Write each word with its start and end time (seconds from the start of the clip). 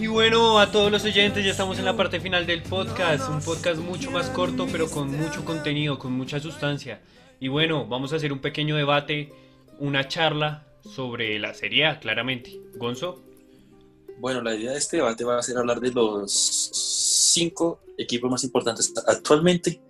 Y 0.00 0.06
bueno, 0.06 0.58
a 0.58 0.70
todos 0.70 0.92
los 0.92 1.04
oyentes, 1.04 1.44
ya 1.44 1.50
estamos 1.50 1.78
en 1.78 1.84
la 1.84 1.96
parte 1.96 2.20
final 2.20 2.46
del 2.46 2.62
podcast. 2.62 3.28
Un 3.30 3.40
podcast 3.40 3.80
mucho 3.80 4.10
más 4.10 4.28
corto, 4.30 4.66
pero 4.70 4.90
con 4.90 5.10
mucho 5.10 5.44
contenido, 5.44 5.98
con 5.98 6.12
mucha 6.12 6.38
sustancia. 6.40 7.00
Y 7.40 7.48
bueno, 7.48 7.86
vamos 7.86 8.12
a 8.12 8.16
hacer 8.16 8.32
un 8.32 8.40
pequeño 8.40 8.76
debate, 8.76 9.32
una 9.78 10.06
charla 10.06 10.64
sobre 10.82 11.38
la 11.38 11.54
Serie 11.54 11.86
A, 11.86 11.98
claramente. 11.98 12.60
Gonzo, 12.76 13.24
Bueno, 14.18 14.42
la 14.42 14.54
idea 14.54 14.72
de 14.72 14.78
este 14.78 14.98
debate 14.98 15.24
va 15.24 15.38
a 15.38 15.42
ser 15.42 15.58
hablar 15.58 15.80
de 15.80 15.92
los 15.92 16.32
cinco 16.32 17.80
equipos 17.98 18.30
más 18.30 18.44
importantes 18.44 18.92
actualmente 19.06 19.80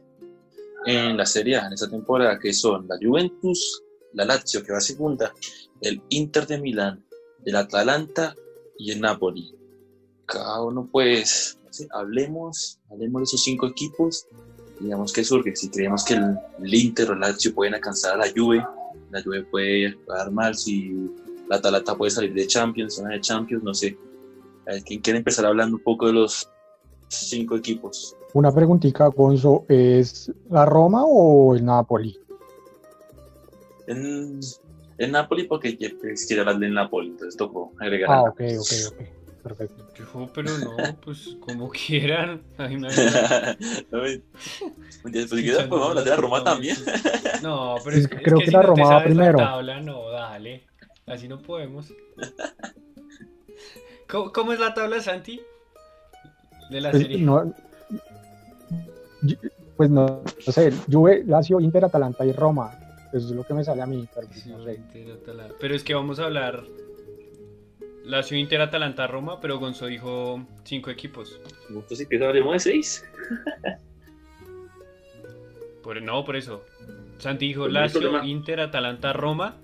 en 0.86 1.16
la 1.16 1.26
Serie 1.26 1.56
A 1.56 1.66
en 1.66 1.74
esta 1.74 1.88
temporada, 1.88 2.38
que 2.38 2.52
son 2.52 2.86
la 2.88 2.96
Juventus, 3.00 3.82
la 4.12 4.24
Lazio, 4.24 4.62
que 4.62 4.72
va 4.72 4.80
segunda, 4.80 5.32
el 5.80 6.02
Inter 6.10 6.46
de 6.46 6.58
Milán, 6.58 7.04
el 7.44 7.56
Atalanta 7.56 8.34
y 8.78 8.90
el 8.90 9.00
Napoli. 9.00 9.54
Cada 10.26 10.62
uno, 10.62 10.88
pues, 10.90 11.58
hablemos, 11.90 12.80
hablemos 12.90 13.20
de 13.20 13.24
esos 13.24 13.42
cinco 13.42 13.66
equipos 13.66 14.26
digamos 14.80 15.12
qué 15.12 15.24
surge. 15.24 15.54
Si 15.56 15.68
creemos 15.70 16.04
que 16.04 16.14
el, 16.14 16.74
Inter 16.74 17.10
o 17.10 17.14
Lazio 17.14 17.54
pueden 17.54 17.74
alcanzar 17.74 18.14
a 18.14 18.26
la 18.26 18.32
Juve, 18.34 18.64
la 19.10 19.22
Juve 19.22 19.44
puede 19.44 19.92
jugar 19.92 20.30
mal, 20.30 20.54
si 20.54 20.92
la 21.48 21.56
Atalanta 21.56 21.96
puede 21.96 22.10
salir 22.10 22.32
de 22.34 22.46
Champions, 22.46 22.96
zona 22.96 23.10
de 23.10 23.20
Champions, 23.20 23.62
no 23.62 23.74
sé. 23.74 23.96
A 24.66 24.72
ver, 24.72 24.82
¿Quién 24.84 25.00
quiere 25.00 25.18
empezar 25.18 25.46
hablando 25.46 25.76
un 25.76 25.82
poco 25.82 26.06
de 26.06 26.12
los 26.14 26.48
cinco 27.08 27.56
equipos? 27.56 28.16
Una 28.32 28.52
preguntita, 28.52 29.06
Gonzo, 29.08 29.64
¿es 29.68 30.32
la 30.50 30.64
Roma 30.66 31.04
o 31.06 31.54
el 31.54 31.64
Napoli? 31.64 32.18
En, 33.86 34.40
en 34.98 35.10
Napoli, 35.12 35.44
porque 35.44 35.76
pues, 36.00 36.26
quiere 36.26 36.40
hablar 36.40 36.58
del 36.58 36.74
Napoli, 36.74 37.08
entonces 37.10 37.36
tocó 37.36 37.72
agregar 37.78 38.10
Ah, 38.10 38.22
ok, 38.22 38.40
ok, 38.58 38.72
ok. 38.88 39.02
Perfecto. 39.44 39.84
yo, 39.94 40.26
pero 40.34 40.56
no, 40.58 40.96
pues 41.04 41.36
como 41.40 41.68
quieran. 41.68 42.42
Ay, 42.56 42.76
no, 42.76 42.88
Napoli. 42.88 44.24
Después 45.04 45.42
quieres, 45.42 45.56
pues 45.66 45.68
vamos 45.68 45.86
a 45.86 45.88
hablar 45.90 46.04
de 46.04 46.10
la 46.10 46.16
Roma 46.16 46.42
también. 46.42 46.76
No, 47.42 47.76
pero 47.84 47.96
es, 47.96 48.04
Es 48.04 48.08
que, 48.08 48.16
que 48.16 48.22
es 48.22 48.24
creo 48.24 48.38
que 48.38 48.44
que 48.46 48.50
si 48.50 48.56
la 48.56 48.62
no 48.62 48.68
Roma 48.68 48.84
va 48.84 48.88
sabes 49.00 49.16
la 49.16 49.22
primero. 49.22 49.38
tabla, 49.38 49.80
no, 49.80 50.08
dale. 50.08 50.66
Así 51.06 51.28
no 51.28 51.38
podemos. 51.38 51.92
¿Cómo, 54.14 54.30
cómo 54.32 54.52
es 54.52 54.60
la 54.60 54.72
tabla, 54.74 55.00
Santi? 55.00 55.40
De 56.70 56.80
la 56.80 56.92
Pues 56.92 57.02
serie. 57.02 57.18
no, 57.18 57.52
pues 59.76 59.90
no, 59.90 60.22
no 60.46 60.52
sé, 60.52 60.72
Juve, 60.88 61.24
Lazio, 61.26 61.58
Inter, 61.58 61.84
Atalanta 61.84 62.24
y 62.24 62.30
Roma. 62.30 62.78
Eso 63.12 63.26
es 63.26 63.32
lo 63.32 63.42
que 63.42 63.54
me 63.54 63.64
sale 63.64 63.82
a 63.82 63.86
mí, 63.86 64.06
pero 64.14 64.28
pues 64.28 64.40
Sí, 64.42 64.50
no 64.50 64.62
sé. 64.62 64.74
Inter, 64.76 65.10
Atalanta. 65.20 65.54
Pero 65.58 65.74
es 65.74 65.82
que 65.82 65.94
vamos 65.94 66.20
a 66.20 66.26
hablar. 66.26 66.62
Lazio, 68.04 68.38
Inter, 68.38 68.60
Atalanta, 68.60 69.08
Roma, 69.08 69.40
pero 69.40 69.58
Gonzo 69.58 69.86
dijo 69.86 70.46
cinco 70.62 70.90
equipos. 70.90 71.40
Entonces, 71.68 71.98
si 71.98 72.06
quieres, 72.06 72.28
hablemos 72.28 72.52
de 72.52 72.58
seis. 72.60 73.04
Por, 75.82 76.00
no, 76.00 76.24
por 76.24 76.36
eso. 76.36 76.62
Santi 77.18 77.48
dijo 77.48 77.62
Pues 77.62 77.72
Lazio. 77.72 78.22
Inter, 78.22 78.60
Atalanta, 78.60 79.12
Roma. 79.12 79.56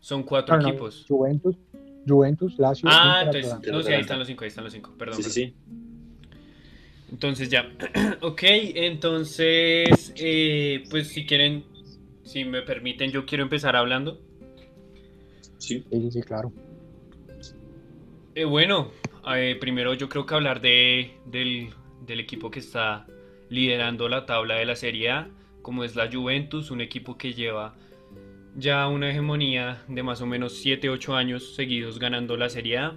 Son 0.00 0.24
cuatro 0.24 0.56
No, 0.56 0.62
no, 0.62 0.68
equipos. 0.70 1.04
Juventus, 1.08 1.56
Juventus, 2.06 2.58
Lazio, 2.58 2.88
Ah, 2.90 3.22
Inter, 3.24 3.44
entonces, 3.44 3.72
no, 3.72 3.82
sí, 3.82 3.92
ahí 3.92 4.00
están 4.00 4.18
los 4.18 4.28
cinco, 4.28 4.44
ahí 4.44 4.48
están 4.48 4.64
los 4.64 4.72
cinco, 4.72 4.94
perdón. 4.98 5.22
Sí, 5.22 5.30
sí, 5.30 5.40
perdón. 5.40 5.54
sí. 5.68 5.72
Entonces 7.12 7.50
ya, 7.50 7.70
ok, 8.22 8.42
entonces, 8.42 10.12
eh, 10.16 10.84
pues 10.90 11.08
si 11.08 11.26
quieren, 11.26 11.64
si 12.24 12.44
me 12.44 12.62
permiten, 12.62 13.10
yo 13.10 13.26
quiero 13.26 13.44
empezar 13.44 13.76
hablando. 13.76 14.20
Sí. 15.58 15.84
Sí, 15.90 16.00
sí, 16.00 16.10
sí, 16.10 16.22
claro. 16.22 16.52
Eh, 18.34 18.44
bueno, 18.44 18.90
eh, 19.34 19.56
primero 19.60 19.94
yo 19.94 20.08
creo 20.08 20.24
que 20.26 20.34
hablar 20.34 20.60
de, 20.60 21.12
del, 21.26 21.68
del 22.06 22.20
equipo 22.20 22.50
que 22.50 22.60
está 22.60 23.06
liderando 23.50 24.08
la 24.08 24.24
tabla 24.24 24.54
de 24.56 24.64
la 24.64 24.74
Serie 24.74 25.10
A, 25.10 25.28
como 25.60 25.84
es 25.84 25.94
la 25.94 26.10
Juventus, 26.10 26.70
un 26.70 26.80
equipo 26.80 27.18
que 27.18 27.34
lleva 27.34 27.74
ya 28.54 28.86
una 28.88 29.10
hegemonía 29.10 29.82
de 29.88 30.02
más 30.02 30.20
o 30.20 30.26
menos 30.26 30.64
7-8 30.64 31.14
años 31.14 31.54
seguidos 31.54 31.98
ganando 31.98 32.36
la 32.36 32.48
Serie 32.48 32.78
A, 32.78 32.96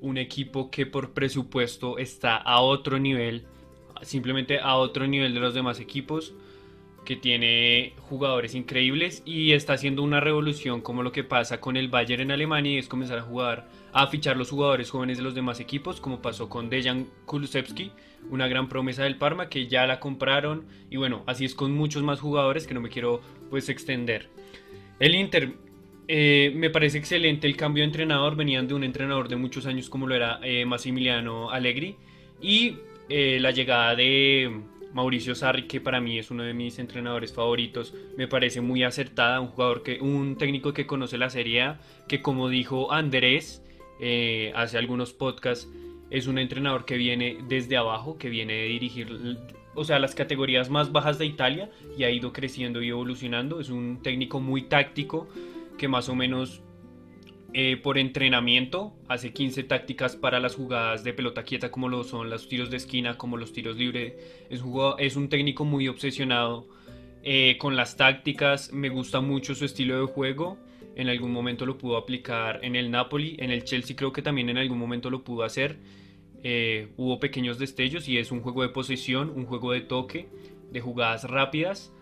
un 0.00 0.18
equipo 0.18 0.70
que 0.70 0.86
por 0.86 1.12
presupuesto 1.12 1.98
está 1.98 2.36
a 2.36 2.60
otro 2.60 2.98
nivel, 2.98 3.44
simplemente 4.02 4.58
a 4.60 4.76
otro 4.76 5.06
nivel 5.06 5.34
de 5.34 5.40
los 5.40 5.54
demás 5.54 5.80
equipos, 5.80 6.34
que 7.04 7.16
tiene 7.16 7.94
jugadores 7.98 8.54
increíbles 8.54 9.22
y 9.24 9.52
está 9.52 9.72
haciendo 9.72 10.02
una 10.02 10.20
revolución 10.20 10.80
como 10.80 11.02
lo 11.02 11.10
que 11.10 11.24
pasa 11.24 11.60
con 11.60 11.76
el 11.76 11.88
Bayern 11.88 12.22
en 12.22 12.30
Alemania 12.30 12.72
y 12.72 12.78
es 12.78 12.86
comenzar 12.86 13.18
a 13.18 13.22
jugar, 13.22 13.68
a 13.92 14.06
fichar 14.06 14.36
los 14.36 14.50
jugadores 14.50 14.90
jóvenes 14.90 15.18
de 15.18 15.24
los 15.24 15.34
demás 15.34 15.58
equipos, 15.58 16.00
como 16.00 16.22
pasó 16.22 16.48
con 16.48 16.70
Dejan 16.70 17.08
Kulusevski, 17.26 17.90
una 18.30 18.46
gran 18.46 18.68
promesa 18.68 19.02
del 19.02 19.18
Parma 19.18 19.48
que 19.48 19.66
ya 19.66 19.86
la 19.86 19.98
compraron 19.98 20.64
y 20.90 20.96
bueno, 20.96 21.24
así 21.26 21.44
es 21.44 21.56
con 21.56 21.72
muchos 21.72 22.04
más 22.04 22.20
jugadores 22.20 22.68
que 22.68 22.74
no 22.74 22.80
me 22.80 22.88
quiero 22.88 23.20
pues 23.50 23.68
extender. 23.68 24.28
El 25.02 25.16
Inter 25.16 25.52
eh, 26.06 26.52
me 26.54 26.70
parece 26.70 26.96
excelente 26.96 27.48
el 27.48 27.56
cambio 27.56 27.82
de 27.82 27.86
entrenador, 27.86 28.36
venían 28.36 28.68
de 28.68 28.74
un 28.74 28.84
entrenador 28.84 29.26
de 29.28 29.34
muchos 29.34 29.66
años 29.66 29.90
como 29.90 30.06
lo 30.06 30.14
era 30.14 30.38
eh, 30.44 30.64
Massimiliano 30.64 31.50
Allegri. 31.50 31.96
Y 32.40 32.76
eh, 33.08 33.38
la 33.40 33.50
llegada 33.50 33.96
de 33.96 34.60
Mauricio 34.92 35.34
Sarri, 35.34 35.66
que 35.66 35.80
para 35.80 36.00
mí 36.00 36.20
es 36.20 36.30
uno 36.30 36.44
de 36.44 36.54
mis 36.54 36.78
entrenadores 36.78 37.32
favoritos, 37.32 37.92
me 38.16 38.28
parece 38.28 38.60
muy 38.60 38.84
acertada, 38.84 39.40
un 39.40 39.48
jugador 39.48 39.82
que, 39.82 40.00
un 40.00 40.38
técnico 40.38 40.72
que 40.72 40.86
conoce 40.86 41.18
la 41.18 41.30
Serie 41.30 41.62
A, 41.62 41.80
que 42.06 42.22
como 42.22 42.48
dijo 42.48 42.92
Andrés 42.92 43.60
hace 44.54 44.78
algunos 44.78 45.12
podcasts, 45.12 45.68
es 46.10 46.28
un 46.28 46.38
entrenador 46.38 46.84
que 46.84 46.96
viene 46.96 47.38
desde 47.48 47.76
abajo, 47.76 48.18
que 48.18 48.28
viene 48.28 48.52
de 48.52 48.68
dirigir, 48.68 49.08
o 49.74 49.84
sea, 49.84 49.98
las 49.98 50.14
categorías 50.14 50.70
más 50.70 50.92
bajas 50.92 51.18
de 51.18 51.26
Italia 51.26 51.70
y 51.96 52.04
ha 52.04 52.10
ido 52.10 52.32
creciendo 52.32 52.82
y 52.82 52.88
evolucionando. 52.88 53.60
Es 53.60 53.70
un 53.70 54.02
técnico 54.02 54.40
muy 54.40 54.62
táctico 54.62 55.28
que 55.78 55.88
más 55.88 56.08
o 56.08 56.14
menos 56.14 56.62
eh, 57.54 57.76
por 57.76 57.98
entrenamiento 57.98 58.94
hace 59.08 59.32
15 59.32 59.64
tácticas 59.64 60.16
para 60.16 60.40
las 60.40 60.54
jugadas 60.54 61.04
de 61.04 61.12
pelota 61.12 61.42
quieta 61.42 61.70
como 61.70 61.88
lo 61.88 62.02
son 62.02 62.30
los 62.30 62.48
tiros 62.48 62.70
de 62.70 62.78
esquina, 62.78 63.18
como 63.18 63.36
los 63.36 63.52
tiros 63.52 63.76
libres. 63.76 64.14
Es 64.48 64.62
un, 64.62 64.94
es 64.98 65.16
un 65.16 65.28
técnico 65.28 65.64
muy 65.64 65.88
obsesionado 65.88 66.66
eh, 67.22 67.56
con 67.58 67.76
las 67.76 67.96
tácticas, 67.96 68.72
me 68.72 68.88
gusta 68.88 69.20
mucho 69.20 69.54
su 69.54 69.64
estilo 69.64 70.00
de 70.00 70.06
juego. 70.06 70.58
En 70.96 71.08
algún 71.08 71.32
momento 71.32 71.64
lo 71.64 71.78
pudo 71.78 71.96
aplicar 71.96 72.60
en 72.62 72.74
el 72.76 72.90
Napoli, 72.90 73.36
en 73.38 73.50
el 73.50 73.64
Chelsea 73.64 73.96
creo 73.96 74.12
que 74.12 74.22
también 74.22 74.48
en 74.48 74.58
algún 74.58 74.78
momento 74.78 75.10
lo 75.10 75.22
pudo 75.22 75.44
hacer. 75.44 75.78
Eh, 76.44 76.92
hubo 76.96 77.20
pequeños 77.20 77.58
destellos 77.58 78.08
y 78.08 78.18
es 78.18 78.32
un 78.32 78.40
juego 78.40 78.62
de 78.62 78.68
posesión, 78.68 79.30
un 79.34 79.46
juego 79.46 79.72
de 79.72 79.80
toque, 79.80 80.28
de 80.70 80.80
jugadas 80.80 81.24
rápidas. 81.24 81.92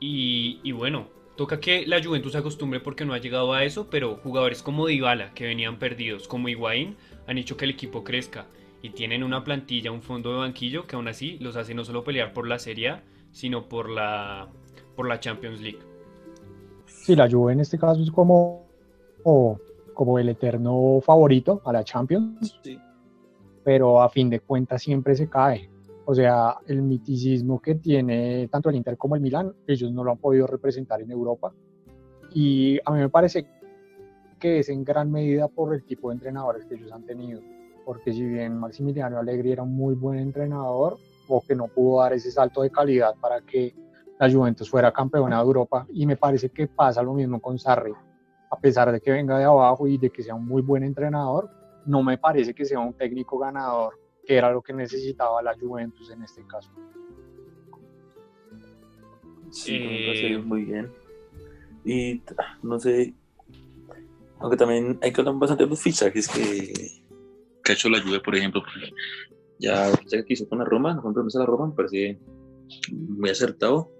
Y, 0.00 0.60
y 0.62 0.72
bueno, 0.72 1.08
toca 1.36 1.60
que 1.60 1.86
la 1.86 2.02
Juventus 2.02 2.32
se 2.32 2.38
acostumbre 2.38 2.80
porque 2.80 3.04
no 3.04 3.14
ha 3.14 3.18
llegado 3.18 3.52
a 3.52 3.64
eso, 3.64 3.88
pero 3.90 4.16
jugadores 4.16 4.62
como 4.62 4.86
Dybala, 4.86 5.32
que 5.34 5.46
venían 5.46 5.78
perdidos, 5.78 6.28
como 6.28 6.48
Higuaín, 6.48 6.96
han 7.26 7.38
hecho 7.38 7.56
que 7.56 7.64
el 7.64 7.70
equipo 7.70 8.04
crezca. 8.04 8.46
Y 8.82 8.90
tienen 8.90 9.22
una 9.22 9.44
plantilla, 9.44 9.90
un 9.92 10.02
fondo 10.02 10.30
de 10.32 10.38
banquillo 10.38 10.86
que 10.86 10.96
aún 10.96 11.08
así 11.08 11.38
los 11.40 11.56
hace 11.56 11.72
no 11.74 11.84
solo 11.84 12.04
pelear 12.04 12.34
por 12.34 12.46
la 12.46 12.58
Serie 12.58 12.90
A, 12.90 13.02
sino 13.32 13.66
por 13.66 13.88
la, 13.88 14.48
por 14.94 15.08
la 15.08 15.20
Champions 15.20 15.60
League. 15.62 15.78
Sí, 16.86 17.16
la 17.16 17.30
Juve 17.30 17.54
en 17.54 17.60
este 17.60 17.78
caso 17.78 18.02
es 18.02 18.10
como, 18.10 18.66
como, 19.22 19.58
como 19.94 20.18
el 20.18 20.28
eterno 20.28 21.00
favorito 21.00 21.62
a 21.64 21.72
la 21.72 21.82
Champions, 21.82 22.58
Sí. 22.62 22.78
Pero 23.64 24.02
a 24.02 24.08
fin 24.08 24.30
de 24.30 24.40
cuentas 24.40 24.82
siempre 24.82 25.16
se 25.16 25.28
cae. 25.28 25.70
O 26.06 26.14
sea, 26.14 26.58
el 26.66 26.82
miticismo 26.82 27.60
que 27.60 27.76
tiene 27.76 28.46
tanto 28.48 28.68
el 28.68 28.76
Inter 28.76 28.98
como 28.98 29.16
el 29.16 29.22
Milan, 29.22 29.54
ellos 29.66 29.90
no 29.90 30.04
lo 30.04 30.12
han 30.12 30.18
podido 30.18 30.46
representar 30.46 31.00
en 31.00 31.10
Europa. 31.10 31.52
Y 32.34 32.78
a 32.84 32.90
mí 32.90 32.98
me 33.00 33.08
parece 33.08 33.46
que 34.38 34.58
es 34.58 34.68
en 34.68 34.84
gran 34.84 35.10
medida 35.10 35.48
por 35.48 35.74
el 35.74 35.84
tipo 35.84 36.10
de 36.10 36.16
entrenadores 36.16 36.66
que 36.66 36.74
ellos 36.74 36.92
han 36.92 37.06
tenido. 37.06 37.40
Porque 37.86 38.12
si 38.12 38.22
bien 38.22 38.58
Maximiliano 38.58 39.18
Allegri 39.18 39.52
era 39.52 39.62
un 39.62 39.74
muy 39.74 39.94
buen 39.94 40.18
entrenador, 40.18 40.98
o 41.28 41.40
que 41.40 41.54
no 41.54 41.68
pudo 41.68 42.00
dar 42.00 42.12
ese 42.12 42.30
salto 42.30 42.62
de 42.62 42.70
calidad 42.70 43.14
para 43.20 43.40
que 43.40 43.74
la 44.18 44.30
Juventus 44.30 44.68
fuera 44.68 44.92
campeona 44.92 45.38
de 45.38 45.42
Europa 45.44 45.86
y 45.92 46.06
me 46.06 46.16
parece 46.16 46.50
que 46.50 46.66
pasa 46.66 47.02
lo 47.02 47.14
mismo 47.14 47.40
con 47.40 47.58
Sarri. 47.58 47.92
A 48.50 48.58
pesar 48.58 48.92
de 48.92 49.00
que 49.00 49.10
venga 49.10 49.38
de 49.38 49.44
abajo 49.44 49.86
y 49.86 49.98
de 49.98 50.10
que 50.10 50.22
sea 50.22 50.34
un 50.34 50.46
muy 50.46 50.62
buen 50.62 50.84
entrenador, 50.84 51.50
no 51.86 52.02
me 52.02 52.18
parece 52.18 52.54
que 52.54 52.64
sea 52.64 52.80
un 52.80 52.94
técnico 52.94 53.38
ganador, 53.38 53.94
que 54.26 54.36
era 54.36 54.50
lo 54.52 54.62
que 54.62 54.72
necesitaba 54.72 55.42
la 55.42 55.56
Juventus 55.58 56.10
en 56.10 56.22
este 56.22 56.46
caso. 56.46 56.70
Sí, 59.50 59.76
Eh, 59.76 60.38
muy 60.38 60.64
bien. 60.64 60.92
Y 61.84 62.22
no 62.62 62.78
sé, 62.78 63.14
aunque 64.40 64.56
también 64.56 64.98
hay 65.02 65.12
que 65.12 65.20
hablar 65.20 65.36
bastante 65.36 65.64
de 65.64 65.70
los 65.70 65.80
fichajes 65.80 66.28
que, 66.28 66.72
que 67.62 67.72
ha 67.72 67.74
hecho 67.74 67.88
la 67.88 68.02
Juve, 68.02 68.20
por 68.20 68.34
ejemplo. 68.34 68.62
Ya, 69.58 69.90
ya 70.06 70.24
que 70.24 70.32
hizo 70.32 70.48
con 70.48 70.58
la 70.58 70.64
Roma, 70.64 70.94
no 70.94 71.02
compromiso 71.02 71.38
a 71.38 71.42
la 71.42 71.46
Roma, 71.46 71.68
me 71.68 71.74
parece 71.74 72.18
muy 72.90 73.30
acertado. 73.30 73.90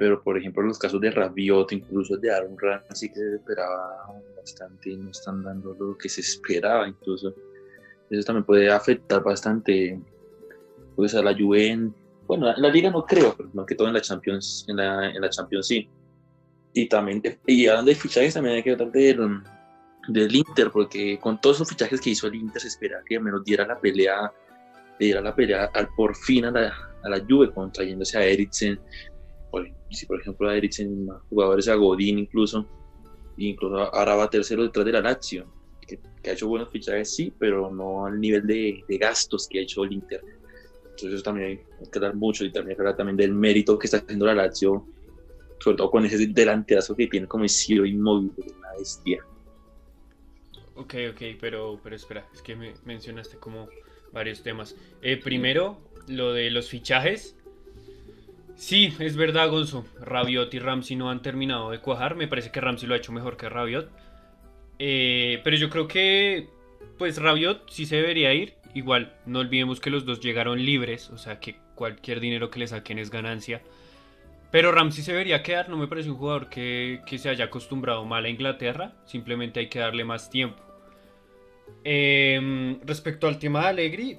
Pero, 0.00 0.22
por 0.22 0.38
ejemplo, 0.38 0.62
los 0.62 0.78
casos 0.78 0.98
de 0.98 1.10
Rabiot, 1.10 1.72
incluso 1.72 2.16
de 2.16 2.32
Aaron 2.32 2.56
Ramsey, 2.58 3.10
que 3.10 3.16
se 3.16 3.34
esperaba 3.34 4.10
bastante, 4.34 4.96
no 4.96 5.10
están 5.10 5.42
dando 5.42 5.76
lo 5.78 5.98
que 5.98 6.08
se 6.08 6.22
esperaba, 6.22 6.88
incluso. 6.88 7.34
Eso 8.08 8.24
también 8.24 8.46
puede 8.46 8.70
afectar 8.70 9.22
bastante 9.22 10.00
pues, 10.96 11.14
a 11.14 11.20
la 11.22 11.34
Juve. 11.34 11.90
bueno, 12.26 12.50
en 12.50 12.62
la 12.62 12.70
Liga 12.70 12.90
no 12.90 13.04
creo, 13.04 13.34
pero 13.36 13.50
más 13.52 13.66
que 13.66 13.74
todo 13.74 13.88
en 13.88 13.92
la 13.92 14.00
Champions, 14.00 14.64
en 14.68 14.76
la, 14.76 15.10
en 15.10 15.20
la 15.20 15.28
Champions 15.28 15.66
sí. 15.66 15.86
Y 16.72 16.88
también, 16.88 17.22
y 17.46 17.66
hablando 17.66 17.90
de 17.90 17.94
fichajes, 17.94 18.32
también 18.32 18.56
hay 18.56 18.62
que 18.62 18.70
hablar 18.70 18.92
del, 18.92 19.42
del 20.08 20.34
Inter, 20.34 20.70
porque 20.70 21.18
con 21.20 21.38
todos 21.42 21.58
esos 21.58 21.68
fichajes 21.68 22.00
que 22.00 22.08
hizo 22.08 22.26
el 22.26 22.36
Inter 22.36 22.62
se 22.62 22.68
esperaba 22.68 23.02
que 23.06 23.18
al 23.18 23.22
menos 23.22 23.44
diera 23.44 23.66
la 23.66 23.78
pelea, 23.78 24.32
diera 24.98 25.20
la 25.20 25.34
pelea 25.34 25.70
al, 25.74 25.88
por 25.94 26.16
fin 26.16 26.46
a 26.46 26.50
la, 26.50 26.72
a 27.02 27.08
la 27.10 27.22
Juve, 27.28 27.52
contrayéndose 27.52 28.16
a 28.16 28.24
Eriksen, 28.24 28.80
por, 29.50 29.68
si 29.90 30.06
por 30.06 30.20
ejemplo 30.20 30.48
a 30.48 30.56
Eriksen, 30.56 31.08
jugadores 31.28 31.68
a 31.68 31.74
Godín 31.74 32.18
incluso, 32.18 32.66
incluso 33.36 33.94
ahora 33.94 34.16
va 34.16 34.30
tercero 34.30 34.62
detrás 34.62 34.86
de 34.86 34.92
la 34.92 35.00
Lazio, 35.00 35.46
que, 35.86 35.98
ha 36.28 36.32
hecho 36.32 36.48
buenos 36.48 36.70
fichajes, 36.70 37.14
sí, 37.14 37.32
pero 37.38 37.70
no 37.70 38.06
al 38.06 38.20
nivel 38.20 38.46
de, 38.46 38.84
de 38.86 38.98
gastos 38.98 39.48
que 39.48 39.58
ha 39.58 39.62
hecho 39.62 39.84
el 39.84 39.92
Inter. 39.92 40.20
Entonces 40.84 41.14
eso 41.14 41.22
también 41.22 41.46
hay 41.48 41.90
que 41.90 41.98
hablar 41.98 42.14
mucho 42.14 42.44
y 42.44 42.52
también 42.52 42.78
hablar 42.78 42.96
también 42.96 43.16
del 43.16 43.32
mérito 43.32 43.78
que 43.78 43.86
está 43.86 43.98
haciendo 43.98 44.26
la 44.26 44.34
Lazio 44.34 44.86
sobre 45.60 45.76
todo 45.76 45.90
con 45.90 46.04
ese 46.04 46.26
delanterazo 46.26 46.96
que 46.96 47.06
tiene 47.06 47.26
como 47.26 47.46
Ciro 47.46 47.84
inmóvil, 47.84 48.32
una 48.58 48.72
bestia. 48.78 49.22
Ok, 50.74 50.94
ok, 51.10 51.22
pero, 51.38 51.78
pero 51.82 51.96
espera, 51.96 52.26
es 52.32 52.40
que 52.40 52.56
me 52.56 52.74
mencionaste 52.84 53.36
como 53.36 53.68
varios 54.12 54.42
temas. 54.42 54.74
Eh, 55.02 55.18
primero, 55.18 55.78
lo 56.08 56.32
de 56.32 56.50
los 56.50 56.68
fichajes. 56.68 57.36
Sí, 58.60 58.94
es 58.98 59.16
verdad, 59.16 59.48
Gonzo. 59.48 59.86
Rabiot 60.02 60.52
y 60.52 60.58
Ramsey 60.58 60.94
no 60.94 61.08
han 61.08 61.22
terminado 61.22 61.70
de 61.70 61.78
cuajar. 61.80 62.14
Me 62.14 62.28
parece 62.28 62.50
que 62.50 62.60
Ramsey 62.60 62.86
lo 62.86 62.94
ha 62.94 62.98
hecho 62.98 63.10
mejor 63.10 63.38
que 63.38 63.48
Rabiot. 63.48 63.90
Eh, 64.78 65.40
pero 65.42 65.56
yo 65.56 65.70
creo 65.70 65.88
que, 65.88 66.46
pues 66.98 67.16
Rabiot 67.16 67.70
sí 67.70 67.86
se 67.86 67.96
debería 67.96 68.34
ir. 68.34 68.56
Igual, 68.74 69.14
no 69.24 69.38
olvidemos 69.38 69.80
que 69.80 69.88
los 69.88 70.04
dos 70.04 70.20
llegaron 70.20 70.62
libres, 70.62 71.08
o 71.08 71.16
sea 71.16 71.40
que 71.40 71.56
cualquier 71.74 72.20
dinero 72.20 72.50
que 72.50 72.58
le 72.58 72.66
saquen 72.66 72.98
es 72.98 73.10
ganancia. 73.10 73.62
Pero 74.50 74.72
Ramsey 74.72 75.04
se 75.04 75.12
debería 75.12 75.42
quedar, 75.42 75.70
no 75.70 75.78
me 75.78 75.88
parece 75.88 76.10
un 76.10 76.18
jugador 76.18 76.50
que, 76.50 77.00
se 77.16 77.30
haya 77.30 77.46
acostumbrado 77.46 78.04
mal 78.04 78.26
a 78.26 78.28
Inglaterra, 78.28 78.92
simplemente 79.06 79.60
hay 79.60 79.70
que 79.70 79.78
darle 79.78 80.04
más 80.04 80.28
tiempo. 80.28 80.62
Em, 81.82 82.78
respecto 82.82 83.26
al 83.26 83.38
tema 83.38 83.62
de 83.62 83.68
Allegri, 83.68 84.18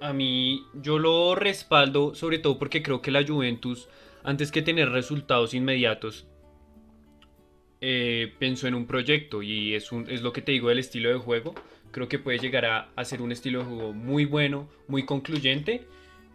a 0.00 0.12
mí 0.12 0.66
yo 0.74 0.98
lo 0.98 1.34
respaldo 1.34 2.14
sobre 2.14 2.38
todo 2.38 2.58
porque 2.58 2.82
creo 2.82 3.02
que 3.02 3.10
la 3.10 3.26
Juventus, 3.26 3.88
antes 4.22 4.52
que 4.52 4.62
tener 4.62 4.90
resultados 4.90 5.54
inmediatos, 5.54 6.26
eh, 7.80 8.32
pensó 8.38 8.66
en 8.66 8.74
un 8.74 8.86
proyecto 8.86 9.42
y 9.42 9.74
es, 9.74 9.92
un, 9.92 10.10
es 10.10 10.22
lo 10.22 10.32
que 10.32 10.42
te 10.42 10.52
digo 10.52 10.68
del 10.68 10.78
estilo 10.78 11.10
de 11.10 11.16
juego. 11.16 11.54
Creo 11.90 12.08
que 12.08 12.18
puede 12.18 12.38
llegar 12.38 12.64
a, 12.66 13.04
ser 13.04 13.22
un 13.22 13.32
estilo 13.32 13.60
de 13.60 13.64
juego 13.66 13.92
muy 13.92 14.24
bueno, 14.24 14.68
muy 14.88 15.04
concluyente 15.04 15.86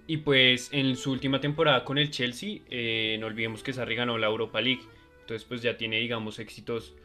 y 0.07 0.17
pues 0.17 0.69
en 0.71 0.95
su 0.95 1.11
última 1.11 1.39
temporada 1.39 1.85
con 1.85 1.97
el 1.97 2.11
Chelsea, 2.11 2.59
eh, 2.69 3.17
no 3.19 3.27
olvidemos 3.27 3.63
que 3.63 3.71
Sarri 3.73 3.95
ganó 3.95 4.17
la 4.17 4.27
Europa 4.27 4.61
League. 4.61 4.81
Entonces 5.21 5.45
pues 5.47 5.61
ya 5.61 5.77
tiene, 5.77 5.99
digamos, 5.99 6.39
éxitos 6.39 6.95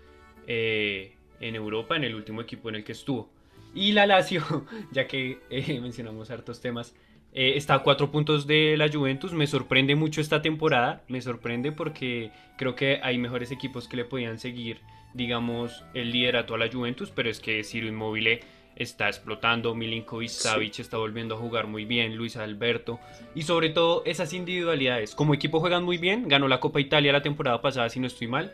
eh, 0.46 1.12
en 1.40 1.54
Europa, 1.54 1.96
en 1.96 2.04
el 2.04 2.14
último 2.14 2.40
equipo 2.40 2.69
en 2.69 2.76
el 2.76 2.84
que 2.84 2.93
estuvo. 2.93 3.31
Y 3.74 3.92
la 3.92 4.06
Lazio, 4.06 4.42
ya 4.92 5.06
que 5.06 5.40
eh, 5.50 5.80
mencionamos 5.80 6.30
hartos 6.30 6.60
temas, 6.60 6.94
está 7.32 7.74
a 7.74 7.82
cuatro 7.82 8.10
puntos 8.10 8.46
de 8.46 8.76
la 8.76 8.90
Juventus. 8.90 9.32
Me 9.32 9.46
sorprende 9.46 9.94
mucho 9.94 10.20
esta 10.20 10.42
temporada. 10.42 11.04
Me 11.08 11.20
sorprende 11.20 11.72
porque 11.72 12.32
creo 12.56 12.74
que 12.74 13.00
hay 13.02 13.18
mejores 13.18 13.52
equipos 13.52 13.86
que 13.86 13.96
le 13.96 14.04
podían 14.04 14.38
seguir, 14.38 14.80
digamos, 15.14 15.84
el 15.94 16.10
liderato 16.10 16.54
a 16.54 16.58
la 16.58 16.70
Juventus. 16.72 17.12
Pero 17.14 17.30
es 17.30 17.38
que 17.38 17.62
Ciro 17.62 17.86
Inmóvil 17.86 18.40
está 18.78 19.08
explotando, 19.08 19.74
Milinkovic 19.74 20.30
Savic 20.30 20.78
está 20.78 20.96
volviendo 20.98 21.34
a 21.34 21.38
jugar 21.38 21.66
muy 21.66 21.84
bien, 21.84 22.14
Luis 22.14 22.36
Alberto 22.36 23.00
y 23.34 23.42
sobre 23.42 23.70
todo 23.70 24.02
esas 24.06 24.32
individualidades. 24.32 25.16
Como 25.16 25.34
equipo 25.34 25.58
juegan 25.58 25.84
muy 25.84 25.98
bien, 25.98 26.28
ganó 26.28 26.46
la 26.46 26.60
Copa 26.60 26.80
Italia 26.80 27.12
la 27.12 27.22
temporada 27.22 27.60
pasada 27.60 27.88
si 27.88 27.98
no 27.98 28.06
estoy 28.06 28.28
mal 28.28 28.52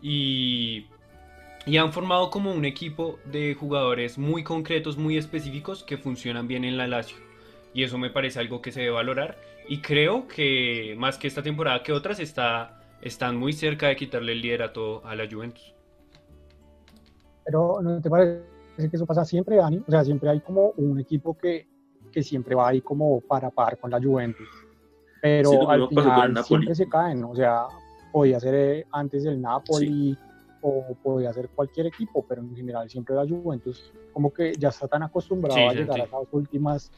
y, 0.00 0.86
y 1.64 1.76
han 1.76 1.92
formado 1.92 2.30
como 2.30 2.52
un 2.52 2.64
equipo 2.64 3.18
de 3.24 3.54
jugadores 3.54 4.18
muy 4.18 4.42
concretos, 4.42 4.96
muy 4.96 5.16
específicos 5.16 5.84
que 5.84 5.96
funcionan 5.96 6.48
bien 6.48 6.64
en 6.64 6.76
la 6.76 6.86
Lazio 6.86 7.18
y 7.74 7.84
eso 7.84 7.98
me 7.98 8.10
parece 8.10 8.40
algo 8.40 8.60
que 8.60 8.72
se 8.72 8.80
debe 8.80 8.92
valorar 8.92 9.36
y 9.68 9.80
creo 9.80 10.26
que 10.26 10.94
más 10.98 11.18
que 11.18 11.28
esta 11.28 11.42
temporada 11.42 11.82
que 11.82 11.92
otras 11.92 12.18
está, 12.20 12.80
están 13.00 13.36
muy 13.36 13.52
cerca 13.52 13.88
de 13.88 13.96
quitarle 13.96 14.32
el 14.32 14.42
liderato 14.42 15.04
a 15.06 15.14
la 15.14 15.28
Juventus. 15.30 15.74
Pero 17.44 17.80
¿no 17.80 18.00
te 18.00 18.10
parece 18.10 18.42
que 18.76 18.96
eso 18.96 19.06
pasa 19.06 19.24
siempre, 19.24 19.56
Dani. 19.56 19.82
O 19.86 19.90
sea, 19.90 20.04
siempre 20.04 20.30
hay 20.30 20.40
como 20.40 20.70
un 20.76 20.98
equipo 20.98 21.36
que, 21.36 21.68
que 22.10 22.22
siempre 22.22 22.54
va 22.54 22.68
ahí 22.68 22.80
como 22.80 23.20
para 23.20 23.50
par 23.50 23.78
con 23.78 23.90
la 23.90 24.00
Juventus. 24.00 24.48
Pero 25.20 25.70
al 25.70 25.88
final 25.88 26.44
siempre 26.44 26.74
se 26.74 26.88
caen. 26.88 27.22
O 27.24 27.34
sea, 27.34 27.66
podía 28.12 28.40
ser 28.40 28.54
eh, 28.54 28.86
antes 28.90 29.24
el 29.24 29.40
Napoli 29.40 30.16
o 30.62 30.94
podía 31.02 31.32
ser 31.32 31.48
cualquier 31.50 31.86
equipo, 31.86 32.24
pero 32.26 32.40
en 32.40 32.54
general 32.54 32.88
siempre 32.88 33.14
la 33.14 33.26
Juventus 33.26 33.92
como 34.12 34.32
que 34.32 34.52
ya 34.58 34.68
está 34.68 34.88
tan 34.88 35.02
acostumbrado 35.02 35.68
a 35.68 35.74
llegar 35.74 36.00
a 36.00 36.06
las 36.06 36.28
últimas 36.32 36.90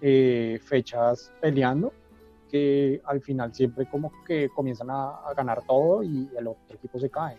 eh, 0.00 0.58
fechas 0.64 1.32
peleando 1.40 1.92
que 2.50 3.00
al 3.04 3.20
final 3.20 3.54
siempre 3.54 3.86
como 3.86 4.10
que 4.26 4.48
comienzan 4.48 4.90
a, 4.90 5.16
a 5.26 5.34
ganar 5.34 5.62
todo 5.66 6.02
y 6.02 6.28
el 6.36 6.48
otro 6.48 6.76
equipo 6.76 6.98
se 6.98 7.08
cae 7.08 7.36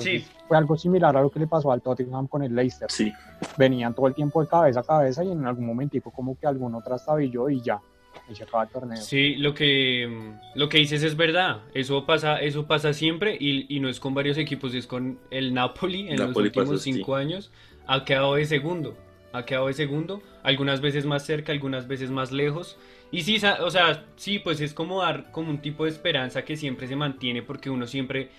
sí. 0.00 0.24
Fue 0.48 0.56
algo 0.56 0.76
similar 0.76 1.16
a 1.16 1.22
lo 1.22 1.30
que 1.30 1.38
le 1.38 1.46
pasó 1.46 1.72
al 1.72 1.82
Tottenham 1.82 2.26
con 2.26 2.42
el 2.42 2.54
Leicester. 2.54 2.90
Sí. 2.90 3.12
Venían 3.56 3.94
todo 3.94 4.06
el 4.06 4.14
tiempo 4.14 4.40
de 4.40 4.48
cabeza 4.48 4.80
a 4.80 4.82
cabeza 4.82 5.24
y 5.24 5.30
en 5.30 5.46
algún 5.46 5.66
momentico 5.66 6.10
como 6.10 6.36
que 6.38 6.46
alguno 6.46 6.82
trastabilló 6.82 7.48
y 7.48 7.60
ya. 7.60 7.80
Y 8.28 8.34
se 8.34 8.44
acaba 8.44 8.64
el 8.64 8.70
torneo. 8.70 8.96
Sí, 8.96 9.36
lo 9.36 9.52
que, 9.54 10.32
lo 10.54 10.68
que 10.68 10.78
dices 10.78 11.02
es 11.02 11.16
verdad. 11.16 11.62
Eso 11.74 12.06
pasa, 12.06 12.40
eso 12.40 12.66
pasa 12.66 12.92
siempre 12.92 13.36
y, 13.38 13.66
y 13.74 13.80
no 13.80 13.88
es 13.88 14.00
con 14.00 14.14
varios 14.14 14.38
equipos, 14.38 14.74
es 14.74 14.86
con 14.86 15.18
el 15.30 15.52
Napoli 15.52 16.08
en 16.08 16.18
los 16.18 16.34
últimos 16.36 16.82
cinco 16.82 17.16
años. 17.16 17.50
Ha 17.86 18.04
quedado 18.04 18.34
de 18.34 18.46
segundo. 18.46 18.96
Ha 19.32 19.44
quedado 19.44 19.66
de 19.66 19.74
segundo. 19.74 20.22
Algunas 20.42 20.80
veces 20.80 21.04
más 21.04 21.26
cerca, 21.26 21.52
algunas 21.52 21.86
veces 21.86 22.10
más 22.10 22.32
lejos. 22.32 22.78
Y 23.10 23.22
sí, 23.22 23.38
o 23.60 23.70
sea, 23.70 24.04
sí, 24.16 24.38
pues 24.38 24.60
es 24.60 24.74
como 24.74 25.02
dar 25.02 25.30
como 25.30 25.50
un 25.50 25.58
tipo 25.58 25.84
de 25.84 25.90
esperanza 25.90 26.44
que 26.44 26.56
siempre 26.56 26.86
se 26.86 26.96
mantiene 26.96 27.42
porque 27.42 27.70
uno 27.70 27.86
siempre 27.86 28.30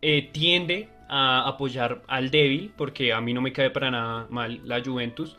eh, 0.00 0.30
tiende 0.32 0.88
a 1.08 1.46
apoyar 1.46 2.02
al 2.08 2.30
débil, 2.30 2.72
porque 2.76 3.12
a 3.12 3.20
mí 3.20 3.32
no 3.32 3.40
me 3.40 3.52
cae 3.52 3.70
para 3.70 3.90
nada 3.90 4.26
mal 4.30 4.60
la 4.64 4.82
Juventus. 4.82 5.36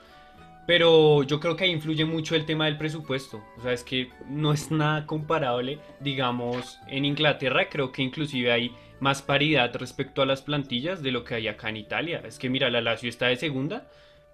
Pero 0.70 1.24
yo 1.24 1.40
creo 1.40 1.56
que 1.56 1.64
ahí 1.64 1.72
influye 1.72 2.06
mucho 2.06 2.36
el 2.36 2.46
tema 2.46 2.66
del 2.66 2.78
presupuesto. 2.78 3.44
O 3.58 3.62
sea, 3.64 3.74
es 3.74 3.84
que 3.84 4.12
no 4.28 4.54
es 4.54 4.70
nada 4.70 5.08
comparable. 5.08 5.80
Digamos, 6.00 6.78
en 6.88 7.06
Inglaterra 7.06 7.70
creo 7.70 7.92
que 7.92 8.04
inclusive 8.04 8.52
hay 8.52 8.76
más 9.00 9.24
paridad 9.24 9.76
respecto 9.76 10.22
a 10.22 10.28
las 10.28 10.44
plantillas 10.44 11.02
de 11.02 11.12
lo 11.12 11.24
que 11.24 11.34
hay 11.34 11.48
acá 11.48 11.70
en 11.70 11.78
Italia. 11.78 12.22
Es 12.24 12.38
que 12.38 12.52
mira, 12.52 12.70
la 12.70 12.82
Lazio 12.82 13.10
está 13.10 13.26
de 13.26 13.38
segunda, 13.38 13.90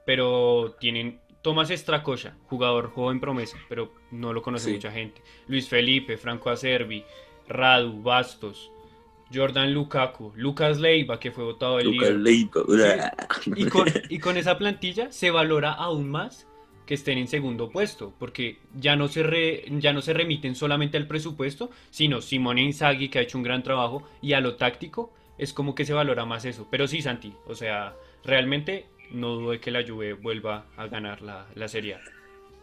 pero 0.05 0.75
tienen 0.77 1.21
Tomás 1.41 1.69
Estracocha, 1.69 2.35
jugador 2.47 2.91
joven 2.91 3.21
promesa, 3.21 3.57
pero 3.69 3.93
no 4.11 4.33
lo 4.33 4.41
conoce 4.41 4.73
mucha 4.73 4.91
gente. 4.91 5.21
Luis 5.47 5.69
Felipe, 5.69 6.17
Franco 6.17 6.49
Acerbi, 6.49 7.05
Radu, 7.47 8.01
Bastos, 8.01 8.73
Jordan 9.33 9.73
Lukaku, 9.73 10.33
Lucas 10.35 10.79
Leiva, 10.79 11.19
que 11.19 11.31
fue 11.31 11.43
votado 11.43 11.79
el 11.79 11.91
Lucas 11.91 12.11
Leiva. 12.11 13.13
Y, 13.55 13.65
con, 13.65 13.87
y 14.09 14.19
con 14.19 14.37
esa 14.37 14.57
plantilla 14.57 15.11
se 15.11 15.31
valora 15.31 15.71
aún 15.71 16.09
más 16.09 16.47
que 16.85 16.93
estén 16.93 17.17
en 17.17 17.27
segundo 17.27 17.69
puesto, 17.69 18.13
porque 18.19 18.59
ya 18.75 18.95
no 18.95 19.07
se, 19.07 19.65
ya 19.79 19.91
no 19.91 20.01
se 20.01 20.13
remiten 20.13 20.55
solamente 20.55 20.97
al 20.97 21.07
presupuesto, 21.07 21.71
sino 21.89 22.21
Simone 22.21 22.63
Inzaghi, 22.63 23.09
que 23.09 23.19
ha 23.19 23.23
hecho 23.23 23.37
un 23.37 23.43
gran 23.43 23.63
trabajo, 23.63 24.03
y 24.21 24.33
a 24.33 24.39
lo 24.39 24.55
táctico, 24.55 25.11
es 25.37 25.51
como 25.51 25.73
que 25.75 25.85
se 25.85 25.93
valora 25.93 26.25
más 26.25 26.45
eso. 26.45 26.67
Pero 26.69 26.87
sí, 26.87 27.01
Santi, 27.01 27.33
o 27.47 27.55
sea, 27.55 27.95
realmente 28.23 28.85
no 29.11 29.35
dudo 29.35 29.51
de 29.51 29.59
que 29.59 29.71
la 29.71 29.83
Juve 29.85 30.13
vuelva 30.13 30.65
a 30.77 30.87
ganar 30.87 31.21
la, 31.21 31.47
la 31.55 31.67
Serie 31.67 31.95
A. 31.95 31.99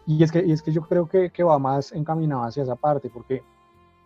Y 0.07 0.23
es 0.23 0.33
que, 0.33 0.45
y 0.45 0.53
es 0.53 0.63
que 0.63 0.73
yo 0.73 0.83
creo 0.83 1.09
que, 1.09 1.31
que 1.31 1.43
va 1.43 1.59
más 1.59 1.93
encaminado 1.93 2.45
hacia 2.45 2.63
esa 2.63 2.77
parte, 2.77 3.09
porque 3.09 3.43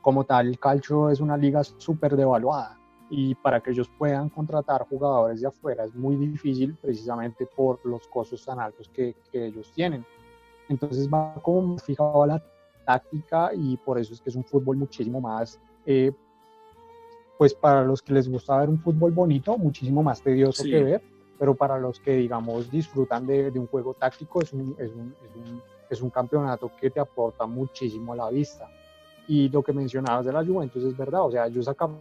como 0.06 0.22
tal, 0.22 0.46
el 0.46 0.60
calcio 0.60 1.10
es 1.10 1.18
una 1.18 1.36
liga 1.36 1.64
súper 1.64 2.14
devaluada 2.14 2.78
y 3.10 3.34
para 3.34 3.60
que 3.60 3.72
ellos 3.72 3.90
puedan 3.98 4.28
contratar 4.28 4.86
jugadores 4.88 5.40
de 5.40 5.48
afuera 5.48 5.82
es 5.82 5.96
muy 5.96 6.14
difícil 6.14 6.76
precisamente 6.80 7.44
por 7.44 7.84
los 7.84 8.06
costos 8.06 8.44
tan 8.44 8.60
altos 8.60 8.88
que, 8.88 9.16
que 9.32 9.46
ellos 9.46 9.72
tienen. 9.74 10.06
Entonces 10.68 11.08
va 11.12 11.34
como 11.42 11.76
fijado 11.78 12.22
a 12.22 12.26
la 12.28 12.44
táctica 12.84 13.50
y 13.52 13.76
por 13.78 13.98
eso 13.98 14.14
es 14.14 14.20
que 14.20 14.30
es 14.30 14.36
un 14.36 14.44
fútbol 14.44 14.76
muchísimo 14.76 15.20
más, 15.20 15.58
eh, 15.84 16.12
pues 17.36 17.52
para 17.52 17.82
los 17.82 18.00
que 18.00 18.12
les 18.12 18.28
gusta 18.28 18.58
ver 18.58 18.68
un 18.68 18.78
fútbol 18.78 19.10
bonito, 19.10 19.58
muchísimo 19.58 20.04
más 20.04 20.22
tedioso 20.22 20.62
que 20.62 20.84
ver 20.84 21.02
pero 21.36 21.56
para 21.56 21.78
los 21.78 21.98
que, 21.98 22.12
digamos, 22.12 22.70
disfrutan 22.70 23.26
de, 23.26 23.50
un 23.56 23.66
juego 23.66 23.92
táctico, 23.92 24.40
es 24.40 24.52
un, 24.52 24.76
es, 24.78 24.90
un, 24.92 25.14
es, 25.24 25.36
un, 25.36 25.62
es 25.90 26.00
un 26.00 26.10
campeonato 26.10 26.70
que 26.80 26.90
te 26.90 27.00
aporta 27.00 27.44
muchísimo 27.44 28.12
a 28.12 28.16
la 28.16 28.30
vista. 28.30 28.70
Y 29.28 29.48
lo 29.48 29.62
que 29.62 29.72
mencionabas 29.72 30.26
de 30.26 30.32
la 30.32 30.44
Juventus 30.44 30.84
es 30.84 30.96
verdad, 30.96 31.24
o 31.24 31.30
sea, 31.30 31.46
ellos 31.46 31.64
sacan 31.64 31.98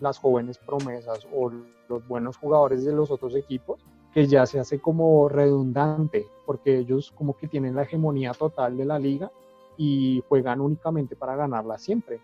las 0.00 0.18
jóvenes 0.18 0.58
promesas 0.58 1.26
o 1.32 1.50
los 1.88 2.06
buenos 2.08 2.36
jugadores 2.36 2.84
de 2.84 2.92
los 2.92 3.10
otros 3.10 3.34
equipos, 3.34 3.80
que 4.12 4.26
ya 4.26 4.44
se 4.46 4.58
hace 4.58 4.80
como 4.80 5.28
redundante, 5.28 6.26
porque 6.46 6.78
ellos 6.78 7.12
como 7.12 7.36
que 7.36 7.46
tienen 7.46 7.76
la 7.76 7.82
hegemonía 7.82 8.32
total 8.32 8.76
de 8.76 8.84
la 8.84 8.98
liga 8.98 9.30
y 9.76 10.22
juegan 10.28 10.60
únicamente 10.60 11.14
para 11.14 11.36
ganarla 11.36 11.78
siempre. 11.78 12.20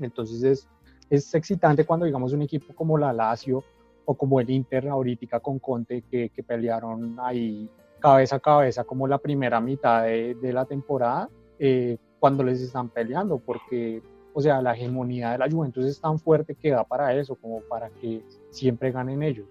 Entonces 0.00 0.42
es, 0.42 0.68
es 1.08 1.32
excitante 1.34 1.84
cuando 1.84 2.06
digamos 2.06 2.32
un 2.32 2.42
equipo 2.42 2.74
como 2.74 2.98
la 2.98 3.12
Lazio 3.12 3.62
o 4.04 4.14
como 4.14 4.40
el 4.40 4.50
Inter 4.50 4.88
ahorita 4.88 5.40
con 5.40 5.58
Conte 5.58 6.02
que, 6.02 6.30
que 6.30 6.42
pelearon 6.42 7.16
ahí 7.20 7.70
cabeza 8.00 8.36
a 8.36 8.40
cabeza 8.40 8.84
como 8.84 9.06
la 9.06 9.18
primera 9.18 9.60
mitad 9.60 10.04
de, 10.04 10.34
de 10.34 10.52
la 10.52 10.64
temporada, 10.64 11.28
eh, 11.58 11.98
cuando 12.20 12.44
les 12.44 12.60
están 12.60 12.90
peleando, 12.90 13.38
porque, 13.38 14.02
o 14.34 14.40
sea, 14.40 14.60
la 14.60 14.74
hegemonía 14.74 15.32
de 15.32 15.38
la 15.38 15.50
Juventus 15.50 15.86
es 15.86 16.00
tan 16.00 16.20
fuerte 16.20 16.54
que 16.54 16.70
da 16.70 16.84
para 16.84 17.16
eso, 17.18 17.34
como 17.34 17.62
para 17.62 17.88
que 17.88 18.22
siempre 18.50 18.92
ganen 18.92 19.22
ellos. 19.22 19.48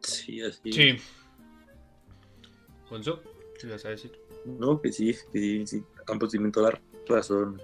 Sí, 0.00 0.40
así. 0.40 0.72
Sí. 0.72 0.96
Gonzo, 2.90 3.20
¿qué 3.60 3.68
vas 3.68 3.84
a 3.84 3.90
decir? 3.90 4.18
No, 4.44 4.80
que 4.80 4.90
sí, 4.90 5.14
que 5.32 5.38
sí, 5.38 5.66
sí. 5.66 5.84
Campos 6.04 6.30
tiene 6.30 6.50
toda 6.50 6.72
la 6.72 6.80
razón. 7.14 7.60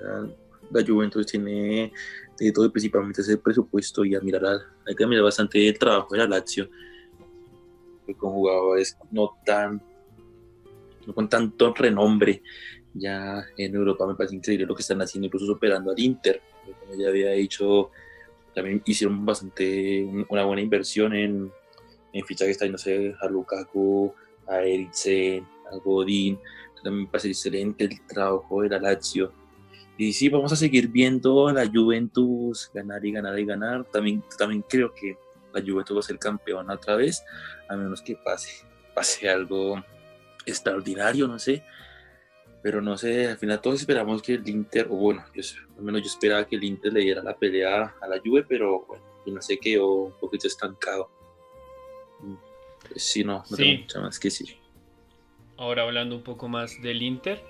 la 0.70 0.84
Juventus 0.86 1.26
tiene 1.26 1.92
de 2.38 2.52
todo, 2.52 2.70
principalmente 2.70 3.22
ese 3.22 3.38
presupuesto 3.38 4.04
y 4.04 4.14
admirar, 4.14 4.44
hay 4.86 4.94
que 4.94 5.04
admirar 5.04 5.24
bastante 5.24 5.66
el 5.66 5.78
trabajo 5.78 6.08
de 6.12 6.18
la 6.18 6.26
Lazio, 6.26 6.68
con 8.18 8.32
jugadores 8.32 8.96
no 9.10 9.36
tan, 9.44 9.82
no 11.06 11.14
con 11.14 11.28
tanto 11.28 11.74
renombre 11.74 12.42
ya 12.98 13.46
en 13.56 13.74
Europa 13.74 14.06
me 14.06 14.14
parece 14.14 14.36
increíble 14.36 14.66
lo 14.66 14.74
que 14.74 14.82
están 14.82 15.00
haciendo, 15.00 15.26
incluso 15.26 15.46
superando 15.46 15.90
al 15.90 15.98
Inter, 15.98 16.40
como 16.80 17.00
ya 17.00 17.08
había 17.08 17.30
dicho, 17.30 17.90
también 18.54 18.82
hicieron 18.84 19.24
bastante 19.24 20.04
una 20.28 20.44
buena 20.44 20.62
inversión 20.62 21.14
en, 21.14 21.52
en 22.12 22.24
fichajes, 22.24 22.70
no 22.70 22.78
sé, 22.78 23.14
a 23.20 23.28
Lukaku, 23.28 24.12
a 24.46 24.62
Eriksen, 24.62 25.46
a 25.72 25.76
Godín, 25.76 26.38
también 26.82 27.04
me 27.04 27.10
parece 27.10 27.28
excelente 27.28 27.84
el 27.84 28.06
trabajo 28.06 28.62
de 28.62 28.68
la 28.68 28.78
Lazio. 28.78 29.32
Y 29.96 30.12
sí, 30.12 30.28
vamos 30.28 30.52
a 30.52 30.56
seguir 30.56 30.88
viendo 30.88 31.48
a 31.48 31.52
la 31.52 31.66
Juventus 31.66 32.70
ganar 32.72 33.04
y 33.04 33.12
ganar 33.12 33.38
y 33.38 33.44
ganar. 33.44 33.84
También, 33.84 34.22
también 34.38 34.64
creo 34.68 34.94
que 34.94 35.16
la 35.52 35.60
Juventus 35.60 35.96
va 35.96 36.00
a 36.00 36.04
ser 36.04 36.18
campeona 36.18 36.74
otra 36.74 36.94
vez, 36.96 37.24
a 37.68 37.76
menos 37.76 38.00
que 38.00 38.14
pase, 38.14 38.64
pase 38.94 39.28
algo 39.28 39.82
extraordinario, 40.46 41.26
no 41.26 41.38
sé. 41.38 41.64
Pero 42.62 42.80
no 42.80 42.98
sé, 42.98 43.28
al 43.28 43.38
final 43.38 43.60
todos 43.60 43.80
esperamos 43.80 44.20
que 44.20 44.34
el 44.34 44.48
Inter, 44.48 44.86
o 44.90 44.96
bueno, 44.96 45.24
yo, 45.34 45.42
al 45.76 45.84
menos 45.84 46.02
yo 46.02 46.08
esperaba 46.08 46.46
que 46.46 46.56
el 46.56 46.64
Inter 46.64 46.92
le 46.92 47.00
diera 47.00 47.22
la 47.22 47.36
pelea 47.36 47.94
a 48.00 48.08
la 48.08 48.18
Juve, 48.18 48.44
pero 48.48 48.84
bueno, 48.86 49.04
no 49.26 49.42
sé, 49.42 49.58
quedó 49.58 50.04
un 50.04 50.12
poquito 50.18 50.46
estancado. 50.46 51.10
Mm, 52.20 52.34
pues 52.88 53.02
sí, 53.02 53.22
no, 53.24 53.44
no 53.50 53.56
tengo 53.56 53.80
mucha 53.82 54.00
más 54.00 54.18
que 54.18 54.28
decir. 54.28 54.56
Ahora 55.56 55.82
hablando 55.82 56.16
un 56.16 56.22
poco 56.22 56.48
más 56.48 56.80
del 56.82 57.02
Inter. 57.02 57.42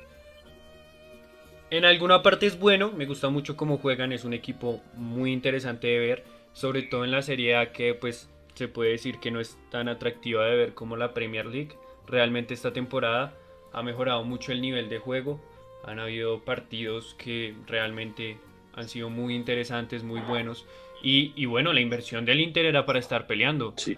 En 1.70 1.84
alguna 1.84 2.22
parte 2.22 2.46
es 2.46 2.58
bueno, 2.58 2.92
me 2.92 3.04
gusta 3.04 3.28
mucho 3.28 3.56
cómo 3.56 3.76
juegan, 3.76 4.12
es 4.12 4.24
un 4.24 4.32
equipo 4.32 4.82
muy 4.94 5.32
interesante 5.32 5.86
de 5.88 5.98
ver, 5.98 6.24
sobre 6.54 6.82
todo 6.82 7.04
en 7.04 7.10
la 7.10 7.20
Serie 7.20 7.56
A 7.56 7.72
que 7.72 7.94
pues 7.94 8.30
se 8.54 8.68
puede 8.68 8.92
decir 8.92 9.20
que 9.20 9.30
no 9.30 9.38
es 9.38 9.58
tan 9.70 9.88
atractiva 9.88 10.46
de 10.46 10.56
ver 10.56 10.74
como 10.74 10.96
la 10.96 11.12
Premier 11.12 11.44
League. 11.44 11.76
Realmente 12.06 12.54
esta 12.54 12.72
temporada 12.72 13.34
ha 13.72 13.82
mejorado 13.82 14.24
mucho 14.24 14.52
el 14.52 14.60
nivel 14.60 14.88
de 14.88 14.98
juego, 14.98 15.40
han 15.84 15.98
habido 15.98 16.40
partidos 16.44 17.14
que 17.18 17.54
realmente 17.66 18.38
han 18.74 18.88
sido 18.88 19.10
muy 19.10 19.34
interesantes, 19.34 20.02
muy 20.02 20.20
buenos 20.20 20.66
y, 21.02 21.32
y 21.36 21.46
bueno, 21.46 21.72
la 21.72 21.80
inversión 21.80 22.24
del 22.24 22.40
Inter 22.40 22.66
era 22.66 22.84
para 22.86 22.98
estar 22.98 23.26
peleando. 23.26 23.74
Sí. 23.76 23.96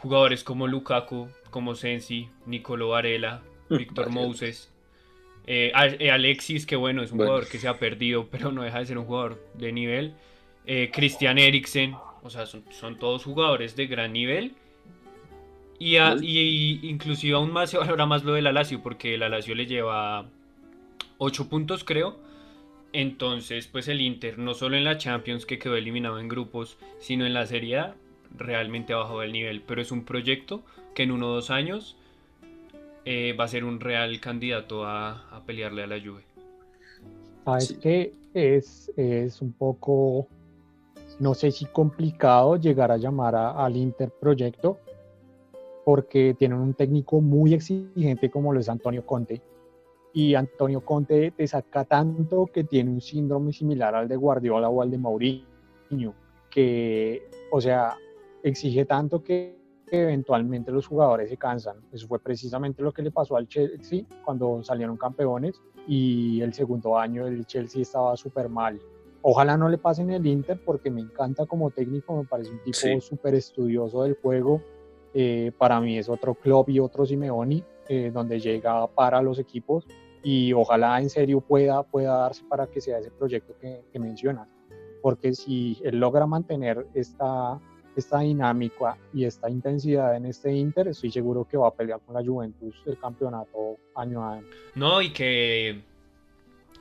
Jugadores 0.00 0.44
como 0.44 0.66
Lukaku, 0.66 1.28
como 1.50 1.74
Sensi, 1.74 2.28
Nicolo 2.46 2.90
Varela, 2.90 3.42
Víctor 3.68 4.10
Moses, 4.10 4.72
eh, 5.50 5.72
eh, 5.98 6.10
Alexis, 6.10 6.66
que 6.66 6.76
bueno, 6.76 7.02
es 7.02 7.10
un 7.10 7.20
jugador 7.20 7.48
que 7.48 7.58
se 7.58 7.68
ha 7.68 7.78
perdido, 7.78 8.26
pero 8.30 8.52
no 8.52 8.62
deja 8.62 8.80
de 8.80 8.86
ser 8.86 8.98
un 8.98 9.06
jugador 9.06 9.42
de 9.54 9.72
nivel. 9.72 10.14
Eh, 10.66 10.90
Christian 10.92 11.38
Eriksen, 11.38 11.94
o 12.22 12.28
sea, 12.28 12.44
son, 12.44 12.98
todos 12.98 13.24
jugadores 13.24 13.74
de 13.74 13.86
gran 13.86 14.12
nivel. 14.12 14.54
Y, 15.78 16.88
inclusive 16.88 17.36
aún 17.36 17.52
más 17.52 17.70
se 17.70 17.78
valora 17.78 18.06
más 18.06 18.24
lo 18.24 18.32
del 18.32 18.46
Alacio, 18.46 18.82
porque 18.82 19.14
el 19.14 19.22
Alacio 19.22 19.54
le 19.54 19.66
lleva 19.66 20.26
8 21.18 21.48
puntos, 21.48 21.84
creo. 21.84 22.16
Entonces, 22.92 23.66
pues 23.66 23.86
el 23.88 24.00
Inter, 24.00 24.38
no 24.38 24.54
solo 24.54 24.76
en 24.76 24.84
la 24.84 24.98
Champions 24.98 25.46
que 25.46 25.58
quedó 25.58 25.76
eliminado 25.76 26.18
en 26.18 26.28
grupos, 26.28 26.78
sino 26.98 27.26
en 27.26 27.34
la 27.34 27.46
Serie 27.46 27.78
A, 27.78 27.94
realmente 28.36 28.92
ha 28.92 28.96
bajado 28.96 29.22
el 29.22 29.32
nivel. 29.32 29.62
Pero 29.62 29.80
es 29.80 29.92
un 29.92 30.04
proyecto 30.04 30.62
que 30.94 31.04
en 31.04 31.12
uno 31.12 31.28
o 31.28 31.34
dos 31.34 31.50
años 31.50 31.96
eh, 33.04 33.34
va 33.38 33.44
a 33.44 33.48
ser 33.48 33.64
un 33.64 33.78
real 33.78 34.20
candidato 34.20 34.84
a, 34.84 35.42
pelearle 35.46 35.84
a 35.84 35.86
la 35.86 36.00
Juve. 36.00 36.22
Sabes 37.44 37.72
que 37.80 38.12
es, 38.34 38.90
es 38.96 39.40
un 39.40 39.52
poco, 39.52 40.28
no 41.18 41.34
sé 41.34 41.50
si 41.50 41.66
complicado 41.66 42.56
llegar 42.56 42.90
a 42.90 42.96
llamar 42.96 43.34
al 43.34 43.76
Inter 43.76 44.10
proyecto, 44.10 44.78
porque 45.88 46.34
tienen 46.38 46.58
un 46.58 46.74
técnico 46.74 47.22
muy 47.22 47.54
exigente 47.54 48.28
como 48.30 48.52
lo 48.52 48.60
es 48.60 48.68
Antonio 48.68 49.06
Conte. 49.06 49.40
Y 50.12 50.34
Antonio 50.34 50.82
Conte 50.82 51.30
te 51.30 51.46
saca 51.46 51.84
tanto 51.84 52.44
que 52.52 52.64
tiene 52.64 52.90
un 52.90 53.00
síndrome 53.00 53.54
similar 53.54 53.94
al 53.94 54.06
de 54.06 54.16
Guardiola 54.16 54.68
o 54.68 54.82
al 54.82 54.90
de 54.90 54.98
Mourinho, 54.98 56.14
que, 56.50 57.30
o 57.50 57.58
sea, 57.58 57.96
exige 58.42 58.84
tanto 58.84 59.24
que 59.24 59.56
eventualmente 59.90 60.70
los 60.72 60.86
jugadores 60.86 61.30
se 61.30 61.38
cansan. 61.38 61.78
Eso 61.90 62.06
fue 62.06 62.18
precisamente 62.18 62.82
lo 62.82 62.92
que 62.92 63.00
le 63.00 63.10
pasó 63.10 63.38
al 63.38 63.48
Chelsea 63.48 64.04
cuando 64.26 64.62
salieron 64.62 64.98
campeones 64.98 65.58
y 65.86 66.42
el 66.42 66.52
segundo 66.52 66.98
año 66.98 67.26
el 67.26 67.46
Chelsea 67.46 67.80
estaba 67.80 68.14
súper 68.14 68.50
mal. 68.50 68.78
Ojalá 69.22 69.56
no 69.56 69.70
le 69.70 69.78
pasen 69.78 70.10
el 70.10 70.26
Inter 70.26 70.60
porque 70.62 70.90
me 70.90 71.00
encanta 71.00 71.46
como 71.46 71.70
técnico, 71.70 72.14
me 72.14 72.24
parece 72.24 72.50
un 72.50 72.62
tipo 72.62 73.00
súper 73.00 73.36
estudioso 73.36 74.02
del 74.02 74.18
juego. 74.20 74.62
Eh, 75.14 75.52
para 75.56 75.80
mí 75.80 75.98
es 75.98 76.08
otro 76.08 76.34
club 76.34 76.68
y 76.68 76.80
otro 76.80 77.06
Simeoni 77.06 77.62
eh, 77.88 78.10
donde 78.12 78.38
llega 78.40 78.86
para 78.88 79.22
los 79.22 79.38
equipos 79.38 79.86
y 80.22 80.52
ojalá 80.52 81.00
en 81.00 81.08
serio 81.08 81.40
pueda, 81.40 81.82
pueda 81.82 82.16
darse 82.18 82.44
para 82.48 82.66
que 82.66 82.80
sea 82.80 82.98
ese 82.98 83.10
proyecto 83.10 83.54
que, 83.60 83.82
que 83.92 83.98
mencionas. 83.98 84.48
Porque 85.00 85.32
si 85.32 85.78
él 85.84 85.98
logra 85.98 86.26
mantener 86.26 86.86
esta, 86.92 87.58
esta 87.96 88.20
dinámica 88.20 88.98
y 89.12 89.24
esta 89.24 89.48
intensidad 89.48 90.16
en 90.16 90.26
este 90.26 90.52
Inter, 90.52 90.88
estoy 90.88 91.10
seguro 91.10 91.46
que 91.46 91.56
va 91.56 91.68
a 91.68 91.74
pelear 91.74 92.00
con 92.00 92.14
la 92.14 92.24
Juventus 92.24 92.82
el 92.86 92.98
campeonato 92.98 93.76
año 93.94 94.22
a 94.22 94.34
año. 94.34 94.46
No, 94.74 95.00
y 95.00 95.12
que, 95.12 95.82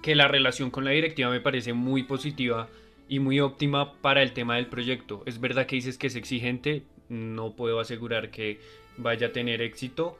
que 0.01 0.15
la 0.15 0.27
relación 0.27 0.69
con 0.69 0.85
la 0.85 0.91
directiva 0.91 1.29
me 1.29 1.39
parece 1.39 1.73
muy 1.73 2.03
positiva 2.03 2.67
y 3.07 3.19
muy 3.19 3.39
óptima 3.39 3.93
para 4.01 4.21
el 4.21 4.33
tema 4.33 4.55
del 4.55 4.67
proyecto. 4.67 5.23
Es 5.25 5.39
verdad 5.39 5.65
que 5.65 5.75
dices 5.77 5.97
que 5.97 6.07
es 6.07 6.15
exigente, 6.15 6.83
no 7.09 7.55
puedo 7.55 7.79
asegurar 7.79 8.31
que 8.31 8.59
vaya 8.97 9.27
a 9.27 9.31
tener 9.31 9.61
éxito, 9.61 10.17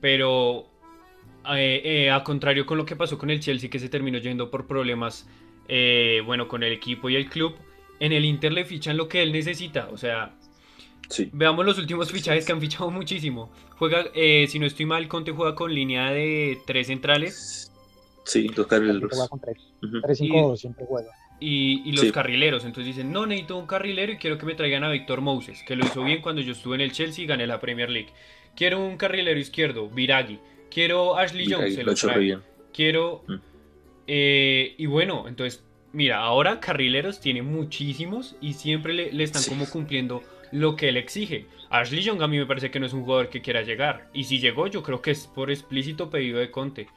pero 0.00 0.66
eh, 1.54 1.80
eh, 1.84 2.10
a 2.10 2.22
contrario 2.24 2.66
con 2.66 2.78
lo 2.78 2.86
que 2.86 2.96
pasó 2.96 3.18
con 3.18 3.30
el 3.30 3.40
Chelsea 3.40 3.70
que 3.70 3.78
se 3.78 3.88
terminó 3.88 4.18
yendo 4.18 4.50
por 4.50 4.66
problemas, 4.66 5.28
eh, 5.68 6.22
bueno, 6.24 6.48
con 6.48 6.62
el 6.62 6.72
equipo 6.72 7.08
y 7.08 7.16
el 7.16 7.28
club, 7.28 7.54
en 8.00 8.12
el 8.12 8.24
Inter 8.24 8.52
le 8.52 8.64
fichan 8.64 8.96
lo 8.96 9.08
que 9.08 9.22
él 9.22 9.32
necesita. 9.32 9.88
O 9.92 9.96
sea, 9.96 10.34
veamos 11.32 11.64
los 11.64 11.78
últimos 11.78 12.10
fichajes 12.10 12.44
que 12.44 12.52
han 12.52 12.60
fichado 12.60 12.90
muchísimo. 12.90 13.52
Juega, 13.78 14.06
eh, 14.14 14.46
si 14.48 14.58
no 14.58 14.66
estoy 14.66 14.86
mal, 14.86 15.08
Conte 15.08 15.32
juega 15.32 15.54
con 15.54 15.72
línea 15.72 16.10
de 16.10 16.58
tres 16.66 16.88
centrales. 16.88 17.72
Sí, 18.24 18.48
los 18.48 18.66
carrileros. 18.66 19.10
Juega 19.10 19.28
con 19.28 19.40
tres. 19.40 19.58
Tres, 20.02 20.18
cinco, 20.18 20.56
siempre 20.56 20.84
juega. 20.88 21.10
Y, 21.44 21.92
los 21.92 22.12
carrileros. 22.12 22.64
Entonces 22.64 22.94
dicen, 22.94 23.12
no, 23.12 23.26
necesito 23.26 23.58
un 23.58 23.66
carrilero 23.66 24.12
y 24.12 24.16
quiero 24.16 24.38
que 24.38 24.46
me 24.46 24.54
traigan 24.54 24.84
a 24.84 24.90
Víctor 24.90 25.20
Moses, 25.20 25.64
que 25.66 25.74
lo 25.74 25.84
hizo 25.84 26.04
bien 26.04 26.20
cuando 26.22 26.40
yo 26.40 26.52
estuve 26.52 26.76
en 26.76 26.82
el 26.82 26.92
Chelsea 26.92 27.24
y 27.24 27.26
gané 27.26 27.46
la 27.46 27.58
Premier 27.58 27.90
League. 27.90 28.10
Quiero 28.54 28.84
un 28.84 28.96
carrilero 28.96 29.40
izquierdo, 29.40 29.88
Viragui. 29.88 30.38
Quiero 30.70 31.16
Ashley 31.16 31.50
Jones, 31.50 31.74
se 31.74 31.82
lo 31.82 31.94
trae. 31.94 32.38
Quiero... 32.72 33.24
Mm. 33.26 33.34
Eh, 34.06 34.74
y 34.78 34.86
bueno, 34.86 35.26
entonces 35.28 35.64
Mira, 35.92 36.20
ahora 36.20 36.58
Carrileros 36.58 37.20
tiene 37.20 37.42
muchísimos 37.42 38.34
y 38.40 38.54
siempre 38.54 38.94
le, 38.94 39.22
están 39.22 39.42
como 39.44 39.68
cumpliendo 39.68 40.22
lo 40.50 40.74
que 40.74 40.88
él 40.88 40.96
exige. 40.96 41.46
Ashley 41.68 42.02
Young 42.02 42.22
a 42.22 42.28
mí 42.28 42.38
me 42.38 42.46
parece 42.46 42.70
que 42.70 42.80
no 42.80 42.86
es 42.86 42.94
un 42.94 43.04
jugador 43.04 43.28
que 43.28 43.42
quiera 43.42 43.62
llegar. 43.62 44.08
Y 44.14 44.24
si 44.24 44.38
llegó, 44.38 44.66
yo 44.66 44.82
creo 44.82 45.02
que 45.02 45.10
es 45.10 45.26
por 45.26 45.50
explícito 45.50 46.08
pedido 46.08 46.38
de 46.38 46.50
Conte. 46.50 46.88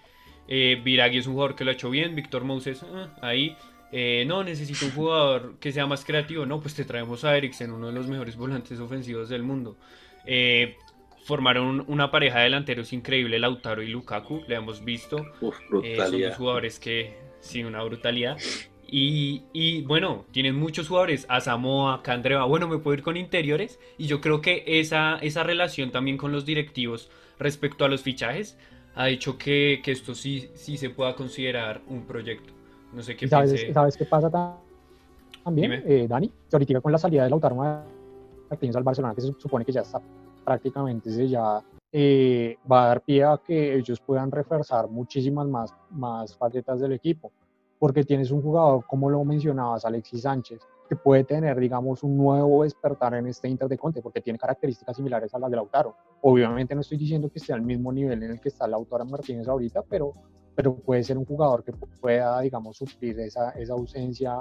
Eh, 0.47 0.79
Viragui 0.81 1.17
es 1.17 1.27
un 1.27 1.33
jugador 1.33 1.55
que 1.55 1.65
lo 1.65 1.71
ha 1.71 1.73
hecho 1.73 1.89
bien. 1.89 2.15
Víctor 2.15 2.45
Moses, 2.45 2.83
eh, 2.83 3.07
ahí. 3.21 3.57
Eh, 3.97 4.25
no, 4.27 4.43
necesito 4.43 4.87
un 4.87 4.91
jugador 4.91 5.55
que 5.57 5.71
sea 5.71 5.85
más 5.85 6.03
creativo. 6.03 6.45
No, 6.45 6.59
pues 6.59 6.75
te 6.75 6.83
traemos 6.83 7.23
a 7.23 7.37
Eriksen, 7.37 7.71
uno 7.71 7.87
de 7.87 7.93
los 7.93 8.07
mejores 8.07 8.35
volantes 8.35 8.77
ofensivos 8.81 9.29
del 9.29 9.41
mundo. 9.41 9.77
Eh, 10.25 10.75
formaron 11.23 11.85
una 11.87 12.11
pareja 12.11 12.39
de 12.39 12.43
delanteros 12.43 12.91
increíble, 12.91 13.39
Lautaro 13.39 13.81
y 13.81 13.87
Lukaku, 13.87 14.43
le 14.49 14.55
hemos 14.55 14.83
visto. 14.83 15.25
Uf, 15.39 15.55
Eh, 15.81 15.95
son 15.95 16.19
dos 16.21 16.35
jugadores 16.35 16.77
que, 16.77 17.15
sí, 17.39 17.63
una 17.63 17.81
brutalidad. 17.83 18.37
Y, 18.85 19.43
y, 19.53 19.83
bueno, 19.83 20.25
tienen 20.31 20.55
muchos 20.57 20.89
jugadores, 20.89 21.25
a 21.29 21.39
Samoa, 21.39 22.03
Candreva, 22.03 22.43
bueno, 22.43 22.67
me 22.67 22.79
puedo 22.79 22.95
ir 22.95 23.01
con 23.01 23.15
interiores. 23.15 23.79
Y 23.97 24.07
yo 24.07 24.19
creo 24.19 24.41
que 24.41 24.65
esa, 24.67 25.19
esa 25.21 25.43
relación 25.43 25.91
también 25.91 26.17
con 26.17 26.33
los 26.33 26.45
directivos 26.45 27.09
respecto 27.39 27.85
a 27.85 27.87
los 27.87 28.01
fichajes 28.01 28.57
ha 28.93 29.07
hecho 29.07 29.37
que, 29.37 29.79
que 29.81 29.93
esto 29.93 30.15
sí, 30.15 30.49
sí 30.53 30.75
se 30.75 30.89
pueda 30.89 31.15
considerar 31.15 31.81
un 31.87 32.05
proyecto. 32.05 32.54
No 32.95 33.01
sé 33.03 33.15
qué 33.15 33.25
¿Y 33.25 33.27
sabes, 33.29 33.53
piense. 33.53 33.73
¿Sabes 33.73 33.97
qué 33.97 34.05
pasa 34.05 34.29
ta- 34.29 34.57
también, 35.43 35.83
eh, 35.85 36.07
Dani? 36.07 36.29
Que 36.29 36.55
ahorita 36.55 36.79
con 36.81 36.91
la 36.91 36.97
salida 36.97 37.23
de 37.25 37.29
Lautaro 37.29 37.55
Martínez 37.55 38.75
al 38.75 38.83
Barcelona, 38.83 39.13
que 39.13 39.21
se 39.21 39.33
supone 39.37 39.65
que 39.65 39.71
ya 39.73 39.81
está 39.81 40.01
prácticamente 40.43 41.11
sellada, 41.11 41.63
eh, 41.91 42.57
va 42.71 42.85
a 42.85 42.87
dar 42.87 43.01
pie 43.01 43.23
a 43.25 43.37
que 43.45 43.75
ellos 43.75 43.99
puedan 43.99 44.31
reforzar 44.31 44.89
muchísimas 44.89 45.47
más, 45.47 45.73
más 45.91 46.35
facetas 46.37 46.79
del 46.79 46.93
equipo. 46.93 47.31
Porque 47.77 48.03
tienes 48.05 48.31
un 48.31 48.41
jugador, 48.41 48.85
como 48.87 49.09
lo 49.09 49.23
mencionabas, 49.25 49.83
Alexis 49.85 50.21
Sánchez, 50.21 50.61
que 50.87 50.95
puede 50.95 51.25
tener, 51.25 51.59
digamos, 51.59 52.01
un 52.03 52.15
nuevo 52.17 52.63
despertar 52.63 53.13
en 53.15 53.27
este 53.27 53.49
Inter 53.49 53.67
de 53.67 53.77
Conte, 53.77 54.01
porque 54.01 54.21
tiene 54.21 54.39
características 54.39 54.95
similares 54.95 55.33
a 55.33 55.39
las 55.39 55.49
de 55.49 55.57
Lautaro. 55.57 55.95
Obviamente 56.21 56.73
no 56.75 56.81
estoy 56.81 56.97
diciendo 56.97 57.29
que 57.29 57.39
esté 57.39 57.51
al 57.53 57.61
mismo 57.61 57.91
nivel 57.91 58.23
en 58.23 58.31
el 58.31 58.39
que 58.39 58.49
está 58.49 58.67
Lautaro 58.67 59.03
Martínez 59.05 59.47
ahorita, 59.47 59.81
pero 59.81 60.13
pero 60.55 60.75
puede 60.75 61.03
ser 61.03 61.17
un 61.17 61.25
jugador 61.25 61.63
que 61.63 61.73
pueda, 61.73 62.39
digamos, 62.41 62.77
suplir 62.77 63.19
esa, 63.19 63.51
esa 63.51 63.73
ausencia 63.73 64.33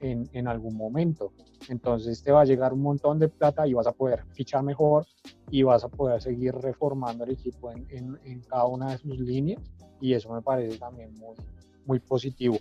en, 0.00 0.28
en, 0.32 0.46
algún 0.46 0.76
momento. 0.76 1.32
Entonces 1.68 2.22
te 2.22 2.30
va 2.30 2.42
a 2.42 2.44
llegar 2.44 2.72
un 2.72 2.82
montón 2.82 3.18
de 3.18 3.28
plata 3.28 3.66
y 3.66 3.74
vas 3.74 3.86
a 3.86 3.92
poder 3.92 4.24
fichar 4.32 4.62
mejor 4.62 5.06
y 5.50 5.62
vas 5.64 5.82
a 5.82 5.88
poder 5.88 6.22
seguir 6.22 6.54
reformando 6.54 7.24
el 7.24 7.32
equipo 7.32 7.72
en, 7.72 7.86
en, 7.90 8.18
en 8.24 8.40
cada 8.42 8.66
una 8.66 8.92
de 8.92 8.98
sus 8.98 9.18
líneas 9.18 9.60
y 10.00 10.12
eso 10.12 10.32
me 10.32 10.42
parece 10.42 10.78
también 10.78 11.12
muy, 11.14 11.36
muy 11.84 11.98
positivo. 11.98 12.58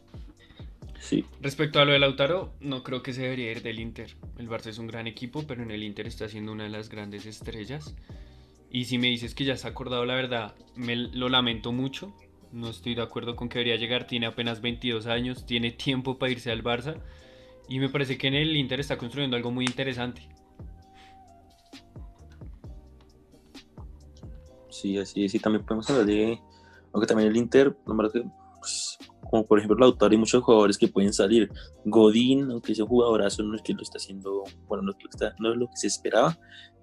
Sí. 0.99 1.23
Respecto 1.41 1.79
a 1.79 1.85
lo 1.85 1.91
de 1.91 1.99
Lautaro, 1.99 2.53
no 2.61 2.81
creo 2.83 3.03
que 3.03 3.13
se 3.13 3.21
debería 3.21 3.51
ir 3.51 3.61
del 3.61 3.79
Inter. 3.79 4.15
El 4.39 4.49
Barça 4.49 4.67
es 4.67 4.79
un 4.79 4.87
gran 4.87 5.05
equipo, 5.05 5.43
pero 5.47 5.61
en 5.61 5.69
el 5.69 5.83
Inter 5.83 6.07
está 6.07 6.27
siendo 6.27 6.51
una 6.51 6.63
de 6.63 6.69
las 6.69 6.89
grandes 6.89 7.27
estrellas. 7.27 7.95
Y 8.71 8.85
si 8.85 8.97
me 8.97 9.07
dices 9.07 9.35
que 9.35 9.45
ya 9.45 9.55
se 9.55 9.67
ha 9.67 9.69
acordado, 9.69 10.05
la 10.05 10.15
verdad, 10.15 10.55
me 10.75 10.95
lo 10.95 11.29
lamento 11.29 11.71
mucho. 11.71 12.13
No 12.55 12.69
estoy 12.69 12.95
de 12.95 13.01
acuerdo 13.01 13.35
con 13.35 13.49
que 13.49 13.59
debería 13.59 13.75
llegar. 13.75 14.07
Tiene 14.07 14.27
apenas 14.27 14.61
22 14.61 15.07
años, 15.07 15.45
tiene 15.45 15.71
tiempo 15.71 16.17
para 16.17 16.31
irse 16.31 16.53
al 16.53 16.63
Barça. 16.63 16.95
Y 17.67 17.79
me 17.79 17.89
parece 17.89 18.17
que 18.17 18.27
en 18.27 18.33
el 18.33 18.55
Inter 18.55 18.79
está 18.79 18.97
construyendo 18.97 19.35
algo 19.35 19.51
muy 19.51 19.65
interesante. 19.65 20.29
Sí, 24.69 24.97
así 24.97 25.27
sí, 25.27 25.37
también 25.37 25.65
podemos 25.65 25.89
hablar 25.89 26.05
de. 26.05 26.39
Aunque 26.93 27.07
también 27.07 27.29
el 27.29 27.35
Inter, 27.35 27.75
pues, 27.83 28.99
como 29.29 29.45
por 29.45 29.59
ejemplo 29.59 29.77
Lautaro, 29.77 30.13
hay 30.13 30.17
muchos 30.17 30.41
jugadores 30.41 30.77
que 30.77 30.87
pueden 30.87 31.11
salir. 31.11 31.51
Godín, 31.83 32.49
aunque 32.51 32.71
ese 32.71 32.83
jugadorazo 32.83 33.43
no 33.43 33.55
es 33.57 33.61
que 33.63 33.73
lo 33.73 33.81
está 33.81 33.97
haciendo, 33.97 34.43
bueno, 34.65 34.83
no 34.83 34.91
es, 34.91 34.95
lo 34.95 34.99
que 34.99 35.07
está, 35.09 35.35
no 35.39 35.51
es 35.51 35.57
lo 35.57 35.67
que 35.67 35.75
se 35.75 35.87
esperaba 35.87 36.39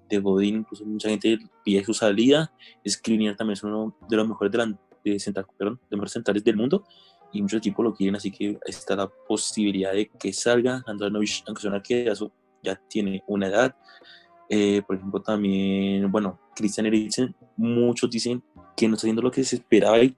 de 0.07 0.19
Godín, 0.19 0.57
incluso 0.57 0.85
mucha 0.85 1.09
gente 1.09 1.39
pide 1.65 1.83
su 1.83 1.95
salida. 1.95 2.53
Skriniar 2.87 3.35
también 3.35 3.53
es 3.53 3.63
uno 3.63 3.97
de 4.07 4.17
los 4.17 4.27
mejores 4.27 4.51
delanteros 4.51 4.92
de, 5.03 5.19
central, 5.19 5.45
perdón, 5.57 5.79
de 5.89 5.95
mejores 5.97 6.13
centrales 6.13 6.43
del 6.43 6.55
mundo 6.55 6.85
y 7.33 7.41
muchos 7.41 7.57
equipos 7.57 7.83
lo 7.83 7.93
quieren, 7.93 8.15
así 8.15 8.31
que 8.31 8.59
está 8.65 8.95
la 8.95 9.07
posibilidad 9.07 9.91
de 9.91 10.07
que 10.07 10.31
salga. 10.31 10.83
Andranovic, 10.85 11.43
aunque 11.47 11.61
suena 11.61 11.81
que 11.81 12.05
ya, 12.05 12.13
ya 12.61 12.75
tiene 12.87 13.23
una 13.27 13.47
edad. 13.47 13.75
Eh, 14.47 14.83
por 14.85 14.95
ejemplo, 14.95 15.19
también, 15.19 16.11
bueno, 16.11 16.39
Christian 16.55 16.85
Eriksen, 16.85 17.35
muchos 17.57 18.09
dicen 18.09 18.43
que 18.77 18.87
no 18.87 18.93
está 18.93 19.07
haciendo 19.07 19.23
lo 19.23 19.31
que 19.31 19.43
se 19.43 19.55
esperaba 19.55 19.97
y, 20.03 20.15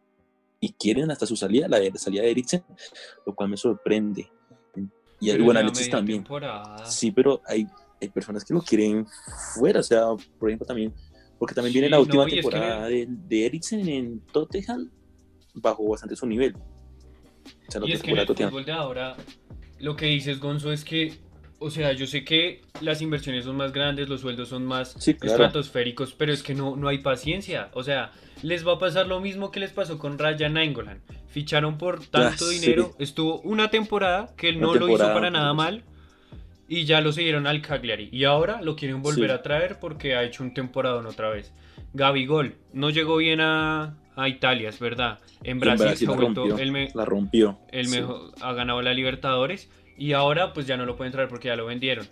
y 0.60 0.74
quieren 0.74 1.10
hasta 1.10 1.26
su 1.26 1.38
salida, 1.38 1.70
la, 1.70 1.80
la, 1.80 1.96
salida 1.96 2.24
de 2.24 2.32
Eriksen, 2.32 2.64
lo 3.26 3.34
cual 3.34 3.50
me 3.50 3.58
sorprende. 3.58 4.30
Y 5.22 5.32
Pero 5.32 5.46
bueno, 5.46 5.62
Alexis 5.62 5.90
también. 5.90 6.20
temporada. 6.20 6.86
Sí, 6.86 7.12
pero 7.12 7.42
hay, 7.48 7.66
hay 8.02 8.10
personas 8.10 8.44
que 8.44 8.54
lo 8.54 8.62
quieren 8.62 9.08
fuera, 9.58 9.80
o 9.80 9.84
sea, 9.84 10.08
por 10.38 10.50
ejemplo, 10.50 10.68
también 10.68 10.94
porque 11.40 11.54
también 11.56 11.74
Sí, 11.74 11.80
viene 11.80 11.90
la 11.90 11.98
no, 11.98 12.04
última 12.04 12.24
y 12.24 12.28
es 12.28 12.34
que- 12.34 12.42
temporada 12.42 12.88
de, 12.88 13.06
de 13.10 13.46
Eriksen 13.46 13.88
en 13.90 14.20
Tottenham, 14.32 14.90
bajó 15.56 15.88
bastante 15.90 16.16
su 16.16 16.26
nivel. 16.26 16.56
O 17.68 17.72
sea, 17.72 17.82
Y 17.86 17.92
es 17.94 18.02
que 18.02 18.12
en 18.12 18.18
el 18.18 18.28
fútbol 18.28 18.66
de 18.66 18.72
ahora, 18.72 19.16
lo 19.80 19.96
que 19.96 20.08
dices, 20.08 20.40
Gonzo, 20.40 20.72
es 20.72 20.84
que, 20.84 21.14
o 21.60 21.70
sea, 21.70 21.94
yo 21.94 22.08
sé 22.08 22.24
que 22.24 22.62
las 22.82 23.02
inversiones 23.02 23.46
son 23.46 23.56
más 23.56 23.72
grandes, 23.72 24.10
los 24.10 24.22
sueldos 24.22 24.50
son 24.50 24.66
más 24.66 24.96
Sí, 25.00 25.14
claro. 25.14 25.34
estratosféricos, 25.46 26.14
pero 26.14 26.34
es 26.34 26.44
que 26.44 26.54
no, 26.54 26.76
no 26.76 26.88
hay 26.90 27.00
paciencia. 27.00 27.70
O 27.74 27.84
sea, 27.84 28.12
les 28.42 28.66
va 28.68 28.74
a 28.74 28.80
pasar 28.80 29.08
lo 29.08 29.20
mismo 29.22 29.52
que 29.52 29.60
les 29.60 29.72
pasó 29.72 29.98
con 29.98 30.18
Ryan 30.20 30.54
Nainggolan. 30.54 31.02
Ficharon 31.28 31.78
por 31.78 32.00
tanto 32.06 32.46
Ah, 32.46 32.50
sí. 32.50 32.60
dinero, 32.60 32.94
estuvo 33.00 33.40
una 33.42 33.70
temporada 33.70 34.34
que 34.38 34.50
él 34.50 34.60
no 34.60 34.74
lo 34.76 34.90
hizo 34.90 34.98
para 35.14 35.30
nada 35.30 35.54
mal. 35.54 35.84
Y 36.68 36.86
ya 36.86 37.00
lo 37.02 37.12
siguieron 37.12 37.46
al 37.48 37.62
Cagliari. 37.62 38.10
Y 38.12 38.24
ahora 38.24 38.62
lo 38.62 38.76
quieren 38.76 39.02
volver 39.02 39.30
Sí. 39.30 39.36
a 39.36 39.42
traer 39.44 39.80
porque 39.80 40.16
ha 40.16 40.24
hecho 40.24 40.44
un 40.44 40.54
temporadón 40.54 41.06
otra 41.06 41.30
vez. 41.30 41.54
Gabigol 41.94 42.56
no 42.74 42.90
llegó 42.90 43.18
bien 43.18 43.40
a, 43.42 43.98
a 44.16 44.30
Italia, 44.30 44.70
es 44.70 44.80
verdad. 44.80 45.20
En 45.44 45.52
En 45.52 45.60
Brasil, 45.60 45.86
Brasil 45.86 46.08
se 46.08 46.14
ha 46.14 46.16
la 46.16 46.22
vuelto 46.24 46.46
rompió. 46.48 46.72
me- 46.72 46.90
La 46.96 47.06
rompió. 47.06 47.60
el 47.72 47.86
sí. 47.88 48.00
mejor, 48.00 48.32
ha 48.42 48.54
ganado 48.54 48.82
la 48.82 48.94
Libertadores 48.94 49.70
y 49.98 50.14
ahora 50.14 50.54
pues 50.54 50.66
ya 50.68 50.76
no 50.78 50.86
lo 50.86 50.96
pueden 50.96 51.12
traer 51.14 51.30
porque 51.30 51.50
ya 51.50 51.56
lo 51.56 51.66
vendieron. 51.68 52.08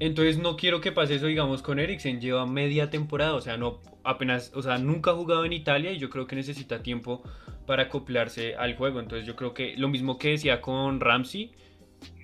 Entonces 0.00 0.38
no 0.38 0.56
quiero 0.56 0.80
que 0.80 0.90
pase 0.90 1.14
eso, 1.14 1.26
digamos, 1.26 1.62
con 1.62 1.78
Eriksen. 1.78 2.20
Lleva 2.20 2.46
media 2.46 2.90
temporada, 2.90 3.34
o 3.34 3.40
sea, 3.40 3.56
no 3.56 3.80
apenas, 4.02 4.50
o 4.54 4.60
sea, 4.62 4.76
nunca 4.78 5.12
ha 5.12 5.14
jugado 5.14 5.44
en 5.44 5.52
Italia 5.52 5.92
y 5.92 5.98
yo 5.98 6.10
creo 6.10 6.26
que 6.26 6.34
necesita 6.34 6.82
tiempo 6.82 7.22
para 7.64 7.84
acoplarse 7.84 8.56
al 8.56 8.74
juego. 8.76 8.98
Entonces 8.98 9.24
yo 9.26 9.36
creo 9.36 9.54
que 9.54 9.74
lo 9.76 9.88
mismo 9.88 10.18
que 10.18 10.30
decía 10.30 10.60
con 10.60 10.98
Ramsey, 11.00 11.52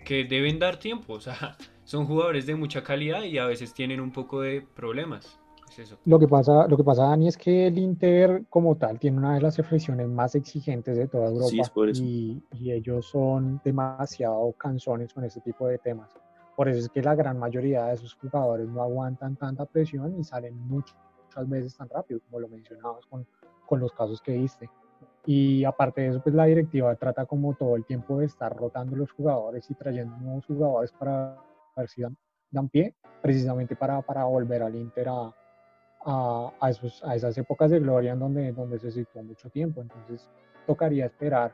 que 0.05 0.25
deben 0.25 0.59
dar 0.59 0.79
tiempo, 0.79 1.15
o 1.15 1.21
sea, 1.21 1.35
son 1.85 2.07
jugadores 2.07 2.47
de 2.47 2.55
mucha 2.55 2.83
calidad 2.83 3.23
y 3.23 3.39
a 3.39 3.47
veces 3.47 3.75
tienen 3.75 4.01
un 4.01 4.13
poco 4.13 4.41
de 4.41 4.63
problemas. 4.75 5.39
Es 5.69 5.79
eso. 5.79 5.99
Lo 6.05 6.19
que 6.19 6.27
pasa, 6.27 6.67
lo 6.67 6.77
que 6.77 6.83
pasa, 6.83 7.05
Dani, 7.05 7.29
es 7.29 7.37
que 7.37 7.69
el 7.69 7.79
Inter 7.79 8.45
como 8.49 8.77
tal 8.77 8.99
tiene 8.99 9.19
una 9.19 9.35
de 9.35 9.41
las 9.41 9.55
selecciones 9.55 10.09
más 10.09 10.35
exigentes 10.35 10.97
de 10.97 11.07
toda 11.07 11.29
Europa 11.29 11.71
Sí, 11.93 12.43
y, 12.53 12.59
y 12.59 12.73
ellos 12.73 13.07
son 13.07 13.61
demasiado 13.65 14.53
cansones 14.59 15.15
con 15.15 15.25
este 15.25 15.41
tipo 15.41 15.69
de 15.69 15.79
temas. 15.79 16.11
Por 16.57 16.69
eso 16.69 16.81
es 16.81 16.89
que 16.89 17.01
la 17.03 17.15
gran 17.15 17.39
mayoría 17.39 17.87
de 17.87 17.97
sus 17.97 18.15
jugadores 18.15 18.69
no 18.69 18.83
aguantan 18.83 19.37
tanta 19.37 19.65
presión 19.65 20.19
y 20.19 20.25
salen 20.25 20.59
muchas 20.69 20.97
veces 21.47 21.77
tan 21.77 21.89
rápido, 21.89 22.21
como 22.29 22.41
lo 22.41 22.49
mencionabas 22.49 23.07
con, 23.07 23.27
con 23.67 23.81
los 23.81 23.93
casos 23.93 24.21
que 24.21 24.33
viste. 24.33 24.69
Y 25.27 25.65
aparte 25.65 26.01
de 26.01 26.09
eso, 26.09 26.21
pues 26.23 26.35
la 26.35 26.47
directiva 26.47 26.95
trata 26.97 27.27
como 27.27 27.55
todo 27.55 27.77
el 27.77 27.85
tiempo 27.85 28.19
de 28.19 28.27
estar 28.27 28.57
rotando 28.57 28.97
los 28.97 29.13
jugadores 29.13 29.71
y 29.71 29.75
trayendo 29.75 30.17
nuevos 30.17 30.47
jugadores 30.47 30.93
para 30.93 31.37
ver 31.77 31.89
si 31.89 32.03
dan, 32.03 32.17
dan 32.51 32.69
pie, 32.69 32.95
precisamente 33.23 33.77
para, 33.77 34.01
para 34.03 34.25
volver 34.25 34.63
al 34.63 34.75
Inter 34.75 35.09
a, 35.09 35.33
a, 36.07 36.53
a 36.61 36.71
esos- 36.71 37.05
a 37.05 37.15
esas 37.15 37.37
épocas 37.37 37.71
de 37.71 37.81
gloria 37.81 38.13
en 38.13 38.19
donde, 38.19 38.53
donde 38.53 38.79
se 38.79 38.91
situó 38.91 39.23
mucho 39.23 39.51
tiempo. 39.51 39.83
Entonces 39.83 40.29
tocaría 40.67 41.07
esperar. 41.07 41.53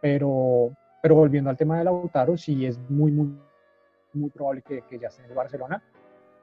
Pero, 0.00 0.70
pero 1.02 1.14
volviendo 1.16 1.50
al 1.50 1.56
tema 1.56 1.78
de 1.78 1.84
Lautaro, 1.84 2.36
sí 2.36 2.64
es 2.64 2.78
muy, 2.88 3.12
muy, 3.12 3.38
muy 4.14 4.30
probable 4.30 4.62
que, 4.62 4.82
que 4.82 4.98
ya 4.98 5.08
esté 5.08 5.24
en 5.24 5.30
el 5.30 5.36
Barcelona. 5.36 5.82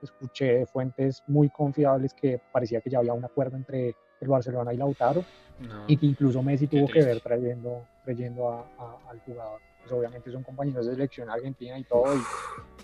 Escuché 0.01 0.65
fuentes 0.67 1.23
muy 1.27 1.49
confiables 1.49 2.13
que 2.13 2.39
parecía 2.51 2.81
que 2.81 2.89
ya 2.91 2.99
había 2.99 3.13
un 3.13 3.25
acuerdo 3.25 3.57
entre 3.57 3.95
el 4.19 4.27
Barcelona 4.27 4.73
y 4.73 4.77
Lautaro 4.77 5.23
No. 5.59 5.85
y 5.87 5.97
que 5.97 6.05
incluso 6.05 6.41
Messi 6.43 6.67
tuvo 6.67 6.87
que 6.87 6.99
ver 6.99 7.19
triste. 7.19 7.29
trayendo, 7.29 7.85
trayendo 8.03 8.49
a- 8.49 8.67
a- 8.77 9.09
al 9.09 9.19
jugador. 9.21 9.61
Pues 9.81 9.91
obviamente 9.91 10.31
son 10.31 10.43
compañeros 10.43 10.85
de 10.85 10.93
selección 10.93 11.29
argentina 11.29 11.77
y 11.79 11.83
todo, 11.83 12.13
y, 12.15 12.19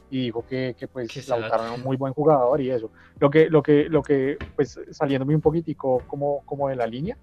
y 0.09 0.21
dijo 0.25 0.45
que, 0.47 0.75
que 0.77 0.87
pues 0.87 1.11
Qué. 1.11 1.21
Lautaro 1.27 1.63
era 1.63 1.71
un 1.73 1.81
muy 1.81 1.97
buen 1.97 2.13
jugador 2.13 2.61
y 2.61 2.69
eso. 2.71 2.89
Lo 3.19 3.29
que, 3.29 3.49
lo 3.49 3.61
que, 3.61 3.89
lo 3.89 4.01
que 4.03 4.37
pues 4.55 4.79
saliéndome 4.91 5.35
un 5.35 5.41
poquitico 5.41 6.01
como, 6.07 6.41
como 6.45 6.69
de 6.69 6.75
la 6.75 6.87
línea, 6.87 7.17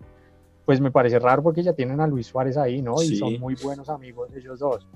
pues 0.64 0.80
me 0.80 0.90
parece 0.90 1.18
raro 1.18 1.42
porque 1.42 1.62
ya 1.62 1.72
tienen 1.72 2.00
a 2.00 2.06
Luis 2.06 2.26
Suárez 2.26 2.56
ahí, 2.56 2.82
¿no? 2.82 2.94
Y 3.02 3.08
Sí. 3.08 3.16
son 3.16 3.38
muy 3.40 3.54
buenos 3.54 3.88
amigos 3.88 4.30
ellos 4.36 4.58
dos. 4.60 4.86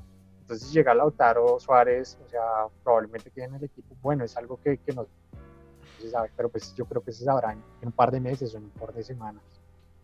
Entonces 0.41 0.69
si 0.69 0.75
llega 0.75 0.95
Lautaro 0.95 1.59
Suárez, 1.59 2.19
o 2.25 2.29
sea, 2.29 2.41
probablemente 2.83 3.31
queden 3.31 3.51
en 3.51 3.57
el 3.57 3.65
equipo. 3.65 3.97
Bueno, 4.03 4.25
es 4.25 4.37
algo 4.37 4.59
que, 4.63 4.77
que 4.79 4.93
no 4.93 5.07
se 6.05 6.11
sabe, 6.11 6.31
pero 6.37 6.49
pues 6.49 6.75
yo 6.75 6.85
creo 6.85 7.03
que 7.03 7.13
se 7.13 7.25
sabrá 7.25 7.53
en 7.53 7.63
un 7.83 7.93
par 7.93 8.11
de 8.11 8.21
meses 8.21 8.55
o 8.55 8.59
en 8.59 8.65
un 8.65 8.71
par 8.71 8.93
de 8.93 9.03
semanas. 9.03 9.43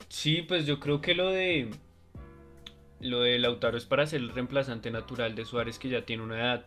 Sí, 0.08 0.42
pues 0.42 0.66
yo 0.66 0.80
creo 0.80 1.00
que 1.00 1.14
lo 1.14 1.30
de 1.30 1.70
lo 3.00 3.22
de 3.22 3.38
Lautaro 3.38 3.78
es 3.78 3.86
para 3.86 4.06
ser 4.06 4.20
el 4.20 4.30
reemplazante 4.30 4.90
natural 4.90 5.34
de 5.34 5.44
Suárez 5.44 5.78
que 5.78 5.88
ya 5.88 6.04
tiene 6.04 6.22
una 6.22 6.38
edad, 6.38 6.64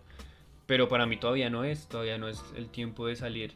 pero 0.65 0.87
para 0.87 1.05
mí 1.05 1.17
todavía 1.17 1.49
no 1.49 1.63
es, 1.63 1.87
todavía 1.87 2.17
no 2.17 2.27
es 2.27 2.43
el 2.55 2.69
tiempo 2.69 3.07
de 3.07 3.15
salir. 3.15 3.53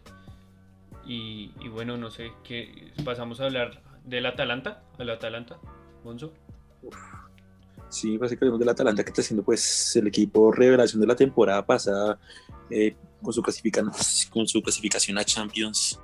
Y, 1.05 1.53
y 1.61 1.69
bueno, 1.69 1.97
no 1.97 2.11
sé, 2.11 2.31
¿qué 2.43 2.91
pasamos 3.03 3.39
a 3.39 3.45
hablar 3.45 3.81
del 4.03 4.25
Atalanta? 4.25 4.83
¿Al 4.99 5.09
Atalanta? 5.09 5.57
Gonzo. 6.03 6.33
Sí, 7.89 8.17
básicamente 8.17 8.60
del 8.60 8.69
Atalanta 8.69 9.04
que 9.04 9.10
está 9.10 9.21
haciendo 9.21 9.43
pues 9.43 9.95
el 9.95 10.08
equipo 10.08 10.52
revelación 10.52 11.00
de 11.00 11.08
la 11.08 11.15
temporada 11.15 11.65
pasada 11.65 12.19
eh, 12.69 12.95
con, 13.21 13.34
su 13.34 13.41
con 14.32 14.47
su 14.47 14.62
clasificación 14.62 15.17
a 15.17 15.23
Champions 15.23 16.00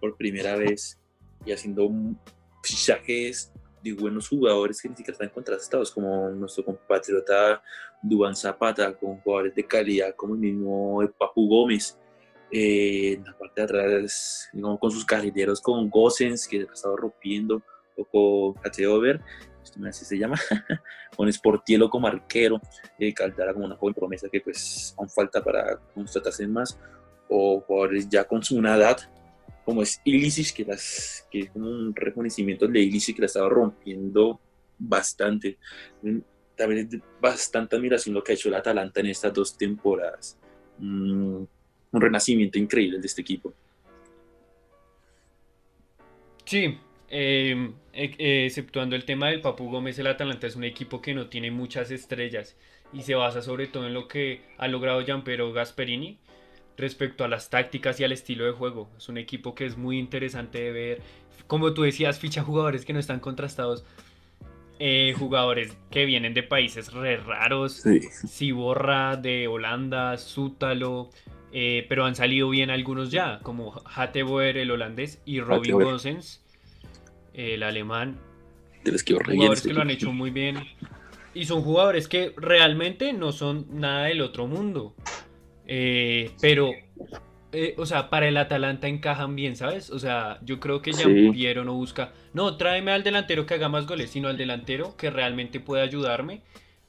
por 0.00 0.16
primera 0.16 0.56
vez 0.56 0.98
y 1.46 1.52
haciendo 1.52 1.90
fichajes 2.62 3.52
de 3.82 3.92
buenos 3.94 4.28
jugadores 4.28 4.80
que 4.80 4.88
ni 4.88 4.96
siquiera 4.96 5.14
están 5.14 5.28
contrastados, 5.30 5.90
como 5.90 6.28
nuestro 6.30 6.64
compatriota 6.64 7.62
Duan 8.02 8.36
Zapata, 8.36 8.96
con 8.96 9.18
jugadores 9.18 9.54
de 9.54 9.66
calidad 9.66 10.14
como 10.14 10.34
el 10.34 10.40
mismo 10.40 11.00
Papu 11.18 11.48
Gómez. 11.48 11.98
Eh, 12.54 13.14
en 13.14 13.24
la 13.24 13.36
parte 13.36 13.62
de 13.62 13.64
atrás, 13.64 14.50
con 14.78 14.90
sus 14.90 15.06
carrileros, 15.06 15.60
con 15.60 15.88
Gossens, 15.88 16.46
que 16.46 16.66
ha 16.68 16.72
estado 16.72 16.96
rompiendo, 16.96 17.62
o 17.96 18.04
con 18.04 18.62
Hateover, 18.64 19.22
así 19.88 20.04
se 20.04 20.18
llama, 20.18 20.38
con 21.16 21.32
Sportielo 21.32 21.88
como 21.88 22.06
arquero, 22.06 22.60
eh, 22.98 23.12
Caldara 23.12 23.52
como 23.52 23.66
una 23.66 23.76
joven 23.76 23.94
promesa 23.94 24.28
que 24.28 24.40
pues 24.40 24.94
aún 24.98 25.08
falta 25.08 25.42
para 25.42 25.78
constatarse 25.94 26.46
más, 26.46 26.78
o 27.28 27.60
jugadores 27.60 28.08
ya 28.08 28.24
con 28.24 28.42
su 28.42 28.58
edad, 28.58 28.98
como 29.64 29.82
es 29.82 30.00
Ilicic, 30.04 30.54
que, 30.54 30.64
las, 30.64 31.26
que 31.30 31.40
es 31.40 31.50
como 31.50 31.68
un 31.68 31.94
reconocimiento 31.94 32.66
de 32.66 32.80
Ilicic 32.80 33.16
que 33.16 33.22
la 33.22 33.26
estaba 33.26 33.48
rompiendo 33.48 34.40
bastante. 34.78 35.58
También 36.56 36.88
es 36.92 37.00
bastante 37.20 37.76
admiración 37.76 38.14
lo 38.14 38.22
que 38.22 38.32
ha 38.32 38.34
hecho 38.34 38.48
el 38.48 38.54
Atalanta 38.54 39.00
en 39.00 39.06
estas 39.06 39.32
dos 39.32 39.56
temporadas. 39.56 40.36
Mm, 40.78 41.44
un 41.92 42.00
renacimiento 42.00 42.58
increíble 42.58 42.98
de 42.98 43.06
este 43.06 43.22
equipo. 43.22 43.52
Sí, 46.44 46.78
eh, 47.12 47.72
exceptuando 47.92 48.96
el 48.96 49.04
tema 49.04 49.28
del 49.28 49.42
Papu 49.42 49.70
Gómez, 49.70 49.98
el 49.98 50.06
Atalanta 50.06 50.46
es 50.46 50.56
un 50.56 50.64
equipo 50.64 51.02
que 51.02 51.12
no 51.12 51.28
tiene 51.28 51.50
muchas 51.50 51.90
estrellas 51.90 52.56
y 52.92 53.02
se 53.02 53.14
basa 53.14 53.42
sobre 53.42 53.66
todo 53.66 53.86
en 53.86 53.94
lo 53.94 54.08
que 54.08 54.42
ha 54.58 54.66
logrado 54.66 55.02
Gianpero 55.02 55.52
Gasperini 55.52 56.18
respecto 56.76 57.24
a 57.24 57.28
las 57.28 57.50
tácticas 57.50 58.00
y 58.00 58.04
al 58.04 58.12
estilo 58.12 58.46
de 58.46 58.52
juego. 58.52 58.88
Es 58.96 59.08
un 59.08 59.18
equipo 59.18 59.54
que 59.54 59.66
es 59.66 59.76
muy 59.76 59.98
interesante 59.98 60.58
de 60.58 60.72
ver. 60.72 61.02
Como 61.46 61.74
tú 61.74 61.82
decías, 61.82 62.18
ficha 62.18 62.42
jugadores 62.42 62.84
que 62.84 62.92
no 62.92 62.98
están 62.98 63.20
contrastados. 63.20 63.84
Eh, 64.78 65.14
jugadores 65.18 65.76
que 65.90 66.06
vienen 66.06 66.34
de 66.34 66.42
países 66.42 66.92
re 66.92 67.18
raros. 67.18 67.74
Sí. 67.74 68.00
Ciborra 68.26 69.16
de 69.16 69.48
Holanda, 69.48 70.16
Sútalo. 70.16 71.10
Eh, 71.52 71.84
pero 71.88 72.06
han 72.06 72.14
salido 72.14 72.48
bien 72.48 72.70
algunos 72.70 73.10
ya, 73.10 73.40
como 73.42 73.82
Hateboer, 73.84 74.56
el 74.56 74.70
holandés, 74.70 75.20
y 75.26 75.40
Robin 75.40 75.72
Gosens, 75.72 76.42
el 77.34 77.62
alemán. 77.62 78.18
Jugadores 79.36 79.62
que 79.62 79.72
lo 79.72 79.82
han 79.82 79.90
hecho 79.90 80.12
muy 80.12 80.30
bien. 80.30 80.56
Y 81.34 81.46
son 81.46 81.62
jugadores 81.62 82.08
que 82.08 82.34
realmente 82.36 83.12
no 83.12 83.32
son 83.32 83.66
nada 83.70 84.04
del 84.04 84.20
otro 84.20 84.46
mundo. 84.46 84.94
Eh, 85.66 86.32
pero, 86.40 86.72
eh, 87.52 87.74
o 87.78 87.86
sea, 87.86 88.10
para 88.10 88.28
el 88.28 88.36
Atalanta 88.36 88.88
encajan 88.88 89.34
bien, 89.34 89.56
¿sabes? 89.56 89.90
O 89.90 89.98
sea, 89.98 90.38
yo 90.42 90.60
creo 90.60 90.82
que 90.82 90.92
Piero 91.32 91.64
no 91.64 91.74
busca, 91.74 92.12
no, 92.34 92.56
tráeme 92.56 92.90
al 92.92 93.02
delantero 93.02 93.46
que 93.46 93.54
haga 93.54 93.68
más 93.68 93.86
goles, 93.86 94.10
sino 94.10 94.28
al 94.28 94.36
delantero 94.36 94.96
que 94.96 95.10
realmente 95.10 95.60
pueda 95.60 95.84
ayudarme 95.84 96.42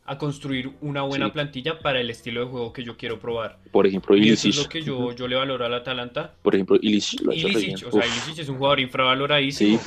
a 0.05 0.17
construir 0.17 0.73
una 0.81 1.01
buena 1.03 1.31
plantilla 1.31 1.79
para 1.79 2.01
el 2.01 2.09
estilo 2.09 2.41
de 2.41 2.47
juego 2.47 2.73
que 2.73 2.83
yo 2.83 2.97
quiero 2.97 3.19
probar. 3.19 3.59
Por 3.71 3.87
ejemplo, 3.87 4.17
y 4.17 4.29
eso 4.29 4.49
es 4.49 4.57
lo 4.57 4.67
que 4.67 4.81
yo, 4.81 5.13
yo 5.13 5.27
le 5.27 5.35
valoro 5.35 5.65
al 5.65 5.73
Atalanta. 5.73 6.33
Por 6.41 6.55
ejemplo, 6.55 6.77
Ilicic. 6.81 7.21
o 7.25 7.91
sea, 7.91 8.05
Ilicic 8.05 8.39
es 8.39 8.49
un 8.49 8.57
jugador 8.57 8.81
infravaloradísimo. 8.81 9.79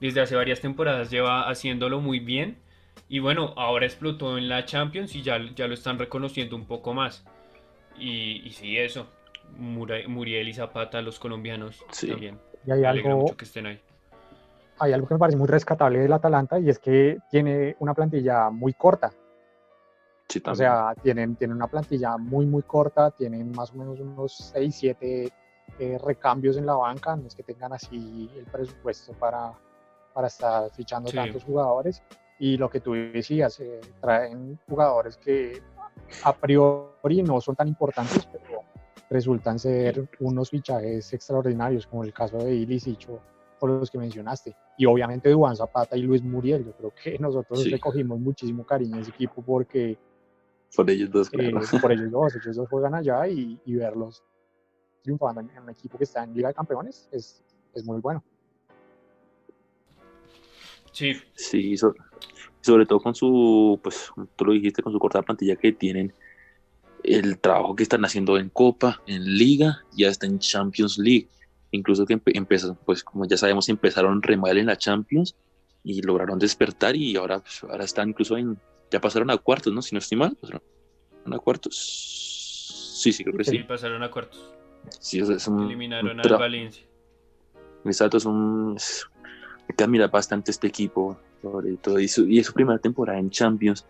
Desde 0.00 0.20
hace 0.20 0.34
varias 0.34 0.60
temporadas 0.60 1.10
lleva 1.10 1.48
haciéndolo 1.48 2.00
muy 2.00 2.18
bien. 2.18 2.58
Y 3.08 3.20
bueno, 3.20 3.54
ahora 3.56 3.86
explotó 3.86 4.36
en 4.36 4.48
la 4.48 4.64
Champions 4.64 5.14
y 5.14 5.22
ya, 5.22 5.38
ya 5.54 5.68
lo 5.68 5.74
están 5.74 5.98
reconociendo 5.98 6.56
un 6.56 6.66
poco 6.66 6.92
más. 6.92 7.24
Y, 7.98 8.42
y 8.44 8.50
sí, 8.50 8.76
eso. 8.78 9.06
Muriel 9.58 10.48
y 10.48 10.54
Zapata, 10.54 11.02
los 11.02 11.18
colombianos 11.18 11.84
también. 12.00 12.38
Y 12.66 12.70
hay 12.70 12.84
algo, 12.84 13.36
que 13.36 13.44
estén 13.44 13.66
ahí. 13.66 13.80
Hay 14.78 14.92
algo 14.92 15.06
que 15.06 15.14
me 15.14 15.20
parece 15.20 15.36
muy 15.36 15.46
rescatable 15.46 16.00
del 16.00 16.12
Atalanta 16.12 16.58
y 16.58 16.68
es 16.68 16.78
que 16.78 17.18
tiene 17.30 17.76
una 17.78 17.94
plantilla 17.94 18.50
muy 18.50 18.72
corta. 18.72 19.12
O 20.44 20.54
sea, 20.54 20.94
tienen, 21.02 21.36
tienen 21.36 21.56
una 21.56 21.66
plantilla 21.66 22.16
muy, 22.16 22.46
muy 22.46 22.62
corta, 22.62 23.10
tienen 23.10 23.52
más 23.52 23.72
o 23.72 23.76
menos 23.76 24.00
unos 24.00 24.52
6, 24.54 24.74
7 24.74 25.32
eh, 25.78 25.98
recambios 26.04 26.56
en 26.56 26.66
la 26.66 26.74
banca, 26.74 27.16
no 27.16 27.26
es 27.26 27.34
que 27.34 27.42
tengan 27.42 27.72
así 27.72 28.30
el 28.36 28.44
presupuesto 28.44 29.12
para, 29.14 29.52
para 30.12 30.26
estar 30.26 30.70
fichando 30.70 31.10
tantos 31.10 31.44
jugadores. 31.44 32.02
Y 32.38 32.56
lo 32.56 32.68
que 32.68 32.80
tú 32.80 32.92
decías, 32.92 33.60
eh, 33.60 33.80
traen 34.00 34.58
jugadores 34.68 35.16
que 35.16 35.62
a 36.24 36.34
priori 36.34 37.22
no 37.22 37.40
son 37.40 37.54
tan 37.54 37.68
importantes, 37.68 38.26
pero 38.26 38.62
resultan 39.08 39.58
ser 39.58 40.08
unos 40.20 40.50
fichajes 40.50 41.12
extraordinarios, 41.12 41.86
como 41.86 42.02
el 42.02 42.12
caso 42.12 42.38
de 42.38 42.54
Ilicic 42.54 43.08
o, 43.10 43.20
los 43.66 43.90
que 43.90 43.98
mencionaste. 43.98 44.56
Y 44.76 44.86
obviamente 44.86 45.30
Duan 45.30 45.54
Zapata 45.54 45.96
y 45.96 46.02
Luis 46.02 46.20
Muriel, 46.22 46.64
yo 46.64 46.72
creo 46.72 46.92
que 47.00 47.18
nosotros 47.20 47.64
le 47.64 47.78
cogimos 47.78 48.18
muchísimo 48.18 48.66
cariño 48.66 48.96
a 48.96 49.00
ese 49.00 49.10
equipo 49.10 49.42
porque... 49.42 49.96
Por 50.74 50.88
ellos 50.90 51.10
dos, 51.10 51.28
eh, 51.32 51.52
por 51.80 51.92
ellos 51.92 52.10
dos, 52.10 52.34
ellos 52.36 52.56
dos 52.56 52.68
juegan 52.68 52.94
allá 52.94 53.28
y, 53.28 53.58
verlos 53.66 54.22
triunfando 55.02 55.40
en, 55.40 55.50
un 55.58 55.70
equipo 55.70 55.98
que 55.98 56.04
está 56.04 56.24
en 56.24 56.34
Liga 56.34 56.48
de 56.48 56.54
Campeones 56.54 57.08
es, 57.12 57.42
es 57.74 57.84
muy 57.84 58.00
bueno. 58.00 58.22
Sí. 60.92 61.14
Sí, 61.34 61.76
sobre 62.60 62.86
todo 62.86 63.00
con 63.00 63.14
su, 63.14 63.80
pues 63.82 64.10
tú 64.36 64.44
lo 64.44 64.52
dijiste, 64.52 64.82
con 64.82 64.92
su 64.92 64.98
corta 64.98 65.22
plantilla 65.22 65.56
que 65.56 65.72
tienen, 65.72 66.12
el 67.02 67.38
trabajo 67.38 67.74
que 67.74 67.82
están 67.82 68.04
haciendo 68.04 68.38
en 68.38 68.48
Copa, 68.48 69.02
en 69.06 69.24
Liga 69.24 69.82
y 69.96 70.04
hasta 70.04 70.26
en 70.26 70.38
Champions 70.38 70.98
League. 70.98 71.28
Incluso 71.72 72.06
que 72.06 72.20
empezaron, 72.26 72.78
pues 72.84 73.02
como 73.02 73.26
ya 73.26 73.36
sabemos, 73.36 73.68
empezaron 73.68 74.22
re 74.22 74.36
mal 74.36 74.56
en 74.58 74.66
la 74.66 74.76
Champions 74.76 75.34
y 75.82 76.02
lograron 76.02 76.38
despertar 76.38 76.94
y 76.94 77.16
ahora, 77.16 77.40
pues, 77.40 77.64
ahora 77.64 77.84
están 77.84 78.10
incluso 78.10 78.36
en, 78.36 78.58
ya 78.92 79.00
pasaron 79.00 79.30
a 79.30 79.38
cuartos, 79.38 79.72
¿no? 79.72 79.80
Si 79.80 79.94
no 79.94 79.98
estoy 79.98 80.18
mal, 80.18 80.36
pasaron 80.36 80.62
a 81.24 81.38
cuartos. 81.38 81.74
Sí, 83.00 83.12
sí, 83.12 83.24
creo 83.24 83.36
que 83.38 83.44
sí. 83.44 83.50
Sí, 83.52 83.62
pasaron 83.64 84.02
a 84.02 84.10
cuartos. 84.10 84.54
Sí, 85.00 85.18
es 85.18 85.48
un, 85.48 85.64
Eliminaron 85.64 86.20
al 86.20 86.38
Valencia. 86.38 86.84
Exacto, 87.84 88.18
es 88.18 88.26
un... 88.26 88.76
que 89.76 89.82
admirar 89.82 90.10
bastante 90.10 90.50
este 90.50 90.66
equipo 90.66 91.18
sobre 91.40 91.76
todo, 91.78 91.98
y, 91.98 92.06
su, 92.06 92.28
y 92.28 92.44
su 92.44 92.52
primera 92.52 92.78
temporada 92.78 93.18
en 93.18 93.30
Champions. 93.30 93.84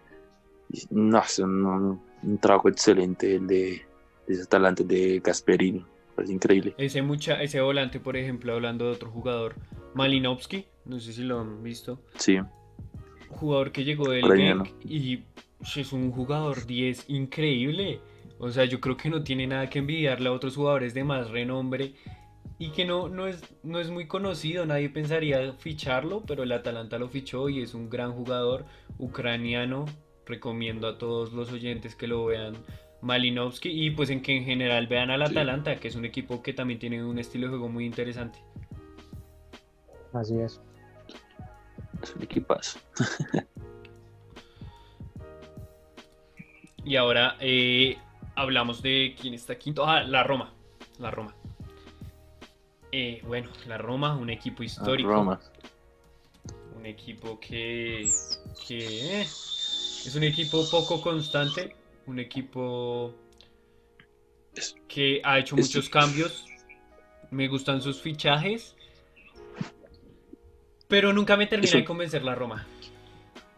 No, 0.88 1.18
es 1.18 1.38
un, 1.38 2.00
trabajo 2.40 2.68
excelente 2.70 3.34
el 3.34 3.46
de, 3.46 3.82
de 4.26 4.34
ese 4.34 4.46
talante 4.46 4.84
de 4.84 5.20
Gasperini. 5.22 5.84
Es 6.16 6.30
increíble. 6.30 6.74
Ese, 6.78 7.02
mucha, 7.02 7.42
ese 7.42 7.60
volante, 7.60 8.00
por 8.00 8.16
ejemplo, 8.16 8.54
hablando 8.54 8.86
de 8.86 8.92
otro 8.92 9.10
jugador, 9.10 9.56
Malinovsky, 9.94 10.66
no 10.84 11.00
sé 11.00 11.12
si 11.12 11.24
lo 11.24 11.40
han 11.40 11.62
visto. 11.62 12.00
Sí. 12.16 12.38
Jugador 13.32 13.72
que 13.72 13.84
llegó 13.84 14.10
del 14.10 14.24
Genk 14.24 14.68
y 14.84 15.24
es 15.76 15.92
un 15.92 16.10
jugador 16.12 16.66
10 16.66 17.08
increíble. 17.08 18.00
O 18.38 18.50
sea, 18.50 18.64
yo 18.64 18.80
creo 18.80 18.96
que 18.96 19.08
no 19.08 19.22
tiene 19.22 19.46
nada 19.46 19.68
que 19.70 19.78
envidiarle 19.78 20.28
a 20.28 20.32
otros 20.32 20.56
jugadores 20.56 20.94
de 20.94 21.04
más 21.04 21.30
renombre 21.30 21.94
y 22.58 22.70
que 22.70 22.84
no, 22.84 23.08
no, 23.08 23.26
es, 23.26 23.42
no 23.62 23.80
es 23.80 23.90
muy 23.90 24.06
conocido, 24.06 24.66
nadie 24.66 24.88
pensaría 24.88 25.52
ficharlo, 25.54 26.22
pero 26.26 26.42
el 26.42 26.52
Atalanta 26.52 26.98
lo 26.98 27.08
fichó 27.08 27.48
y 27.48 27.62
es 27.62 27.74
un 27.74 27.88
gran 27.88 28.12
jugador 28.12 28.64
ucraniano. 28.98 29.86
Recomiendo 30.24 30.86
a 30.86 30.98
todos 30.98 31.32
los 31.32 31.50
oyentes 31.50 31.96
que 31.96 32.06
lo 32.06 32.24
vean 32.26 32.54
Malinovsky 33.00 33.68
y 33.68 33.90
pues 33.90 34.10
en 34.10 34.22
que 34.22 34.36
en 34.36 34.44
general 34.44 34.86
vean 34.86 35.10
al 35.10 35.22
Atalanta, 35.22 35.80
que 35.80 35.88
es 35.88 35.96
un 35.96 36.04
equipo 36.04 36.42
que 36.42 36.52
también 36.52 36.78
tiene 36.78 37.04
un 37.04 37.18
estilo 37.18 37.46
de 37.46 37.50
juego 37.50 37.68
muy 37.68 37.84
interesante. 37.84 38.38
Así 40.12 40.38
es. 40.38 40.60
Es 42.02 42.14
un 42.14 42.22
equipazo. 42.22 42.80
y 46.84 46.96
ahora 46.96 47.36
eh, 47.40 47.96
hablamos 48.34 48.82
de 48.82 49.14
quién 49.20 49.34
está 49.34 49.56
quinto. 49.56 49.86
Ah, 49.86 50.02
la 50.02 50.22
Roma. 50.22 50.52
La 50.98 51.10
Roma. 51.10 51.34
Eh, 52.90 53.22
bueno, 53.26 53.50
la 53.66 53.78
Roma, 53.78 54.16
un 54.16 54.30
equipo 54.30 54.62
histórico. 54.62 55.08
Roma. 55.08 55.40
Un 56.76 56.86
equipo 56.86 57.38
que, 57.38 58.10
que 58.66 59.20
eh, 59.20 59.26
es 60.06 60.14
un 60.16 60.24
equipo 60.24 60.68
poco 60.68 61.00
constante, 61.00 61.76
un 62.06 62.18
equipo 62.18 63.14
que 64.88 65.22
ha 65.24 65.38
hecho 65.38 65.56
muchos 65.56 65.88
cambios. 65.88 66.44
Me 67.30 67.48
gustan 67.48 67.80
sus 67.80 68.00
fichajes, 68.00 68.76
pero 70.92 71.10
nunca 71.14 71.38
me 71.38 71.46
termina 71.46 71.72
de 71.72 71.84
convencer 71.86 72.22
la 72.22 72.34
Roma. 72.34 72.66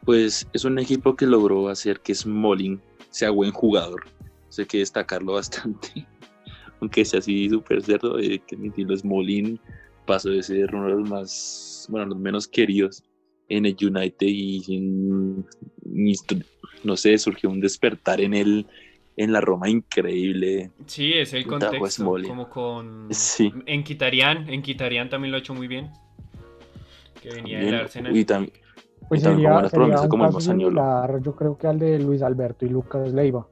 Pues 0.04 0.46
es 0.52 0.64
un 0.64 0.78
equipo 0.78 1.16
que 1.16 1.26
logró 1.26 1.68
hacer 1.68 1.98
que 1.98 2.14
Smalling 2.14 2.80
sea 3.10 3.30
buen 3.30 3.50
jugador. 3.50 4.04
Sé 4.50 4.66
que 4.66 4.78
destacarlo 4.78 5.32
bastante 5.32 6.06
aunque 6.80 7.04
sea 7.04 7.18
así 7.18 7.48
súper 7.48 7.82
cerdo, 7.82 8.20
eh, 8.20 8.40
que 8.46 8.56
los 8.84 9.04
Molin 9.04 9.58
pasó 10.06 10.30
de 10.30 10.44
ser 10.44 10.72
uno 10.74 10.86
de 10.86 10.94
los 11.00 11.10
más, 11.10 11.86
bueno, 11.90 12.06
los 12.06 12.18
menos 12.18 12.46
queridos 12.46 13.02
en 13.48 13.66
el 13.66 13.76
United 13.80 14.28
y, 14.28 15.42
no 16.84 16.96
sé, 16.96 17.18
surgió 17.18 17.50
un 17.50 17.60
despertar 17.60 18.20
en 18.20 18.34
él 18.34 18.66
en 19.16 19.32
la 19.32 19.40
Roma 19.40 19.68
increíble. 19.68 20.70
Sí, 20.86 21.14
es 21.14 21.32
el 21.32 21.46
contexto, 21.46 22.04
como 22.04 22.48
con 22.48 23.08
sí. 23.10 23.52
en 23.66 23.82
Quitarian, 23.82 24.48
en 24.48 24.62
Quitarian 24.62 25.08
también 25.08 25.32
lo 25.32 25.38
ha 25.38 25.40
hecho 25.40 25.54
muy 25.54 25.66
bien. 25.66 25.90
Que 27.24 27.36
venía 27.36 27.58
del 27.58 27.74
Arsenal. 27.74 28.14
Y, 28.14 28.24
también 28.26 28.52
pues 29.08 29.22
sería, 29.22 29.68
sería 29.68 30.08
como 30.08 30.40
similar, 30.40 31.20
yo 31.20 31.34
creo 31.34 31.56
que 31.56 31.66
al 31.66 31.78
de 31.78 31.98
Luis 31.98 32.22
Alberto 32.22 32.64
y 32.64 32.68
Lucas 32.68 33.12
Leiva, 33.12 33.46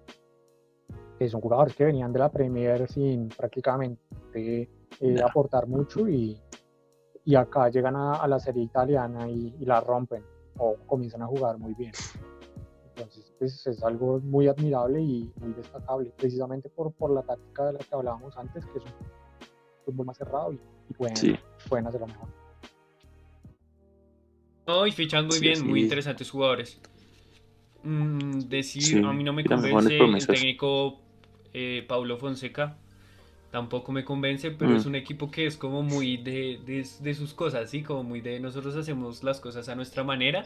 que 1.19 1.29
son 1.29 1.41
jugadores 1.41 1.75
que 1.75 1.85
venían 1.85 2.13
de 2.13 2.19
la 2.19 2.31
Premier 2.31 2.87
sin 2.89 3.29
prácticamente 3.29 4.71
eh, 5.01 5.17
aportar 5.25 5.67
mucho 5.67 6.09
y, 6.09 6.39
y 7.25 7.35
acá 7.35 7.69
llegan 7.71 7.97
a, 7.97 8.27
la 8.27 8.39
serie 8.39 8.63
italiana 8.63 9.29
y, 9.29 9.65
la 9.65 9.81
rompen 9.81 10.23
o 10.59 10.77
comienzan 10.87 11.23
a 11.23 11.27
jugar 11.27 11.59
muy 11.59 11.75
bien. 11.75 11.93
Entonces, 12.95 13.33
pues, 13.39 13.67
es 13.67 13.83
algo 13.83 14.21
muy 14.21 14.49
admirable 14.49 15.01
y 15.01 15.33
muy 15.41 15.55
destacable, 15.55 16.13
precisamente 16.17 16.69
por, 16.69 16.93
por 16.93 17.11
la 17.11 17.23
táctica 17.23 17.67
de 17.67 17.73
la 17.75 17.79
que 17.79 17.95
hablábamos 17.95 18.37
antes, 18.37 18.67
que 18.67 18.79
es 18.79 18.85
un 18.85 18.93
fútbol 19.87 20.07
más 20.07 20.19
cerrado 20.19 20.53
y, 20.53 20.61
pueden, 20.95 21.39
pueden 21.69 21.87
hacerlo 21.87 22.07
mejor. 22.07 22.42
No, 24.67 24.87
y 24.87 24.93
fichan 24.93 25.27
muy 25.27 25.41
bien, 25.41 25.67
muy 25.67 25.81
interesantes 25.81 26.31
jugadores. 26.31 26.81
Mm, 27.83 28.41
decir, 28.41 29.05
a 29.05 29.13
mí 29.13 29.25
no 29.25 29.33
me 29.33 29.45
convence 29.45 29.99
el 29.99 30.27
técnico 30.27 31.01
eh, 31.53 31.85
Paulo 31.87 32.17
Fonseca 32.17 32.77
tampoco 33.53 33.93
me 33.93 34.03
convence, 34.03 34.51
pero 34.51 34.75
es 34.75 34.87
mm. 34.87 34.89
un 34.89 34.95
equipo 34.97 35.31
que 35.31 35.47
es 35.47 35.57
como 35.57 35.83
muy 35.83 36.17
de, 36.17 36.59
de, 36.65 37.15
sus 37.15 37.35
cosas, 37.35 37.71
¿sí? 37.71 37.83
Como 37.83 38.03
muy 38.03 38.23
de 38.23 38.41
nosotros 38.41 38.75
hacemos 38.75 39.23
las 39.23 39.41
cosas 39.41 39.69
a 39.69 39.77
nuestra 39.77 40.03
manera 40.03 40.45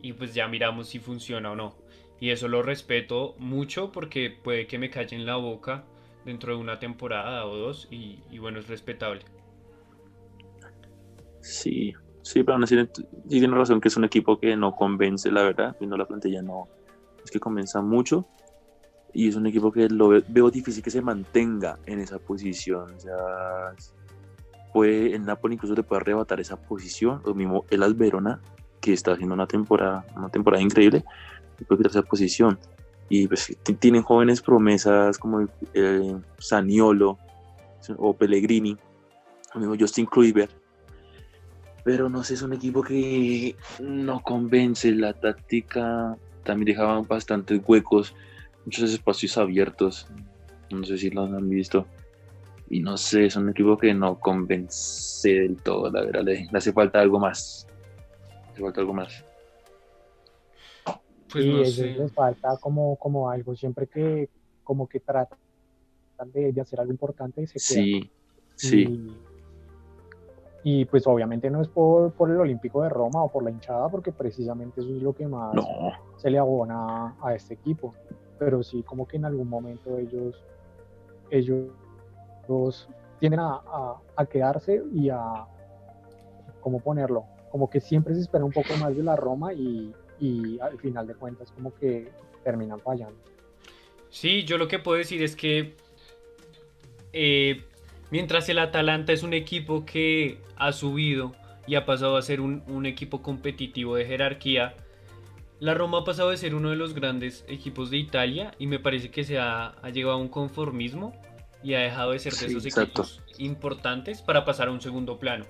y 0.00 0.14
pues 0.14 0.34
ya 0.34 0.48
miramos 0.48 0.88
si 0.88 0.98
funciona 0.98 1.52
o 1.52 1.54
no. 1.54 1.76
Y 2.18 2.30
eso 2.30 2.48
lo 2.48 2.62
respeto 2.62 3.34
mucho 3.38 3.92
porque 3.92 4.30
puede 4.30 4.66
que 4.66 4.78
me 4.78 4.88
calle 4.88 5.14
en 5.14 5.26
la 5.26 5.36
boca 5.36 5.84
dentro 6.24 6.54
de 6.54 6.60
una 6.60 6.78
temporada 6.78 7.44
o 7.46 7.54
dos 7.54 7.86
y, 7.90 8.38
bueno, 8.38 8.60
es 8.60 8.66
respetable. 8.66 9.22
Sí, 11.42 11.92
sí, 12.22 12.42
pero 12.42 12.58
no 12.58 12.66
sí 12.66 12.76
tiene 13.28 13.54
razón 13.54 13.80
que 13.80 13.88
es 13.88 13.96
un 13.96 14.04
equipo 14.04 14.38
que 14.38 14.56
no 14.56 14.74
convence, 14.74 15.30
la 15.30 15.42
verdad, 15.42 15.76
viendo 15.78 15.96
la 15.96 16.06
plantilla 16.06 16.42
no 16.42 16.68
es 17.24 17.30
que 17.30 17.40
convenza 17.40 17.80
mucho 17.80 18.26
y 19.12 19.28
es 19.28 19.36
un 19.36 19.46
equipo 19.46 19.70
que 19.70 19.88
lo 19.88 20.08
veo, 20.08 20.50
difícil 20.50 20.82
que 20.82 20.90
se 20.90 21.02
mantenga 21.02 21.78
en 21.86 22.00
esa 22.00 22.18
posición. 22.18 22.94
O 22.94 23.00
sea, 23.00 23.74
puede, 24.72 25.14
el 25.14 25.24
Napoli 25.24 25.54
incluso 25.54 25.74
te 25.74 25.82
puede 25.82 26.00
arrebatar 26.00 26.40
esa 26.40 26.56
posición, 26.56 27.20
lo 27.24 27.34
mismo 27.34 27.64
el 27.70 27.82
Alberona, 27.82 28.40
que 28.80 28.94
está 28.94 29.12
haciendo 29.12 29.34
una 29.34 29.46
temporada, 29.46 30.04
una 30.16 30.30
temporada 30.30 30.62
increíble, 30.62 31.04
puede 31.68 31.78
quitar 31.78 31.90
esa 31.90 32.02
posición. 32.02 32.58
Y 33.08 33.28
pues 33.28 33.54
tienen 33.78 34.02
jóvenes 34.02 34.40
promesas 34.40 35.18
como 35.18 35.46
eh, 35.74 36.16
Saniolo 36.38 37.18
o 37.98 38.14
Pellegrini, 38.14 38.78
lo 39.54 39.60
mismo 39.60 39.76
Justin 39.78 40.06
Kluivert. 40.06 40.61
Pero 41.84 42.08
no 42.08 42.22
sé, 42.22 42.34
es 42.34 42.42
un 42.42 42.52
equipo 42.52 42.82
que 42.82 43.56
no 43.80 44.22
convence, 44.22 44.92
la 44.92 45.14
táctica 45.14 46.16
también 46.44 46.66
dejaba 46.66 47.00
bastantes 47.02 47.60
huecos 47.66 48.14
muchos 48.64 48.92
espacios 48.92 49.36
abiertos. 49.38 50.06
No 50.70 50.84
sé 50.84 50.98
si 50.98 51.10
los 51.10 51.32
han 51.32 51.48
visto. 51.48 51.86
Y 52.70 52.80
no 52.80 52.96
sé, 52.96 53.26
es 53.26 53.36
un 53.36 53.50
equipo 53.50 53.76
que 53.76 53.92
no 53.92 54.18
convence 54.18 55.28
del 55.28 55.56
todo, 55.56 55.90
la 55.90 56.02
verdad. 56.02 56.22
Le, 56.22 56.48
hace 56.52 56.72
falta 56.72 57.00
algo 57.00 57.18
más. 57.18 57.66
Le 58.46 58.52
hace 58.52 58.62
falta 58.62 58.80
algo 58.80 58.94
más. 58.94 59.24
Pues 61.30 61.46
no 61.46 61.64
sé. 61.64 61.94
les 61.94 62.12
falta 62.12 62.56
como, 62.58 62.96
como 62.96 63.28
algo, 63.30 63.54
siempre 63.54 63.86
que 63.86 64.28
como 64.64 64.86
que 64.86 65.00
tratan 65.00 65.38
de, 66.32 66.58
hacer 66.60 66.80
algo 66.80 66.92
importante 66.92 67.46
se 67.46 67.58
Sí, 67.58 68.10
sí. 68.54 68.82
Y, 68.82 69.16
pues 70.90 71.06
obviamente 71.06 71.50
no 71.50 71.60
es 71.60 71.68
por, 71.68 72.12
por, 72.12 72.30
el 72.30 72.38
Olímpico 72.38 72.82
de 72.82 72.88
Roma 72.88 73.24
o 73.24 73.28
por 73.28 73.42
la 73.42 73.50
hinchada, 73.50 73.88
porque 73.88 74.12
precisamente 74.12 74.80
eso 74.80 74.90
es 74.94 75.02
lo 75.02 75.12
que 75.12 75.26
más 75.26 75.54
se 76.18 76.30
le 76.30 76.38
abona 76.38 77.16
a 77.20 77.34
este 77.34 77.54
equipo 77.54 77.92
pero 78.44 78.62
sí 78.64 78.82
como 78.82 79.06
que 79.06 79.18
en 79.18 79.24
algún 79.24 79.48
momento 79.48 79.98
ellos, 79.98 80.34
ellos 81.30 81.68
tienden 83.20 83.38
a, 83.38 83.60
a, 84.16 84.26
quedarse 84.26 84.82
y 84.92 85.10
a, 85.10 85.46
¿cómo 86.60 86.80
ponerlo? 86.80 87.24
Como 87.52 87.70
que 87.70 87.80
siempre 87.80 88.14
se 88.14 88.20
espera 88.20 88.44
un 88.44 88.50
poco 88.50 88.76
más 88.80 88.96
de 88.96 89.04
la 89.04 89.14
Roma 89.14 89.52
y, 89.52 89.94
y 90.18 90.58
al 90.58 90.76
final 90.78 91.06
de 91.06 91.14
cuentas 91.14 91.52
como 91.52 91.72
que 91.72 92.10
terminan 92.42 92.80
fallando. 92.80 93.14
Sí, 94.10 94.44
yo 94.44 94.58
lo 94.58 94.66
que 94.66 94.80
puedo 94.80 94.98
decir 94.98 95.22
es 95.22 95.36
que 95.36 95.76
eh, 97.12 97.64
mientras 98.12 98.48
el 98.48 98.60
Atalanta 98.60 99.12
es 99.12 99.24
un 99.24 99.34
equipo 99.34 99.84
que 99.84 100.38
ha 100.56 100.70
subido 100.70 101.34
y 101.66 101.74
ha 101.74 101.84
pasado 101.84 102.16
a 102.16 102.22
ser 102.22 102.40
un, 102.40 102.62
un 102.68 102.86
equipo 102.86 103.22
competitivo 103.22 103.96
de 103.96 104.04
jerarquía, 104.04 104.76
la 105.62 105.74
Roma 105.74 105.98
ha 105.98 106.04
pasado 106.04 106.30
de 106.30 106.36
ser 106.36 106.56
uno 106.56 106.70
de 106.70 106.76
los 106.76 106.92
grandes 106.92 107.44
equipos 107.48 107.88
de 107.88 107.96
Italia 107.96 108.52
y 108.58 108.66
me 108.66 108.80
parece 108.80 109.10
que 109.10 109.22
se 109.22 109.38
ha, 109.38 109.74
llegado 109.92 110.14
a 110.14 110.18
un 110.18 110.28
conformismo 110.28 111.14
y 111.62 111.74
ha 111.74 111.78
dejado 111.78 112.10
de 112.10 112.18
ser 112.18 112.32
de 112.34 112.46
esos 112.46 112.66
equipos 112.66 113.22
importantes 113.38 114.22
para 114.22 114.44
pasar 114.44 114.66
a 114.68 114.72
un 114.72 114.80
segundo 114.80 115.18
plano. 115.18 115.46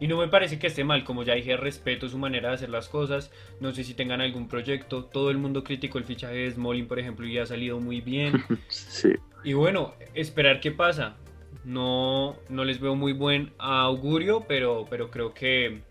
Y 0.00 0.08
no 0.08 0.16
me 0.16 0.28
parece 0.28 0.58
que 0.58 0.68
esté 0.68 0.82
mal, 0.82 1.04
como 1.04 1.24
ya 1.24 1.34
dije, 1.34 1.58
respeto 1.58 2.08
su 2.08 2.16
manera 2.16 2.48
de 2.48 2.54
hacer 2.54 2.70
las 2.70 2.88
cosas. 2.88 3.30
No 3.60 3.70
sé 3.72 3.84
si 3.84 3.92
tengan 3.92 4.22
algún 4.22 4.48
proyecto. 4.48 5.04
Todo 5.04 5.30
el 5.30 5.36
mundo 5.36 5.62
criticó 5.62 5.98
el 5.98 6.04
fichaje 6.04 6.36
de 6.36 6.50
Smolin, 6.50 6.88
por 6.88 6.98
ejemplo, 6.98 7.26
y 7.26 7.36
ha 7.36 7.44
salido 7.44 7.78
muy 7.80 8.00
bien. 8.00 8.42
sí. 8.68 9.10
Y 9.44 9.52
bueno, 9.52 9.92
esperar 10.14 10.60
qué 10.60 10.70
pasa. 10.70 11.16
No, 11.64 12.36
no 12.48 12.64
les 12.64 12.80
veo 12.80 12.94
muy 12.94 13.12
buen 13.12 13.52
augurio, 13.58 14.44
pero, 14.48 14.86
pero 14.88 15.10
creo 15.10 15.34
que, 15.34 15.82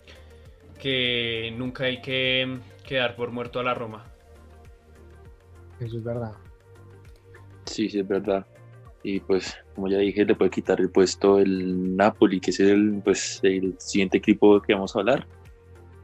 que 0.80 1.54
nunca 1.58 1.86
hay 1.86 2.02
que 2.02 2.60
quedar 2.86 3.16
por 3.16 3.32
muerto 3.32 3.60
a 3.60 3.64
la 3.64 3.74
Roma. 3.74 4.06
Eso 5.80 5.98
es 5.98 6.04
verdad. 6.04 6.34
Sí, 7.66 7.90
sí, 7.90 8.00
es 8.00 8.08
verdad. 8.08 8.46
Y 9.04 9.20
pues, 9.20 9.56
como 9.76 9.88
ya 9.88 10.00
dije, 10.00 10.26
le 10.26 10.36
puede 10.36 10.52
quitar 10.52 10.82
el 10.82 10.90
puesto 10.90 11.40
el 11.40 11.96
Napoli, 11.96 12.40
que 12.40 12.52
es 12.52 12.60
el, 12.60 13.02
pues, 13.04 13.40
el 13.44 13.76
siguiente 13.80 14.18
equipo 14.18 14.62
que 14.62 14.74
vamos 14.74 14.96
a 14.96 15.00
hablar. 15.00 15.28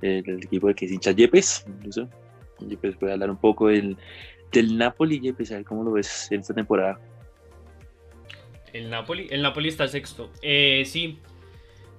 El, 0.01 0.43
equipo 0.43 0.67
de 0.67 0.75
que 0.75 0.85
es 0.85 0.91
hincha 0.91 1.11
Yepes. 1.11 1.65
Incluso. 1.67 2.07
Yepes 2.59 2.95
puede 2.97 3.13
hablar 3.13 3.31
un 3.31 3.37
poco 3.37 3.67
del, 3.67 3.97
del 4.51 4.77
Napoli. 4.77 5.19
Yepes, 5.19 5.51
a 5.51 5.55
ver 5.55 5.65
cómo 5.65 5.83
lo 5.83 5.91
ves 5.91 6.31
en 6.31 6.39
esta 6.39 6.53
temporada. 6.53 6.99
El 8.75 8.89
Napoli, 8.89 9.27
el 9.31 9.41
Napoli 9.41 9.69
está 9.69 9.87
sexto. 9.87 10.29
Eh, 10.41 10.83
sí, 10.85 11.19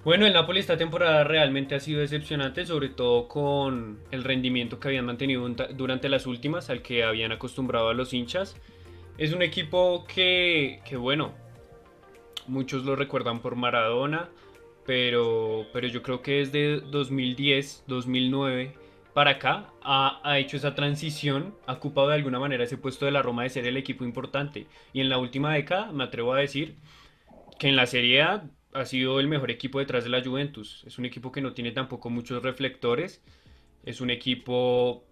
bueno, 0.05 0.27
el 0.27 0.35
Napoli 0.35 0.61
esta 0.61 0.77
temporada 0.77 1.25
realmente 1.25 1.75
ha 1.75 1.81
sido 1.81 2.01
decepcionante, 2.01 2.67
sobre 2.67 2.91
todo 2.91 3.29
con 3.29 3.99
el 4.11 4.25
rendimiento 4.25 4.79
que 4.79 4.89
habían 4.89 5.07
mantenido 5.07 5.49
durante 5.75 6.11
las 6.11 6.27
últimas, 6.27 6.69
al 6.69 6.83
que 6.83 7.03
habían 7.03 7.33
acostumbrado 7.33 7.89
a 7.89 7.95
los 7.95 8.12
hinchas. 8.12 8.57
Es 9.17 9.33
un 9.33 9.41
equipo 9.41 10.05
que, 10.07 10.83
bueno, 10.99 11.33
muchos 12.47 12.85
lo 12.85 12.95
recuerdan 12.95 13.41
por 13.41 13.57
Maradona, 13.57 14.29
pero, 14.85 15.67
pero 15.73 15.89
yo 15.89 16.03
creo 16.03 16.21
que 16.21 16.33
desde 16.33 16.81
2010, 16.83 17.85
2009 17.87 18.75
para 19.16 19.31
acá 19.31 19.72
ha, 19.83 20.38
hecho 20.38 20.59
esa 20.59 20.74
transición, 20.74 21.55
ha 21.66 21.72
ocupado 21.72 22.09
de 22.09 22.16
alguna 22.16 22.38
manera 22.38 22.64
ese 22.64 22.76
puesto 22.76 23.07
de 23.07 23.12
la 23.12 23.22
Roma 23.22 23.44
de 23.44 23.48
ser 23.48 23.66
el 23.66 23.79
equipo 23.79 24.05
importante. 24.05 24.66
Y 24.92 25.00
en 25.00 25.09
la 25.09 25.16
última 25.16 25.55
década, 25.55 25.90
me 25.90 26.05
atrevo 26.05 26.35
a 26.35 26.38
decir, 26.38 26.76
que 27.59 27.66
en 27.68 27.76
la 27.76 27.87
Serie 27.87 28.20
A 28.20 28.44
ha 28.74 28.85
sido 28.85 29.18
el 29.18 29.26
mejor 29.26 29.50
equipo 29.50 29.79
detrás 29.79 30.05
de 30.05 30.11
la 30.11 30.22
Juventus. 30.22 30.85
Es 30.87 30.98
un 30.98 31.07
equipo 31.07 31.33
que 31.33 31.40
no 31.40 31.55
tiene 31.55 31.72
tampoco 31.72 32.11
muchos 32.11 32.42
reflectores. 32.42 33.22
Es 33.87 34.02
un 34.02 34.11
equipo 34.11 35.07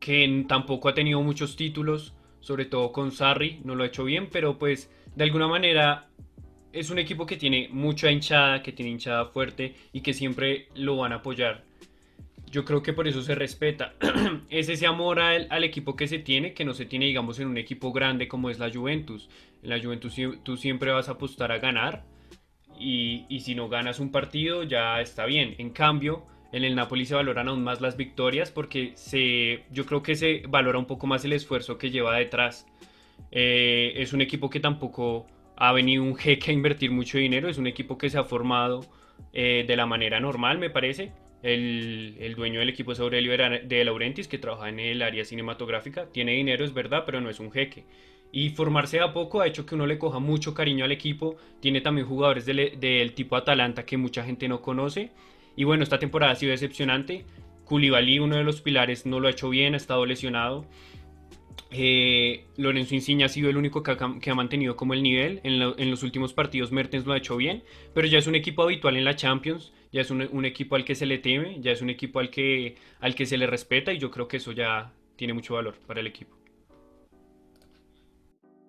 que 0.00 0.44
tampoco 0.46 0.90
ha 0.90 0.94
tenido 0.94 1.22
muchos 1.22 1.56
títulos, 1.56 2.12
sobre 2.40 2.66
todo 2.66 2.92
con 2.92 3.10
Sarri, 3.10 3.62
no 3.64 3.74
lo 3.74 3.84
ha 3.84 3.86
hecho 3.86 4.04
bien, 4.04 4.28
pero 4.30 4.58
pues 4.58 4.92
de 5.16 5.24
alguna 5.24 5.48
manera 5.48 6.10
es 6.74 6.90
un 6.90 6.98
equipo 6.98 7.24
que 7.24 7.38
tiene 7.38 7.70
mucha 7.72 8.10
hinchada, 8.10 8.62
que 8.62 8.72
tiene 8.72 8.90
hinchada 8.90 9.24
fuerte 9.24 9.76
y 9.94 10.02
que 10.02 10.12
siempre 10.12 10.68
lo 10.74 10.98
van 10.98 11.14
a 11.14 11.16
apoyar. 11.16 11.67
Yo 12.50 12.64
creo 12.64 12.82
que 12.82 12.92
por 12.92 13.08
eso 13.08 13.22
se 13.22 13.34
respeta. 13.34 13.94
es 14.50 14.68
ese 14.68 14.86
amor 14.86 15.20
al, 15.20 15.46
al, 15.50 15.64
equipo 15.64 15.96
que 15.96 16.08
se 16.08 16.18
tiene, 16.18 16.54
que 16.54 16.64
no 16.64 16.74
se 16.74 16.86
tiene, 16.86 17.06
digamos, 17.06 17.38
en 17.40 17.48
un 17.48 17.58
equipo 17.58 17.92
grande 17.92 18.28
como 18.28 18.50
es 18.50 18.58
la 18.58 18.70
Juventus. 18.70 19.28
En 19.62 19.70
la 19.70 19.80
Juventus 19.80 20.16
tú 20.42 20.56
siempre 20.56 20.92
vas 20.92 21.08
a 21.08 21.12
apostar 21.12 21.52
a 21.52 21.58
ganar 21.58 22.04
y, 22.78 23.40
si 23.40 23.54
no 23.54 23.68
ganas 23.68 24.00
un 24.00 24.10
partido 24.10 24.62
ya 24.62 25.00
está 25.00 25.26
bien. 25.26 25.54
En 25.58 25.70
cambio, 25.70 26.26
en 26.52 26.64
el 26.64 26.74
Napoli 26.74 27.04
se 27.04 27.14
valoran 27.14 27.48
aún 27.48 27.62
más 27.62 27.80
las 27.80 27.96
victorias 27.96 28.50
porque 28.50 28.92
se, 28.94 29.64
yo 29.70 29.84
creo 29.86 30.02
que 30.02 30.14
se 30.14 30.42
valora 30.48 30.78
un 30.78 30.86
poco 30.86 31.06
más 31.06 31.24
el 31.24 31.32
esfuerzo 31.32 31.78
que 31.78 31.90
lleva 31.90 32.16
detrás. 32.16 32.66
Eh, 33.30 33.94
es 33.96 34.12
un 34.12 34.20
equipo 34.20 34.48
que 34.48 34.60
tampoco 34.60 35.26
ha 35.56 35.72
venido 35.72 36.04
un 36.04 36.14
jeque 36.14 36.50
a 36.50 36.54
invertir 36.54 36.90
mucho 36.90 37.18
dinero, 37.18 37.48
es 37.48 37.58
un 37.58 37.66
equipo 37.66 37.98
que 37.98 38.10
se 38.10 38.18
ha 38.18 38.24
formado 38.24 38.84
eh, 39.32 39.64
de 39.66 39.76
la 39.76 39.86
manera 39.86 40.20
normal, 40.20 40.58
me 40.58 40.70
parece. 40.70 41.12
El, 41.42 42.34
dueño 42.36 42.60
del 42.60 42.68
equipo 42.68 42.92
es 42.92 43.00
Aurelio 43.00 43.32
de 43.32 43.84
Laurentiis, 43.84 44.28
que 44.28 44.38
trabaja 44.38 44.68
en 44.68 44.80
el 44.80 45.02
área 45.02 45.24
cinematográfica. 45.24 46.06
Tiene 46.12 46.32
dinero, 46.32 46.64
es 46.64 46.74
verdad, 46.74 47.04
pero 47.06 47.20
no 47.20 47.30
es 47.30 47.40
un 47.40 47.50
jeque. 47.50 47.84
Y 48.30 48.50
formarse 48.50 49.00
a 49.00 49.12
poco 49.12 49.40
ha 49.40 49.46
hecho 49.46 49.64
que 49.64 49.74
uno 49.74 49.86
le 49.86 49.98
coja 49.98 50.18
mucho 50.18 50.54
cariño 50.54 50.84
al 50.84 50.92
equipo. 50.92 51.36
Tiene 51.60 51.80
también 51.80 52.06
jugadores 52.06 52.44
del, 52.44 52.78
del 52.78 53.12
tipo 53.14 53.36
Atalanta 53.36 53.84
que 53.84 53.96
mucha 53.96 54.24
gente 54.24 54.48
no 54.48 54.60
conoce. 54.60 55.10
Y 55.56 55.64
bueno, 55.64 55.82
esta 55.82 55.98
temporada 55.98 56.32
ha 56.32 56.36
sido 56.36 56.50
decepcionante. 56.50 57.24
Koulibaly, 57.64 58.18
uno 58.18 58.36
de 58.36 58.44
los 58.44 58.60
pilares, 58.60 59.06
no 59.06 59.20
lo 59.20 59.28
ha 59.28 59.30
hecho 59.30 59.48
bien, 59.48 59.74
ha 59.74 59.76
estado 59.76 60.06
lesionado. 60.06 60.64
Eh, 61.70 62.46
Lorenzo 62.56 62.94
Insigne 62.94 63.24
ha 63.24 63.28
sido 63.28 63.50
el 63.50 63.56
único 63.56 63.82
que 63.82 63.90
ha, 64.30 64.34
mantenido 64.34 64.76
como 64.76 64.94
el 64.94 65.02
nivel. 65.02 65.40
En, 65.44 65.90
los 65.90 66.02
últimos 66.02 66.32
partidos 66.32 66.72
Mertens 66.72 67.06
lo 67.06 67.12
ha 67.12 67.18
hecho 67.18 67.36
bien, 67.36 67.62
pero 67.94 68.06
ya 68.06 68.18
es 68.18 68.26
un 68.26 68.34
equipo 68.34 68.62
habitual 68.62 68.96
en 68.96 69.04
la 69.04 69.16
Champions, 69.16 69.72
ya 69.92 70.00
es 70.00 70.10
un, 70.10 70.44
equipo 70.44 70.76
al 70.76 70.84
que 70.84 70.94
se 70.94 71.06
le 71.06 71.18
teme, 71.18 71.60
ya 71.60 71.72
es 71.72 71.82
un 71.82 71.90
equipo 71.90 72.20
al 72.20 72.30
que, 72.30 72.76
al 73.00 73.14
que 73.14 73.26
se 73.26 73.38
le 73.38 73.46
respeta 73.46 73.92
y 73.92 73.98
yo 73.98 74.10
creo 74.10 74.28
que 74.28 74.38
eso 74.38 74.52
ya 74.52 74.92
tiene 75.16 75.34
mucho 75.34 75.54
valor 75.54 75.74
para 75.86 76.00
el 76.00 76.06
equipo. 76.06 76.36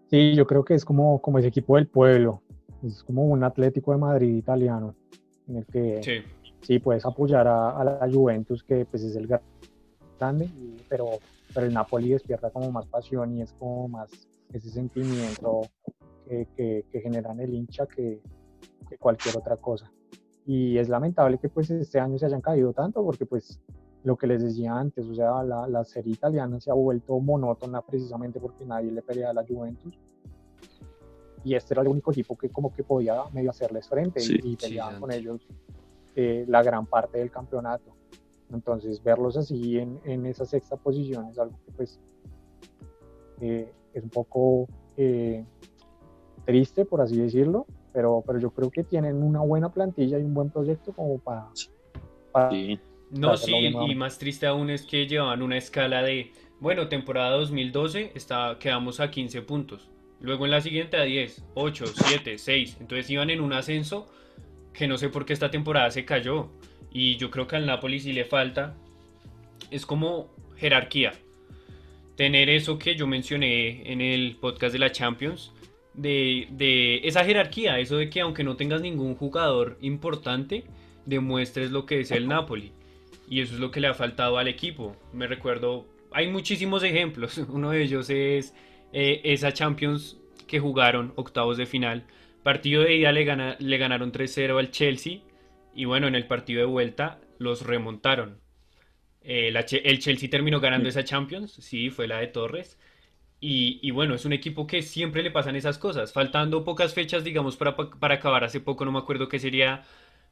Sí, 0.10 0.34
yo 0.34 0.48
creo 0.48 0.66
que 0.66 0.74
es 0.74 0.84
como, 0.84 1.22
como 1.22 1.40
ese 1.40 1.50
equipo 1.50 1.76
del 1.76 1.88
pueblo, 1.88 2.42
es 2.84 3.04
como 3.04 3.26
un 3.26 3.44
Atlético 3.44 3.92
de 3.92 3.98
Madrid 3.98 4.36
italiano, 4.36 4.96
en 5.48 5.58
el 5.58 5.66
que 5.66 6.24
sí, 6.62 6.80
puedes 6.80 7.06
apoyar 7.06 7.48
a, 7.48 7.80
a, 7.80 7.84
la 7.84 8.10
Juventus, 8.12 8.64
que 8.64 8.86
pues 8.86 9.04
es 9.04 9.16
el 9.16 9.28
grande, 10.18 10.50
pero 10.88 11.20
pero 11.54 11.66
el 11.66 11.74
Napoli 11.74 12.10
despierta 12.10 12.50
como 12.52 12.72
más 12.72 12.86
pasión 12.86 13.36
y 13.36 13.42
es 13.42 13.54
como 13.54 13.88
más 13.88 14.12
ese 14.54 14.70
sentimiento 14.70 15.62
que, 16.28 16.48
que, 16.92 17.02
generan 17.02 17.40
el 17.40 17.54
hincha 17.54 17.88
que, 17.88 18.22
cualquier 19.00 19.38
otra 19.38 19.58
cosa. 19.58 19.92
Y 20.46 20.78
es 20.78 20.90
lamentable 20.90 21.38
que 21.38 21.50
pues 21.50 21.70
este 21.70 22.00
año 22.00 22.18
se 22.18 22.26
hayan 22.26 22.42
caído 22.42 22.74
tanto 22.74 23.04
porque 23.04 23.26
pues 23.26 23.60
lo 24.04 24.18
que 24.18 24.28
les 24.28 24.42
decía 24.42 24.74
antes, 24.74 25.06
o 25.06 25.14
sea, 25.14 25.44
la, 25.44 25.68
la 25.68 25.84
serie 25.84 26.14
italiana 26.14 26.60
se 26.60 26.72
ha 26.72 26.74
vuelto 26.74 27.20
monótona 27.20 27.82
precisamente 27.82 28.40
porque 28.40 28.66
nadie 28.66 28.92
le 28.92 29.02
pelea 29.02 29.30
a 29.30 29.34
la 29.34 29.46
Juventus. 29.46 29.98
Y 31.44 31.56
este 31.56 31.74
era 31.74 31.82
el 31.82 31.88
único 31.88 32.12
equipo 32.12 32.38
que 32.38 32.50
como 32.50 32.74
que 32.74 32.84
podía 32.84 33.24
medio 33.32 33.50
hacerles 33.50 33.88
frente 33.88 34.22
y, 34.22 34.56
peleaban 34.56 35.00
con 35.00 35.12
ellos 35.12 35.48
eh, 36.16 36.46
la 36.48 36.64
gran 36.64 36.86
parte 36.86 37.20
del 37.20 37.32
campeonato. 37.32 37.96
Entonces, 38.52 39.02
verlos 39.04 39.38
así 39.38 39.78
en, 39.78 40.00
en 40.04 40.26
esa 40.26 40.46
sexta 40.46 40.76
posición 40.76 41.28
es 41.28 41.38
algo 41.38 41.58
que 41.66 41.72
pues 41.72 42.00
eh, 43.42 43.72
es 43.94 44.04
un 44.04 44.10
poco 44.10 44.68
eh, 44.98 45.46
triste, 46.46 46.86
por 46.86 47.02
así 47.02 47.18
decirlo, 47.18 47.66
pero, 47.94 48.24
pero 48.26 48.40
yo 48.40 48.52
creo 48.52 48.70
que 48.70 48.84
tienen 48.84 49.22
una 49.22 49.40
buena 49.40 49.70
plantilla 49.70 50.18
y 50.20 50.24
un 50.24 50.34
buen 50.34 50.50
proyecto 50.50 50.94
como 50.94 51.18
para... 51.20 51.48
sí. 52.52 52.80
No, 53.12 53.36
sí, 53.38 53.52
y 53.56 53.96
más 53.96 54.20
triste 54.20 54.46
aún 54.46 54.70
es 54.70 54.84
que 54.84 55.08
llevaban 55.08 55.42
una 55.42 55.58
escala 55.58 56.04
de, 56.04 56.32
bueno, 56.60 56.90
temporada 56.90 57.32
2012 57.38 58.12
está, 58.14 58.58
quedamos 58.60 59.00
a 59.00 59.10
15 59.10 59.42
puntos, 59.42 59.90
luego 60.22 60.46
en 60.46 60.52
la 60.52 60.62
siguiente 60.62 60.96
a 60.96 61.02
10, 61.02 61.44
8, 61.56 61.86
7, 61.88 62.38
6, 62.38 62.78
entonces 62.82 63.10
iban 63.10 63.32
en 63.32 63.42
un 63.42 63.52
ascenso 63.52 64.06
que 64.74 64.88
no 64.88 64.98
sé 64.98 65.10
por 65.10 65.26
qué 65.26 65.34
esta 65.34 65.52
temporada 65.52 65.92
se 65.92 66.06
cayó. 66.06 66.50
Y 66.92 67.18
yo 67.18 67.30
creo 67.30 67.48
que 67.48 67.58
al 67.58 67.66
Napoli 67.66 68.00
sí 68.00 68.14
le 68.14 68.26
falta. 68.26 68.76
Es 69.72 69.86
como 69.86 70.30
jerarquía. 70.56 71.12
Tener 72.16 72.50
eso 72.50 72.80
que 72.80 72.96
yo 72.96 73.06
mencioné 73.06 73.92
en 73.92 74.02
el 74.02 74.38
podcast 74.38 74.74
de 74.74 74.80
la 74.80 74.92
Champions. 74.92 75.54
De, 75.94 77.02
esa 77.04 77.24
jerarquía. 77.26 77.80
Eso 77.80 77.98
de 77.98 78.10
que 78.10 78.22
aunque 78.22 78.44
no 78.44 78.56
tengas 78.56 78.82
ningún 78.82 79.16
jugador 79.16 79.78
importante, 79.82 80.66
demuestres 81.06 81.72
lo 81.72 81.86
que 81.86 82.02
es 82.02 82.12
el 82.12 82.28
Napoli. 82.28 82.72
Y 83.30 83.42
eso 83.42 83.54
es 83.54 83.60
lo 83.60 83.72
que 83.72 83.80
le 83.80 83.88
ha 83.88 83.94
faltado 83.94 84.38
al 84.38 84.48
equipo. 84.48 84.96
Me 85.14 85.28
recuerdo, 85.28 85.88
hay 86.12 86.28
muchísimos 86.28 86.84
ejemplos. 86.84 87.38
Uno 87.50 87.72
de 87.72 87.84
ellos 87.84 88.10
es 88.10 88.54
eh, 88.94 89.22
esa 89.24 89.54
Champions 89.54 90.18
que 90.48 90.60
jugaron 90.60 91.14
octavos 91.16 91.58
de 91.58 91.66
final. 91.66 92.06
Partido 92.44 92.84
de 92.84 92.96
ida 92.96 93.12
le, 93.12 93.56
le 93.60 93.78
ganaron 93.78 94.12
3-0 94.12 94.58
al 94.58 94.72
Chelsea 94.72 95.20
y 95.76 95.86
bueno, 95.86 96.08
en 96.08 96.16
el 96.16 96.26
partido 96.26 96.60
de 96.60 96.66
vuelta 96.66 97.20
los 97.38 97.66
remontaron. 97.66 98.40
Eh, 99.22 99.54
el 99.84 100.00
Chelsea 100.00 100.30
terminó 100.30 100.60
ganando 100.60 100.90
esa 100.90 101.04
Champions, 101.04 101.54
sí, 101.54 101.90
fue 101.90 102.08
la 102.08 102.20
de 102.20 102.28
Torres. 102.28 102.80
Y, 103.42 103.92
bueno, 103.92 104.16
es 104.16 104.26
un 104.26 104.34
equipo 104.34 104.68
que 104.68 104.82
siempre 104.82 105.24
le 105.24 105.32
pasan 105.32 105.56
esas 105.56 105.78
cosas. 105.78 106.12
Faltando 106.12 106.66
pocas 106.66 106.94
fechas, 106.94 107.24
digamos, 107.24 107.56
para, 107.56 107.76
para 107.76 108.16
acabar 108.16 108.44
hace 108.44 108.60
poco, 108.60 108.84
no 108.84 108.92
me 108.92 109.00
acuerdo 109.00 109.30
qué 109.30 109.40
sería. 109.40 109.84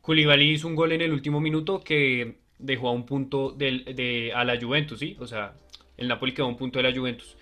Koulibaly 0.01 0.51
hizo 0.51 0.67
un 0.67 0.75
gol 0.75 0.91
en 0.91 1.01
el 1.01 1.13
último 1.13 1.39
minuto 1.39 1.81
que 1.81 2.37
dejó 2.59 2.89
a 2.89 2.91
un 2.91 3.05
punto 3.05 3.51
de, 3.51 4.31
a 4.35 4.43
la 4.43 4.59
Juventus, 4.59 4.99
¿sí? 4.99 5.15
O 5.19 5.27
sea, 5.27 5.53
el 5.97 6.07
Napoli 6.07 6.33
quedó 6.33 6.45
a 6.45 6.49
un 6.49 6.57
punto 6.57 6.79
de 6.79 6.89
la 6.89 6.97
Juventus. 6.97 7.35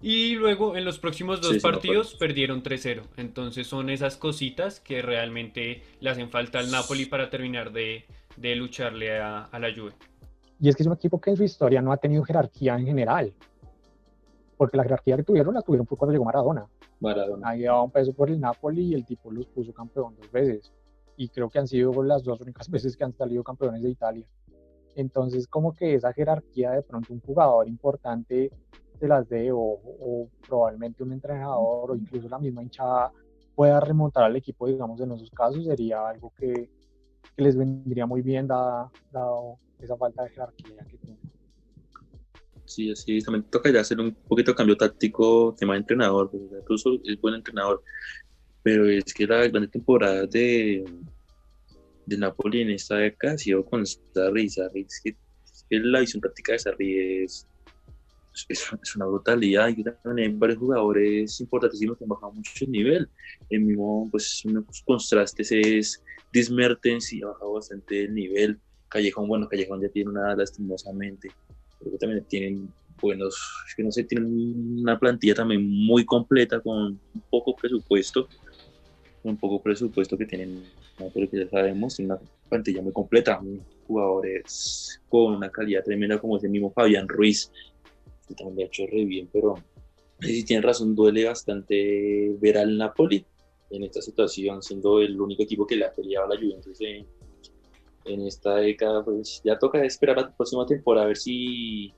Y 0.00 0.34
luego 0.34 0.76
en 0.76 0.84
los 0.84 0.98
próximos 0.98 1.40
dos 1.40 1.58
partidos 1.58 2.14
perdieron 2.14 2.62
3-0. 2.62 3.02
Entonces 3.16 3.66
son 3.66 3.88
esas 3.88 4.16
cositas 4.16 4.80
que 4.80 5.00
realmente 5.00 5.82
le 6.00 6.10
hacen 6.10 6.28
falta 6.28 6.58
al 6.58 6.70
Napoli 6.70 7.06
para 7.06 7.30
terminar 7.30 7.72
de, 7.72 8.04
lucharle 8.36 9.18
a, 9.18 9.48
la 9.58 9.74
Juve. 9.74 9.92
Y 10.60 10.68
es 10.68 10.76
que 10.76 10.82
es 10.82 10.86
un 10.86 10.92
equipo 10.94 11.20
que 11.20 11.30
en 11.30 11.36
su 11.36 11.44
historia 11.44 11.80
no 11.80 11.92
ha 11.92 11.96
tenido 11.96 12.22
jerarquía 12.24 12.76
en 12.76 12.86
general. 12.86 13.32
Porque 14.56 14.76
la 14.76 14.84
jerarquía 14.84 15.16
que 15.16 15.22
tuvieron 15.22 15.54
la 15.54 15.62
tuvieron 15.62 15.86
fue 15.86 15.98
cuando 15.98 16.12
llegó 16.12 16.24
Maradona. 16.24 16.66
Maradona. 17.00 17.48
Ahí 17.48 17.62
daba 17.62 17.82
un 17.82 17.90
peso 17.90 18.12
por 18.12 18.30
el 18.30 18.40
Napoli 18.40 18.86
y 18.86 18.94
el 18.94 19.04
tipo 19.04 19.30
los 19.30 19.46
puso 19.46 19.72
campeón 19.72 20.16
dos 20.16 20.30
veces. 20.30 20.72
Y 21.16 21.28
creo 21.28 21.48
que 21.48 21.58
han 21.58 21.66
sido 21.66 22.02
las 22.02 22.24
dos 22.24 22.40
únicas 22.40 22.68
veces 22.70 22.96
que 22.96 23.04
han 23.04 23.12
salido 23.12 23.42
campeones 23.44 23.82
de 23.82 23.90
Italia. 23.90 24.26
Entonces 24.94 25.46
como 25.46 25.74
que 25.74 25.94
esa 25.94 26.12
jerarquía 26.12 26.70
de 26.70 26.82
pronto 26.82 27.12
un 27.12 27.20
jugador 27.20 27.68
importante 27.68 28.50
se 28.98 29.06
las 29.06 29.28
dé 29.28 29.50
o, 29.52 30.28
probablemente 30.48 31.02
un 31.02 31.12
entrenador 31.12 31.90
o 31.90 31.96
incluso 31.96 32.28
la 32.30 32.38
misma 32.38 32.62
hinchada 32.62 33.12
pueda 33.54 33.78
remontar 33.80 34.24
al 34.24 34.36
equipo, 34.36 34.66
digamos, 34.66 35.00
en 35.00 35.12
esos 35.12 35.30
casos 35.30 35.64
sería 35.64 36.08
algo 36.08 36.32
que, 36.34 36.70
les 37.36 37.56
vendría 37.56 38.06
muy 38.06 38.22
bien 38.22 38.46
dada, 38.46 38.90
dado 39.12 39.58
esa 39.78 39.96
falta 39.96 40.22
de 40.22 40.30
jerarquía 40.30 40.84
que 40.88 40.98
Sí, 42.66 42.90
así 42.90 43.20
también 43.20 43.44
toca 43.44 43.70
ya 43.70 43.80
hacer 43.80 44.00
un 44.00 44.12
poquito 44.12 44.50
de 44.50 44.56
cambio 44.56 44.76
táctico, 44.76 45.54
tema 45.58 45.74
de 45.74 45.80
entrenador, 45.80 46.30
porque 46.30 46.46
incluso 46.60 46.98
es 47.04 47.20
buen 47.20 47.34
entrenador, 47.36 47.82
pero 48.62 48.88
es 48.88 49.14
que 49.14 49.26
la 49.26 49.46
gran 49.46 49.70
temporada 49.70 50.26
de, 50.26 50.84
de 52.06 52.18
Napoli 52.18 52.62
en 52.62 52.70
esta 52.70 52.96
década 52.96 53.34
ha 53.34 53.38
sido 53.38 53.64
con 53.64 53.84
Sarri, 53.86 54.48
Sarri 54.48 54.82
es 54.82 55.00
que, 55.02 55.16
la 55.70 56.00
visión 56.00 56.20
táctica 56.20 56.52
de 56.52 56.58
Sarri 56.58 57.22
es 57.24 57.46
es, 58.48 58.96
una 58.96 59.06
brutalidad. 59.06 59.68
Y 59.68 59.82
también 60.02 60.38
varios 60.38 60.58
jugadores 60.58 61.40
importantísimos 61.40 61.96
que 61.96 62.04
han 62.04 62.08
bajado 62.08 62.32
mucho 62.32 62.64
el 62.64 62.70
nivel. 62.70 63.08
El 63.50 63.60
mismo, 63.62 64.08
pues, 64.10 64.44
unos 64.44 64.82
contrastes 64.82 65.52
es 65.52 66.02
Dismertens 66.32 67.12
y 67.12 67.22
ha 67.22 67.28
bajado 67.28 67.54
bastante 67.54 68.04
el 68.04 68.14
nivel. 68.14 68.58
Callejón, 68.88 69.28
bueno, 69.28 69.48
Callejón 69.48 69.80
ya 69.80 69.88
tiene 69.88 70.10
una 70.10 70.34
lastimosamente. 70.36 71.30
Pero 71.86 71.98
también 71.98 72.24
tienen 72.24 72.68
buenos, 73.00 73.36
que 73.76 73.82
no 73.82 73.92
sé, 73.92 74.04
tienen 74.04 74.80
una 74.80 74.98
plantilla 74.98 75.34
también 75.34 75.68
muy 75.68 76.04
completa 76.04 76.60
con 76.60 76.98
poco 77.30 77.54
presupuesto. 77.54 78.28
Un 79.22 79.36
poco 79.36 79.60
presupuesto 79.60 80.16
que 80.16 80.26
tienen, 80.26 80.62
pero 81.12 81.28
que 81.28 81.38
ya 81.38 81.48
sabemos, 81.48 81.98
una 81.98 82.18
plantilla 82.48 82.82
muy 82.82 82.92
completa, 82.92 83.40
jugadores 83.86 85.00
con 85.08 85.34
una 85.34 85.50
calidad 85.50 85.82
tremenda 85.84 86.20
como 86.20 86.36
ese 86.36 86.48
mismo 86.48 86.70
Fabián 86.70 87.08
Ruiz, 87.08 87.50
que 88.28 88.34
también 88.34 88.56
le 88.56 88.62
ha 88.64 88.66
hecho 88.66 88.86
re 88.86 89.04
bien, 89.04 89.28
pero 89.32 89.56
si 90.20 90.44
tiene 90.44 90.62
razón, 90.62 90.94
duele 90.94 91.24
bastante 91.24 92.34
ver 92.40 92.58
al 92.58 92.76
Napoli 92.78 93.24
en 93.70 93.82
esta 93.82 94.00
situación, 94.00 94.62
siendo 94.62 95.00
el 95.00 95.20
único 95.20 95.42
equipo 95.42 95.66
que 95.66 95.76
le 95.76 95.84
ha 95.84 95.92
peleado 95.92 96.26
a 96.26 96.34
la 96.34 96.40
Juventus 96.40 96.80
en, 96.80 97.06
en 98.06 98.26
esta 98.26 98.56
década, 98.56 99.04
pues 99.04 99.40
ya 99.44 99.58
toca 99.58 99.84
esperar 99.84 100.18
a 100.18 100.22
la 100.22 100.36
próxima 100.36 100.66
temporada 100.66 101.04
a 101.04 101.08
ver 101.08 101.16
si, 101.16 101.92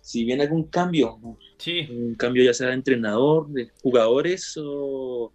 si 0.00 0.24
viene 0.24 0.44
algún 0.44 0.64
cambio. 0.64 1.18
Sí. 1.58 1.86
Un 1.90 2.14
cambio 2.14 2.44
ya 2.44 2.54
sea 2.54 2.68
de 2.68 2.74
entrenador, 2.74 3.48
de 3.48 3.70
jugadores 3.82 4.56
o, 4.56 5.32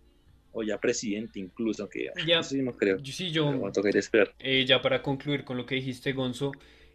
o 0.51 0.63
ya 0.63 0.79
presidente 0.79 1.39
incluso, 1.39 1.83
aunque 1.83 2.09
ya, 2.25 2.41
no 2.61 2.73
creo. 2.73 2.97
Sí, 3.03 3.31
yo, 3.31 3.53
esperar. 3.93 4.33
Eh, 4.39 4.65
ya 4.65 4.81
para 4.81 5.01
concluir 5.01 5.43
con 5.43 5.57
lo 5.57 5.65
que 5.65 5.75
dijiste, 5.75 6.13
Gonzo, 6.13 6.51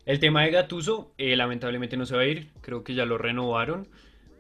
el 0.07 0.21
tema 0.21 0.45
de 0.45 0.51
Gatuso, 0.53 1.13
eh, 1.19 1.37
lamentablemente 1.37 1.97
no 1.97 2.07
se 2.07 2.17
va 2.17 2.23
a 2.23 2.27
ir, 2.27 2.49
creo 2.61 2.83
que 2.83 2.95
ya 2.95 3.05
lo 3.05 3.19
renovaron. 3.19 3.89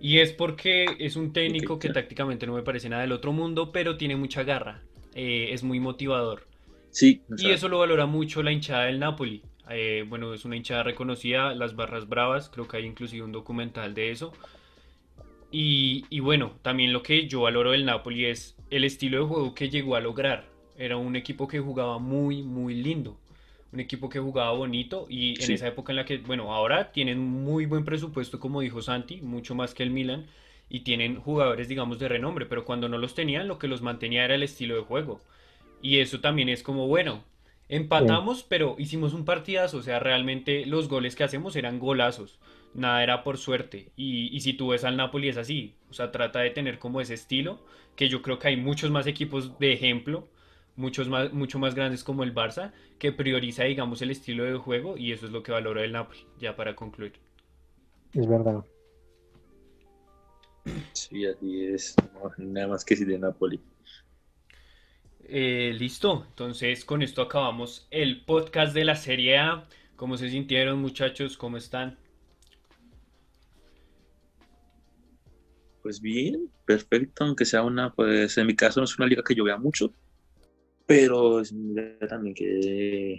Y 0.00 0.18
es 0.18 0.32
porque 0.32 0.86
es 1.00 1.16
un 1.16 1.32
técnico 1.32 1.80
que 1.80 1.88
tácticamente 1.90 2.46
no 2.46 2.54
me 2.54 2.62
parece 2.62 2.88
nada 2.88 3.02
del 3.02 3.12
otro 3.12 3.32
mundo, 3.32 3.72
pero 3.72 3.96
tiene 3.96 4.14
mucha 4.14 4.44
garra, 4.44 4.82
eh, 5.14 5.48
es 5.52 5.64
muy 5.64 5.80
motivador. 5.80 6.46
Sí. 6.90 7.22
Y 7.36 7.50
eso 7.50 7.68
lo 7.68 7.78
valora 7.78 8.06
mucho 8.06 8.42
la 8.42 8.52
hinchada 8.52 8.84
del 8.84 8.98
Napoli. 8.98 9.42
Eh, 9.70 10.04
bueno, 10.08 10.32
es 10.32 10.44
una 10.44 10.56
hinchada 10.56 10.82
reconocida, 10.82 11.54
las 11.54 11.76
barras 11.76 12.08
bravas, 12.08 12.48
creo 12.48 12.66
que 12.66 12.78
hay 12.78 12.84
inclusive 12.86 13.22
un 13.24 13.32
documental 13.32 13.94
de 13.94 14.10
eso. 14.10 14.32
Y, 15.50 16.04
y, 16.10 16.20
bueno, 16.20 16.52
también 16.62 16.92
lo 16.92 17.02
que 17.02 17.26
yo 17.26 17.42
valoro 17.42 17.70
del 17.70 17.84
Napoli 17.86 18.26
es 18.26 18.56
el 18.70 18.84
estilo 18.84 19.18
de 19.18 19.24
juego 19.24 19.54
que 19.54 19.70
llegó 19.70 19.96
a 19.96 20.00
lograr. 20.00 20.46
Era 20.76 20.96
un 20.96 21.16
equipo 21.16 21.48
que 21.48 21.58
jugaba 21.58 21.98
muy, 21.98 22.42
muy 22.42 22.74
lindo 22.74 23.18
un 23.72 23.80
equipo 23.80 24.08
que 24.08 24.18
jugaba 24.18 24.52
bonito 24.52 25.06
y 25.08 25.38
en 25.40 25.42
Sí. 25.42 25.52
esa 25.54 25.68
época 25.68 25.92
en 25.92 25.96
la 25.96 26.04
que, 26.04 26.18
bueno, 26.18 26.54
ahora 26.54 26.90
tienen 26.92 27.18
muy 27.18 27.66
buen 27.66 27.84
presupuesto, 27.84 28.40
como 28.40 28.60
dijo 28.60 28.80
Santi, 28.80 29.20
mucho 29.20 29.54
más 29.54 29.74
que 29.74 29.82
el 29.82 29.90
Milan, 29.90 30.26
y 30.70 30.80
tienen 30.80 31.16
jugadores, 31.20 31.68
digamos, 31.68 31.98
de 31.98 32.08
renombre, 32.08 32.46
pero 32.46 32.64
cuando 32.64 32.88
no 32.88 32.98
los 32.98 33.14
tenían, 33.14 33.48
lo 33.48 33.58
que 33.58 33.68
los 33.68 33.82
mantenía 33.82 34.24
era 34.24 34.34
el 34.34 34.42
estilo 34.42 34.76
de 34.76 34.82
juego. 34.82 35.20
Y 35.82 35.98
eso 35.98 36.20
también 36.20 36.48
es 36.48 36.62
como, 36.62 36.86
bueno, 36.86 37.24
empatamos, 37.68 38.42
pero 38.42 38.76
hicimos 38.78 39.14
un 39.14 39.24
partidazo, 39.24 39.78
o 39.78 39.82
sea, 39.82 39.98
realmente 39.98 40.66
los 40.66 40.88
goles 40.88 41.14
que 41.14 41.24
hacemos 41.24 41.56
eran 41.56 41.78
golazos, 41.78 42.38
nada 42.74 43.02
era 43.02 43.22
por 43.22 43.38
suerte. 43.38 43.92
Y, 43.96 44.34
y 44.34 44.40
si 44.40 44.54
tú 44.54 44.68
ves 44.68 44.84
al 44.84 44.96
Napoli 44.96 45.28
es 45.28 45.36
así, 45.36 45.74
o 45.90 45.92
sea, 45.92 46.10
trata 46.10 46.40
de 46.40 46.50
tener 46.50 46.78
como 46.78 47.00
ese 47.00 47.14
estilo, 47.14 47.60
que 47.96 48.08
yo 48.08 48.22
creo 48.22 48.38
que 48.38 48.48
hay 48.48 48.56
muchos 48.56 48.90
más 48.90 49.06
equipos 49.06 49.58
de 49.58 49.72
ejemplo, 49.72 50.28
muchos 50.76 51.08
más, 51.08 51.32
mucho 51.32 51.58
más 51.58 51.74
grandes 51.74 52.04
como 52.04 52.22
el 52.22 52.34
Barça, 52.34 52.72
que 52.98 53.12
prioriza, 53.12 53.64
digamos, 53.64 54.00
el 54.02 54.10
estilo 54.10 54.44
de 54.44 54.56
juego 54.56 54.96
y 54.96 55.12
eso 55.12 55.26
es 55.26 55.32
lo 55.32 55.42
que 55.42 55.52
valora 55.52 55.84
el 55.84 55.92
Napoli, 55.92 56.20
ya 56.38 56.56
para 56.56 56.74
concluir. 56.74 57.14
Es 58.14 58.26
verdad. 58.26 58.64
Sí, 60.92 61.26
así 61.26 61.66
es. 61.66 61.94
No, 62.14 62.30
nada 62.38 62.68
más 62.68 62.84
que 62.84 62.96
si 62.96 63.04
de 63.04 63.18
Napoli. 63.18 63.60
Eh, 65.30 65.74
listo, 65.78 66.24
entonces 66.26 66.86
con 66.86 67.02
esto 67.02 67.20
acabamos 67.20 67.86
el 67.90 68.24
podcast 68.24 68.72
de 68.72 68.86
la 68.86 68.96
Serie 68.96 69.36
A. 69.36 69.68
¿Cómo 69.94 70.16
se 70.16 70.30
sintieron 70.30 70.78
muchachos? 70.78 71.36
¿Cómo 71.36 71.58
están? 71.58 71.98
Pues 75.82 76.00
bien, 76.00 76.50
perfecto, 76.64 77.24
aunque 77.24 77.44
sea 77.44 77.62
una, 77.62 77.92
pues 77.92 78.38
en 78.38 78.46
mi 78.46 78.56
caso 78.56 78.80
no 78.80 78.84
es 78.84 78.98
una 78.98 79.06
liga 79.06 79.22
que 79.22 79.34
yo 79.34 79.44
vea 79.44 79.58
mucho, 79.58 79.92
pero 80.86 81.40
es 81.40 81.52
una 81.52 81.82
liga 81.82 82.08
también 82.08 82.34
que, 82.34 83.18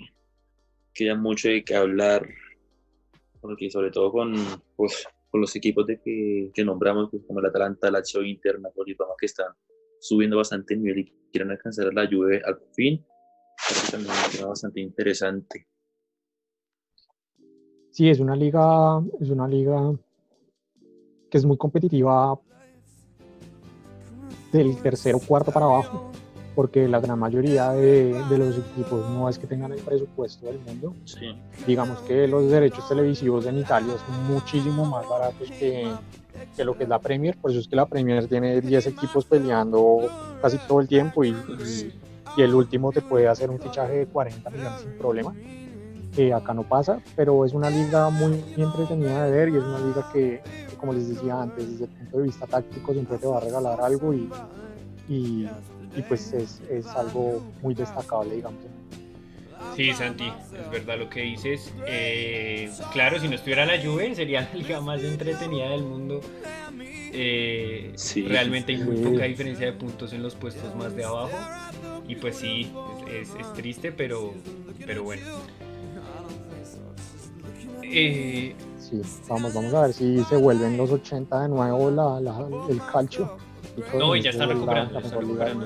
que 0.91 1.13
mucho 1.13 1.47
de 1.49 1.63
qué 1.63 1.75
hablar, 1.75 2.27
porque 3.39 3.69
sobre 3.69 3.91
todo 3.91 4.11
con, 4.11 4.33
pues, 4.75 5.07
los 5.31 5.55
equipos 5.55 5.85
de 5.85 6.01
que, 6.01 6.49
que 6.55 6.65
nombramos, 6.65 7.09
pues, 7.11 7.23
como 7.27 7.39
el 7.39 7.45
Atalanta, 7.45 7.91
Lazio, 7.91 8.23
Inter, 8.23 8.59
Napoli, 8.59 8.97
que 9.19 9.25
están 9.27 9.53
subiendo 9.99 10.37
bastante 10.37 10.75
nivel 10.75 10.99
y 10.99 11.13
quieren 11.31 11.51
alcanzar 11.51 11.87
a 11.87 11.91
la 11.91 12.07
Juve 12.07 12.41
al 12.45 12.59
fin, 12.73 13.05
creo 13.67 13.81
que 13.85 13.91
también 13.91 14.13
es 14.33 14.45
bastante 14.45 14.79
interesante. 14.81 15.67
Sí, 17.91 18.09
es 18.09 18.19
una 18.19 18.35
liga, 18.35 19.01
es 19.19 19.29
una 19.29 19.47
liga 19.47 19.93
que 21.29 21.37
es 21.37 21.45
muy 21.45 21.57
competitiva 21.57 22.39
del 24.51 24.81
tercero 24.81 25.19
cuarto 25.19 25.51
para 25.51 25.65
abajo, 25.65 26.11
porque 26.55 26.87
la 26.87 26.99
gran 26.99 27.19
mayoría 27.19 27.71
de, 27.71 28.13
de 28.29 28.37
los 28.37 28.57
equipos 28.57 29.07
no 29.09 29.29
es 29.29 29.37
que 29.37 29.47
tengan 29.47 29.71
el 29.71 29.81
presupuesto 29.81 30.45
del 30.47 30.59
mundo. 30.59 30.95
Sí, 31.05 31.35
Digamos 31.67 31.99
que 32.01 32.27
los 32.27 32.49
derechos 32.49 32.87
televisivos 32.87 33.45
en 33.45 33.59
Italia 33.59 33.93
son 33.97 34.33
muchísimo 34.33 34.85
más 34.85 35.07
baratos 35.07 35.51
que, 35.51 35.93
que 36.55 36.63
lo 36.63 36.77
que 36.77 36.83
es 36.83 36.89
la 36.89 36.99
Premier, 36.99 37.37
por 37.37 37.51
eso 37.51 37.59
es 37.59 37.67
que 37.67 37.75
la 37.75 37.85
Premier 37.85 38.27
tiene 38.27 38.61
10 38.61 38.87
equipos 38.87 39.25
peleando 39.25 40.09
casi 40.41 40.57
todo 40.67 40.81
el 40.81 40.87
tiempo 40.87 41.23
y, 41.23 41.35
el 42.37 42.55
último 42.55 42.93
te 42.93 43.01
puede 43.01 43.27
hacer 43.27 43.49
un 43.49 43.59
fichaje 43.59 43.97
de 43.97 44.05
40 44.05 44.49
millones 44.49 44.81
sin 44.81 44.91
problema 44.97 45.33
acá 46.33 46.53
no 46.53 46.63
pasa, 46.63 46.99
pero 47.15 47.45
es 47.45 47.53
una 47.53 47.69
liga 47.69 48.09
muy 48.09 48.43
entretenida 48.57 49.25
de 49.25 49.31
ver 49.31 49.49
y 49.49 49.57
es 49.57 49.63
una 49.63 49.79
liga 49.79 50.09
que, 50.11 50.41
como 50.77 50.93
les 50.93 51.07
decía 51.07 51.41
antes, 51.41 51.71
desde 51.71 51.85
el 51.85 51.89
punto 51.91 52.17
de 52.17 52.23
vista 52.23 52.45
táctico 52.45 52.93
siempre 52.93 53.17
te 53.17 53.27
va 53.27 53.37
a 53.37 53.39
regalar 53.39 53.79
algo 53.81 54.13
y 54.13 55.49
pues 56.07 56.33
es, 56.33 56.61
es 56.69 56.87
algo 56.87 57.41
muy 57.61 57.73
destacable, 57.73 58.35
digamos. 58.35 58.59
Sí, 59.75 59.93
Santi, 59.93 60.25
es 60.53 60.69
verdad 60.71 60.97
lo 60.99 61.09
que 61.09 61.21
dices. 61.21 61.73
Eh, 61.87 62.69
claro, 62.91 63.19
si 63.19 63.27
no 63.27 63.35
estuviera 63.35 63.65
la 63.65 63.81
Juve, 63.81 64.13
sería 64.15 64.41
la 64.41 64.53
liga 64.59 64.81
más 64.81 65.01
entretenida 65.03 65.69
del 65.69 65.83
mundo. 65.83 66.19
Eh, 67.11 67.91
Sí. 67.95 68.23
realmente 68.23 68.73
hay 68.73 68.79
muy 68.79 68.97
poca 68.97 69.23
diferencia 69.25 69.65
de 69.65 69.73
puntos 69.73 70.13
en 70.13 70.21
los 70.21 70.35
puestos 70.35 70.75
más 70.75 70.95
de 70.95 71.05
abajo. 71.05 71.31
Y 72.07 72.15
pues 72.15 72.37
sí, 72.37 72.71
es, 73.09 73.29
es- 73.29 73.35
es 73.39 73.53
triste, 73.53 73.91
pero, 73.91 74.33
pero 74.85 75.03
bueno. 75.03 75.23
Eh, 77.83 78.55
Sí, 78.79 79.01
vamos, 79.27 79.53
vamos 79.53 79.73
a 79.75 79.81
ver 79.83 79.93
si 79.93 80.23
se 80.23 80.35
vuelven 80.35 80.75
los 80.75 80.89
80 80.91 81.41
de 81.43 81.49
nuevo 81.49 81.91
la, 81.91 82.19
la- 82.19 82.47
el 82.69 82.81
calcio. 82.91 83.37
No, 83.97 84.15
y 84.15 84.21
ya 84.21 84.31
recuperando, 84.31 84.93
la 84.99 85.01
del 85.01 85.11
recuperando. 85.11 85.65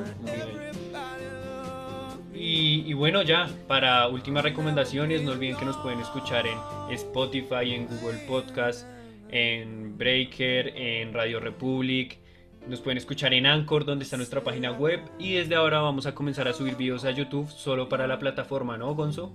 Y, 2.56 2.94
bueno, 2.94 3.24
ya, 3.24 3.50
para 3.68 4.08
últimas 4.08 4.44
recomendaciones, 4.44 5.24
no 5.24 5.32
olviden 5.32 5.58
que 5.58 5.66
nos 5.66 5.76
pueden 5.78 6.00
escuchar 6.00 6.46
en 6.46 6.56
Spotify, 6.92 7.74
en 7.74 7.88
Google 7.88 8.20
Podcast, 8.28 8.88
en 9.30 9.98
Breaker, 9.98 10.68
en 10.68 11.14
Radio 11.14 11.40
Republic. 11.40 12.20
Nos 12.68 12.80
pueden 12.80 13.00
escuchar 13.00 13.34
en 13.34 13.48
Anchor, 13.48 13.86
donde 13.86 14.04
está 14.04 14.18
nuestra 14.18 14.44
página 14.44 14.72
web. 14.72 15.00
Y 15.18 15.34
desde 15.34 15.56
ahora 15.56 15.80
vamos 15.80 16.06
a 16.06 16.14
comenzar 16.14 16.48
a 16.48 16.54
subir 16.54 16.76
videos 16.76 17.06
a 17.06 17.10
YouTube 17.10 17.50
solo 17.50 17.90
para 17.90 18.06
la 18.06 18.20
plataforma, 18.20 18.78
¿no, 18.78 18.94
Gonzo? 18.94 19.34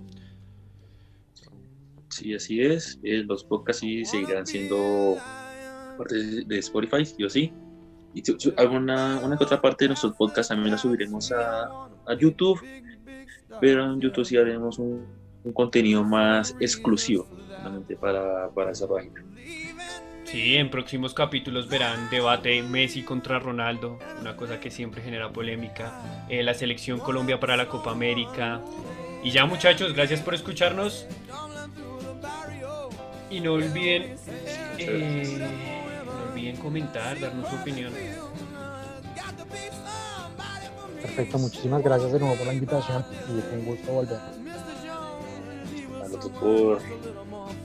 Sí, 2.07 2.33
así 2.33 2.61
es. 2.61 3.01
Eh, 3.03 3.25
los 3.27 3.43
podcasts 3.43 3.81
sí 3.81 4.05
seguirán 4.05 4.47
siendo 4.47 5.17
parte 5.97 6.45
de 6.45 6.57
Spotify, 6.59 7.03
sí 7.03 7.21
o 7.21 7.29
sí. 7.29 7.51
Y 8.13 8.23
alguna 8.55 9.19
una 9.21 9.37
que 9.37 9.43
otra 9.43 9.61
parte 9.61 9.83
de 9.83 9.89
nuestros 9.89 10.15
podcasts 10.15 10.47
también 10.47 10.71
la 10.71 10.77
subiremos 10.77 11.33
a, 11.33 11.65
a 12.07 12.13
YouTube, 12.17 12.61
pero 13.59 13.85
en 13.85 13.99
YouTube 13.99 14.25
sí 14.25 14.37
haremos 14.37 14.79
un, 14.79 15.05
un 15.43 15.53
contenido 15.53 16.03
más 16.03 16.55
exclusivo 16.59 17.27
para, 17.99 18.49
para 18.49 18.71
esa 18.71 18.87
página. 18.87 19.23
Sí, 20.23 20.57
en 20.57 20.69
próximos 20.69 21.15
capítulos 21.15 21.67
verán 21.67 22.07
debate 22.11 22.61
Messi 22.61 23.01
contra 23.01 23.39
Ronaldo, 23.39 23.97
una 24.21 24.35
cosa 24.35 24.59
que 24.59 24.69
siempre 24.69 25.01
genera 25.01 25.31
polémica, 25.31 26.25
eh, 26.29 26.43
la 26.43 26.53
selección 26.53 26.99
Colombia 26.99 27.39
para 27.39 27.57
la 27.57 27.67
Copa 27.67 27.91
América. 27.91 28.61
Y 29.23 29.31
ya 29.31 29.45
muchachos, 29.47 29.93
gracias 29.93 30.21
por 30.21 30.35
escucharnos. 30.35 31.07
Y 33.31 33.41
no 33.41 33.53
olviden, 33.53 34.15
eh, 34.77 35.49
no 36.05 36.31
olviden 36.31 36.57
comentar, 36.57 37.19
darnos 37.19 37.49
su 37.49 37.55
opinión. 37.55 37.91
Perfecto, 41.01 41.37
muchísimas 41.37 41.81
gracias 41.83 42.11
de 42.11 42.19
nuevo 42.19 42.35
por 42.35 42.47
la 42.47 42.53
invitación 42.53 43.05
y 43.27 43.41
fue 43.41 43.57
un 43.57 43.65
gusto 43.65 43.91
volver. 43.91 44.19
Nosotros 45.99 46.31
por, 46.39 46.81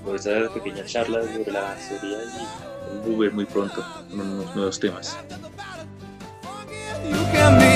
por 0.04 0.16
esa 0.16 0.52
pequeña 0.52 0.84
charla 0.84 1.22
sobre 1.22 1.52
la 1.52 1.76
serie 1.78 2.16
y 2.92 3.10
volver 3.10 3.32
muy 3.32 3.44
pronto 3.44 3.84
con 4.10 4.20
unos 4.20 4.54
nuevos 4.54 4.78
temas. 4.78 5.16
You 7.04 7.16
can 7.32 7.58
be 7.58 7.74